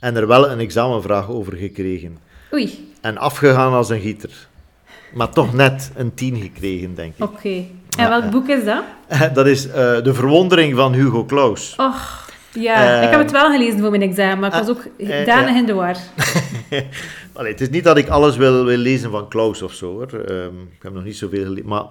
en 0.00 0.16
er 0.16 0.26
wel 0.26 0.50
een 0.50 0.58
examenvraag 0.58 1.30
over 1.30 1.56
gekregen. 1.56 2.18
Oei, 2.52 2.92
En 3.00 3.18
afgegaan 3.18 3.72
als 3.72 3.88
een 3.88 4.00
gieter. 4.00 4.48
Maar 5.14 5.30
toch 5.30 5.52
net 5.52 5.90
een 5.96 6.14
10 6.14 6.36
gekregen, 6.36 6.94
denk 6.94 7.14
ik. 7.16 7.24
oké. 7.24 7.64
En 7.98 8.08
welk 8.08 8.22
ja. 8.22 8.28
boek 8.28 8.48
is 8.48 8.64
dat? 8.64 8.84
Dat 9.34 9.46
is 9.46 9.68
eh, 9.68 9.74
De 10.02 10.14
Verwondering 10.14 10.76
van 10.76 10.92
Hugo 10.92 11.24
Claus. 11.24 11.74
Och, 11.76 12.30
ja. 12.52 13.00
Ik 13.02 13.10
heb 13.10 13.20
het 13.20 13.30
wel 13.30 13.50
gelezen 13.50 13.78
voor 13.80 13.90
mijn 13.90 14.02
examen, 14.02 14.38
maar 14.38 14.48
ik 14.48 14.66
was 14.66 14.68
ook 14.68 14.84
eh, 14.98 15.26
danig 15.26 15.50
ja. 15.50 15.56
in 15.56 15.66
de 15.66 15.72
war. 15.72 15.96
Allee, 17.32 17.52
het 17.52 17.60
is 17.60 17.68
niet 17.68 17.84
dat 17.84 17.96
ik 17.96 18.08
alles 18.08 18.36
wil, 18.36 18.64
wil 18.64 18.76
lezen 18.76 19.10
van 19.10 19.28
Claus 19.28 19.62
of 19.62 19.72
zo, 19.72 19.92
hoor. 19.92 20.20
Ehm, 20.20 20.60
ik 20.76 20.82
heb 20.82 20.92
nog 20.92 21.04
niet 21.04 21.16
zoveel 21.16 21.44
gelezen. 21.44 21.68
Maar 21.68 21.84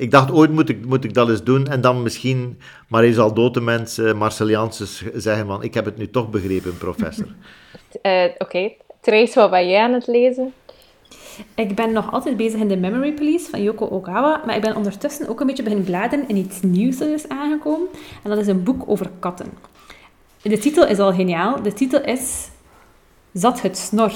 ik 0.00 0.10
dacht, 0.10 0.30
ooit 0.30 0.50
moet 0.50 0.68
ik, 0.68 0.86
moet 0.86 1.04
ik 1.04 1.14
dat 1.14 1.28
eens 1.28 1.42
doen. 1.42 1.66
En 1.66 1.80
dan 1.80 2.02
misschien, 2.02 2.58
maar 2.88 3.04
is 3.04 3.18
al 3.18 3.34
dood 3.34 3.54
de 3.54 3.60
mensen, 3.60 4.16
Marcel 4.16 4.48
Janssens, 4.48 5.02
zeggen 5.14 5.46
van, 5.46 5.62
ik 5.62 5.74
heb 5.74 5.84
het 5.84 5.96
nu 5.96 6.10
toch 6.10 6.30
begrepen, 6.30 6.78
professor. 6.78 7.26
Eh, 8.02 8.24
Oké. 8.38 8.72
Trace, 9.00 9.40
wat 9.40 9.50
ben 9.50 9.68
jij 9.68 9.82
aan 9.82 9.92
het 9.92 10.06
lezen? 10.06 10.52
Ik 11.54 11.74
ben 11.74 11.92
nog 11.92 12.12
altijd 12.12 12.36
bezig 12.36 12.60
in 12.60 12.68
The 12.68 12.76
Memory 12.76 13.12
Police 13.12 13.50
van 13.50 13.62
Yoko 13.62 13.88
Ogawa, 13.88 14.42
maar 14.46 14.56
ik 14.56 14.62
ben 14.62 14.76
ondertussen 14.76 15.28
ook 15.28 15.40
een 15.40 15.46
beetje 15.46 15.62
beginnen 15.62 15.86
bladeren 15.86 16.28
in 16.28 16.36
iets 16.36 16.60
nieuws 16.60 16.98
dat 16.98 17.08
is 17.08 17.28
aangekomen. 17.28 17.88
En 18.22 18.30
dat 18.30 18.38
is 18.38 18.46
een 18.46 18.62
boek 18.62 18.82
over 18.86 19.10
katten. 19.18 19.46
De 20.42 20.58
titel 20.58 20.86
is 20.86 20.98
al 20.98 21.12
geniaal. 21.12 21.62
De 21.62 21.72
titel 21.72 22.02
is 22.02 22.48
Zat 23.32 23.62
het 23.62 23.78
snor. 23.78 24.12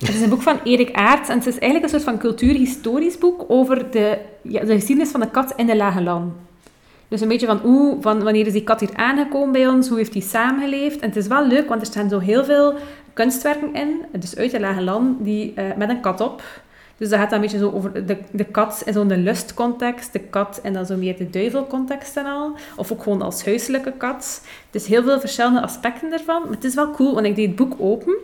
Het 0.00 0.14
is 0.14 0.20
een 0.20 0.28
boek 0.28 0.42
van 0.42 0.60
Erik 0.64 0.92
Aert 0.92 1.28
en 1.28 1.38
het 1.38 1.46
is 1.46 1.58
eigenlijk 1.58 1.82
een 1.82 2.00
soort 2.00 2.02
van 2.02 2.18
cultuurhistorisch 2.18 3.18
boek 3.18 3.44
over 3.48 3.90
de, 3.90 4.18
ja, 4.42 4.64
de 4.64 4.74
geschiedenis 4.74 5.10
van 5.10 5.20
de 5.20 5.30
kat 5.30 5.52
in 5.56 5.66
de 5.66 5.76
Lage 5.76 6.02
Land. 6.02 6.32
Dus 7.08 7.20
een 7.20 7.28
beetje 7.28 7.46
van, 7.46 7.58
hoe, 7.58 7.96
van 8.00 8.22
wanneer 8.22 8.46
is 8.46 8.52
die 8.52 8.64
kat 8.64 8.80
hier 8.80 8.94
aangekomen 8.94 9.52
bij 9.52 9.68
ons, 9.68 9.88
hoe 9.88 9.96
heeft 9.96 10.12
die 10.12 10.22
samengeleefd. 10.22 11.00
En 11.00 11.08
het 11.08 11.16
is 11.16 11.26
wel 11.26 11.46
leuk, 11.46 11.68
want 11.68 11.80
er 11.80 11.86
staan 11.86 12.08
zo 12.08 12.18
heel 12.18 12.44
veel 12.44 12.74
kunstwerken 13.12 13.74
in, 13.74 14.04
dus 14.18 14.36
uit 14.36 14.50
de 14.50 14.60
Lage 14.60 14.82
Land, 14.82 15.24
die, 15.24 15.52
eh, 15.54 15.64
met 15.76 15.88
een 15.88 16.00
kat 16.00 16.20
op. 16.20 16.42
Dus 16.96 17.08
dat 17.08 17.18
gaat 17.18 17.30
dan 17.30 17.38
een 17.38 17.44
beetje 17.44 17.58
zo 17.58 17.70
over 17.70 18.06
de, 18.06 18.18
de 18.30 18.44
kat 18.44 18.82
in 18.84 18.92
zo'n 18.92 19.22
lustcontext, 19.22 20.12
de 20.12 20.18
kat 20.18 20.60
en 20.62 20.72
dan 20.72 20.86
zo 20.86 20.96
meer 20.96 21.16
de 21.16 21.30
duivelcontext 21.30 22.16
en 22.16 22.26
al. 22.26 22.52
Of 22.76 22.92
ook 22.92 23.02
gewoon 23.02 23.22
als 23.22 23.44
huiselijke 23.44 23.92
kat. 23.96 24.42
Dus 24.70 24.86
heel 24.86 25.02
veel 25.02 25.20
verschillende 25.20 25.60
aspecten 25.60 26.12
ervan. 26.12 26.42
Maar 26.42 26.50
het 26.50 26.64
is 26.64 26.74
wel 26.74 26.90
cool, 26.90 27.14
want 27.14 27.26
ik 27.26 27.36
deed 27.36 27.46
het 27.46 27.56
boek 27.56 27.74
open. 27.78 28.14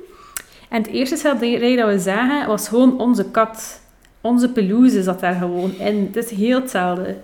En 0.69 0.83
het 0.83 0.87
eerste 0.87 1.17
schilderij 1.17 1.77
dat 1.77 1.89
we 1.89 1.99
zagen, 1.99 2.49
was 2.49 2.69
gewoon 2.69 3.01
onze 3.01 3.31
kat. 3.31 3.81
Onze 4.21 4.53
pelouse 4.53 5.03
zat 5.03 5.21
daar 5.21 5.35
gewoon 5.35 5.75
in. 5.79 6.11
Het 6.13 6.25
is 6.25 6.31
heel 6.31 6.61
hetzelfde. 6.61 7.17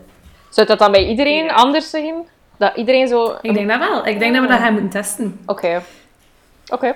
Zou 0.48 0.66
dat 0.66 0.78
dan 0.78 0.92
bij 0.92 1.08
iedereen 1.08 1.50
anders 1.50 1.90
zijn? 1.90 2.14
Dat 2.56 2.76
iedereen 2.76 3.08
zo... 3.08 3.36
Ik 3.40 3.54
denk 3.54 3.68
dat 3.68 3.78
wel. 3.78 4.06
Ik 4.06 4.18
denk 4.18 4.34
dat 4.34 4.42
we 4.42 4.48
dat 4.48 4.58
gaan 4.58 4.72
moeten 4.72 4.90
testen. 4.90 5.40
Oké. 5.46 5.82
Oké. 6.72 6.94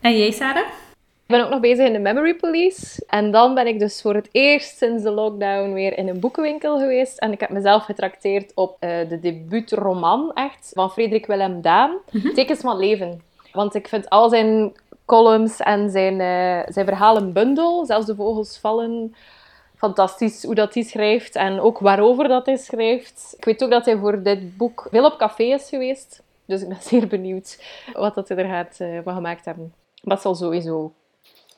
En 0.00 0.18
jij, 0.18 0.30
Sarah? 0.30 0.66
Ik 1.26 1.34
ben 1.34 1.44
ook 1.44 1.50
nog 1.50 1.60
bezig 1.60 1.86
in 1.86 1.92
de 1.92 1.98
Memory 1.98 2.34
Police. 2.34 3.04
En 3.08 3.30
dan 3.30 3.54
ben 3.54 3.66
ik 3.66 3.78
dus 3.78 4.00
voor 4.02 4.14
het 4.14 4.28
eerst 4.32 4.76
sinds 4.76 5.02
de 5.02 5.10
lockdown 5.10 5.72
weer 5.72 5.98
in 5.98 6.08
een 6.08 6.20
boekenwinkel 6.20 6.78
geweest. 6.78 7.18
En 7.18 7.32
ik 7.32 7.40
heb 7.40 7.50
mezelf 7.50 7.84
getrakteerd 7.84 8.52
op 8.54 8.76
eh, 8.78 9.08
de 9.08 9.20
debuutroman, 9.20 10.30
echt, 10.34 10.70
van 10.74 10.90
Frederik 10.90 11.26
Willem 11.26 11.60
Daan. 11.60 11.96
Tekens 12.34 12.60
van 12.60 12.78
leven. 12.78 13.22
Want 13.52 13.74
ik 13.74 13.88
vind 13.88 14.08
al 14.08 14.28
zijn 14.28 14.72
columns 15.06 15.60
en 15.60 15.90
zijn, 15.90 16.20
eh, 16.20 16.72
zijn 16.72 16.86
verhalenbundel, 16.86 17.84
zelfs 17.84 18.06
de 18.06 18.14
vogels 18.14 18.58
vallen, 18.58 19.14
fantastisch 19.76 20.44
hoe 20.44 20.54
dat 20.54 20.74
hij 20.74 20.82
schrijft. 20.82 21.34
En 21.34 21.60
ook 21.60 21.78
waarover 21.78 22.28
dat 22.28 22.46
hij 22.46 22.56
schrijft. 22.56 23.34
Ik 23.36 23.44
weet 23.44 23.64
ook 23.64 23.70
dat 23.70 23.84
hij 23.84 23.96
voor 23.96 24.22
dit 24.22 24.56
boek 24.56 24.86
veel 24.90 25.04
op 25.04 25.16
café 25.16 25.42
is 25.42 25.68
geweest. 25.68 26.22
Dus 26.44 26.62
ik 26.62 26.68
ben 26.68 26.82
zeer 26.90 27.06
benieuwd 27.06 27.64
wat 27.92 28.14
dat 28.14 28.28
hij 28.28 28.38
er 28.38 28.48
gaat 28.48 28.76
eh, 28.80 28.98
van 29.04 29.14
gemaakt 29.14 29.44
hebben. 29.44 29.74
Maar 30.02 30.14
het 30.14 30.22
zal 30.22 30.34
sowieso 30.34 30.92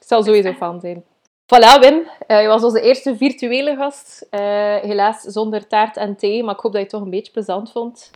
zal 0.01 0.23
sowieso 0.23 0.53
fan 0.53 0.81
zijn. 0.81 1.05
Voilà, 1.45 1.81
Wim. 1.81 2.09
Eh, 2.27 2.43
je 2.43 2.49
was 2.49 2.65
onze 2.65 2.81
eerste 2.81 3.17
virtuele 3.17 3.77
gast. 3.77 4.27
Helaas 4.83 5.21
zonder 5.21 5.67
taart 5.67 5.97
en 5.97 6.17
thee, 6.17 6.45
maar 6.45 6.55
ik 6.55 6.61
hoop 6.61 6.73
dat 6.73 6.81
je 6.81 6.87
het 6.87 6.97
toch 6.97 7.03
een 7.03 7.11
beetje 7.11 7.33
plezant 7.33 7.73
vond. 7.73 8.11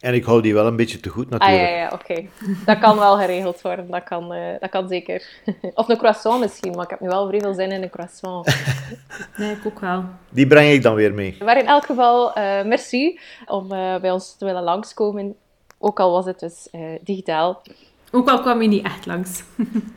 En 0.00 0.14
ik 0.14 0.24
hou 0.24 0.42
die 0.42 0.54
wel 0.54 0.66
een 0.66 0.76
beetje 0.76 1.00
te 1.00 1.08
goed, 1.08 1.24
Ah 1.24 1.30
natuurlijk. 1.30 1.68
ja, 1.68 1.76
ja, 1.76 1.90
oké. 1.92 2.26
Dat 2.64 2.78
kan 2.78 2.98
wel 2.98 3.16
geregeld 3.16 3.62
worden. 3.62 3.90
Dat 3.90 4.04
kan, 4.04 4.32
eh, 4.32 4.60
dat 4.60 4.70
kan 4.70 4.88
zeker. 4.88 5.42
Of 5.74 5.88
een 5.88 5.96
croissant 5.96 6.40
misschien, 6.40 6.72
maar 6.72 6.84
ik 6.84 6.90
heb 6.90 7.00
nu 7.00 7.08
wel 7.08 7.26
vrij 7.26 7.40
veel 7.40 7.54
zin 7.54 7.72
in 7.72 7.82
een 7.82 7.90
croissant. 7.90 8.48
Nee, 9.36 9.52
ik 9.52 9.66
ook 9.66 9.80
wel. 9.80 10.04
Die 10.30 10.46
breng 10.46 10.70
ik 10.70 10.82
dan 10.82 10.94
weer 10.94 11.14
mee. 11.14 11.36
Maar 11.44 11.58
in 11.58 11.66
elk 11.66 11.84
geval, 11.84 12.32
eh, 12.32 12.64
merci 12.64 13.20
om 13.46 13.72
eh, 13.72 13.96
bij 14.00 14.10
ons 14.10 14.36
te 14.36 14.44
willen 14.44 14.62
langskomen. 14.62 15.34
Ook 15.78 16.00
al 16.00 16.12
was 16.12 16.24
het 16.24 16.38
dus 16.38 16.68
eh, 16.70 16.80
digitaal. 17.00 17.62
Ook 18.10 18.28
al 18.28 18.40
kwam 18.40 18.62
je 18.62 18.68
niet 18.68 18.84
echt 18.84 19.06
langs. 19.06 19.42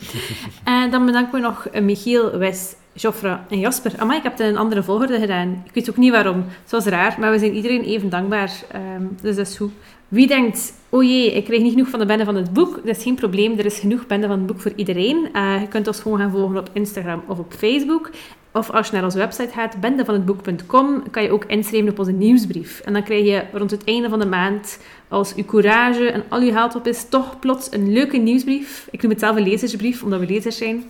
en 0.63 0.91
dan 0.91 1.05
bedanken 1.05 1.33
we 1.33 1.39
nog 1.39 1.67
Michiel, 1.81 2.37
Wes, 2.37 2.75
Joffre 2.93 3.39
en 3.49 3.59
Jasper. 3.59 3.93
Amai, 3.97 4.17
ik 4.17 4.23
heb 4.23 4.31
het 4.31 4.41
in 4.41 4.47
een 4.47 4.57
andere 4.57 4.83
volgorde 4.83 5.19
gedaan. 5.19 5.63
Ik 5.65 5.73
weet 5.73 5.89
ook 5.89 5.97
niet 5.97 6.11
waarom. 6.11 6.45
Het 6.61 6.71
was 6.71 6.85
raar, 6.85 7.15
maar 7.19 7.31
we 7.31 7.39
zijn 7.39 7.53
iedereen 7.53 7.83
even 7.83 8.09
dankbaar. 8.09 8.51
Ehm, 8.71 9.03
dus 9.21 9.35
dat 9.35 9.47
is 9.47 9.57
goed. 9.57 9.71
Wie 10.07 10.27
denkt, 10.27 10.73
oh 10.89 11.03
jee, 11.03 11.31
ik 11.31 11.45
krijg 11.45 11.61
niet 11.61 11.71
genoeg 11.71 11.89
van 11.89 11.99
de 11.99 12.05
bende 12.05 12.25
van 12.25 12.35
het 12.35 12.53
boek. 12.53 12.75
Dat 12.85 12.95
is 12.97 13.03
geen 13.03 13.15
probleem, 13.15 13.57
er 13.57 13.65
is 13.65 13.79
genoeg 13.79 14.07
bende 14.07 14.27
van 14.27 14.37
het 14.37 14.47
boek 14.47 14.59
voor 14.59 14.71
iedereen. 14.75 15.29
Uh, 15.35 15.61
je 15.61 15.67
kunt 15.67 15.87
ons 15.87 15.99
gewoon 15.99 16.17
gaan 16.17 16.31
volgen 16.31 16.57
op 16.57 16.69
Instagram 16.73 17.23
of 17.27 17.39
op 17.39 17.53
Facebook. 17.53 18.09
Of 18.51 18.69
als 18.69 18.87
je 18.87 18.93
naar 18.93 19.03
onze 19.03 19.17
website 19.17 19.51
gaat, 19.53 19.79
bendevanhetboek.com, 19.79 21.03
kan 21.11 21.23
je 21.23 21.31
ook 21.31 21.45
inschrijven 21.45 21.89
op 21.89 21.99
onze 21.99 22.11
nieuwsbrief. 22.11 22.79
En 22.79 22.93
dan 22.93 23.03
krijg 23.03 23.25
je 23.25 23.43
rond 23.53 23.71
het 23.71 23.83
einde 23.83 24.09
van 24.09 24.19
de 24.19 24.25
maand, 24.25 24.79
als 25.07 25.35
uw 25.35 25.45
courage 25.45 26.11
en 26.11 26.23
al 26.29 26.39
uw 26.39 26.51
haalt 26.51 26.75
op 26.75 26.87
is, 26.87 27.09
toch 27.09 27.39
plots 27.39 27.71
een 27.71 27.93
leuke 27.93 28.17
nieuwsbrief. 28.17 28.87
Ik 28.91 29.01
noem 29.01 29.11
het 29.11 29.19
zelf 29.19 29.35
een 29.35 29.47
lezersbrief, 29.47 30.03
omdat 30.03 30.19
we 30.19 30.25
lezers 30.25 30.57
zijn. 30.57 30.83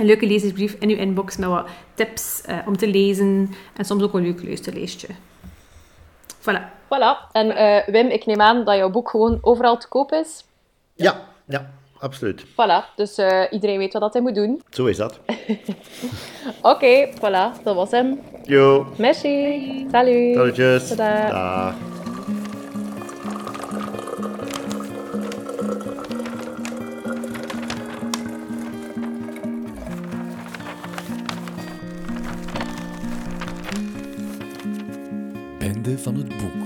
Een 0.00 0.06
leuke 0.06 0.26
lezersbrief 0.26 0.76
in 0.78 0.88
uw 0.88 0.96
inbox 0.96 1.36
met 1.36 1.48
wat 1.48 1.68
tips 1.94 2.42
uh, 2.48 2.58
om 2.66 2.76
te 2.76 2.88
lezen 2.88 3.54
en 3.76 3.84
soms 3.84 4.02
ook 4.02 4.14
een 4.14 4.22
leuk 4.22 4.42
luisterlijstje. 4.42 5.08
Voilà. 6.40 6.60
Voilà. 6.84 7.30
En 7.32 7.46
uh, 7.46 7.86
Wim, 7.86 8.06
ik 8.06 8.26
neem 8.26 8.40
aan 8.40 8.64
dat 8.64 8.76
jouw 8.76 8.90
boek 8.90 9.10
gewoon 9.10 9.38
overal 9.40 9.76
te 9.76 9.88
koop 9.88 10.12
is. 10.12 10.44
Ja, 10.94 11.20
ja, 11.48 11.70
absoluut. 11.98 12.44
Voilà, 12.44 12.94
dus 12.96 13.18
uh, 13.18 13.42
iedereen 13.50 13.78
weet 13.78 13.92
wat 13.92 14.02
dat 14.02 14.12
hij 14.12 14.22
moet 14.22 14.34
doen. 14.34 14.62
Zo 14.70 14.86
is 14.86 14.96
dat. 14.96 15.18
Oké, 15.26 16.68
okay, 16.68 17.12
voilà, 17.14 17.62
dat 17.62 17.74
was 17.74 17.90
hem. 17.90 18.20
Yo. 18.44 18.86
Merci. 18.96 19.86
Salut. 19.90 20.34
Salutjes. 20.34 20.88
Tada. 20.88 21.74
Bende 35.82 35.98
van 35.98 36.14
het 36.14 36.28
boek. 36.28 36.59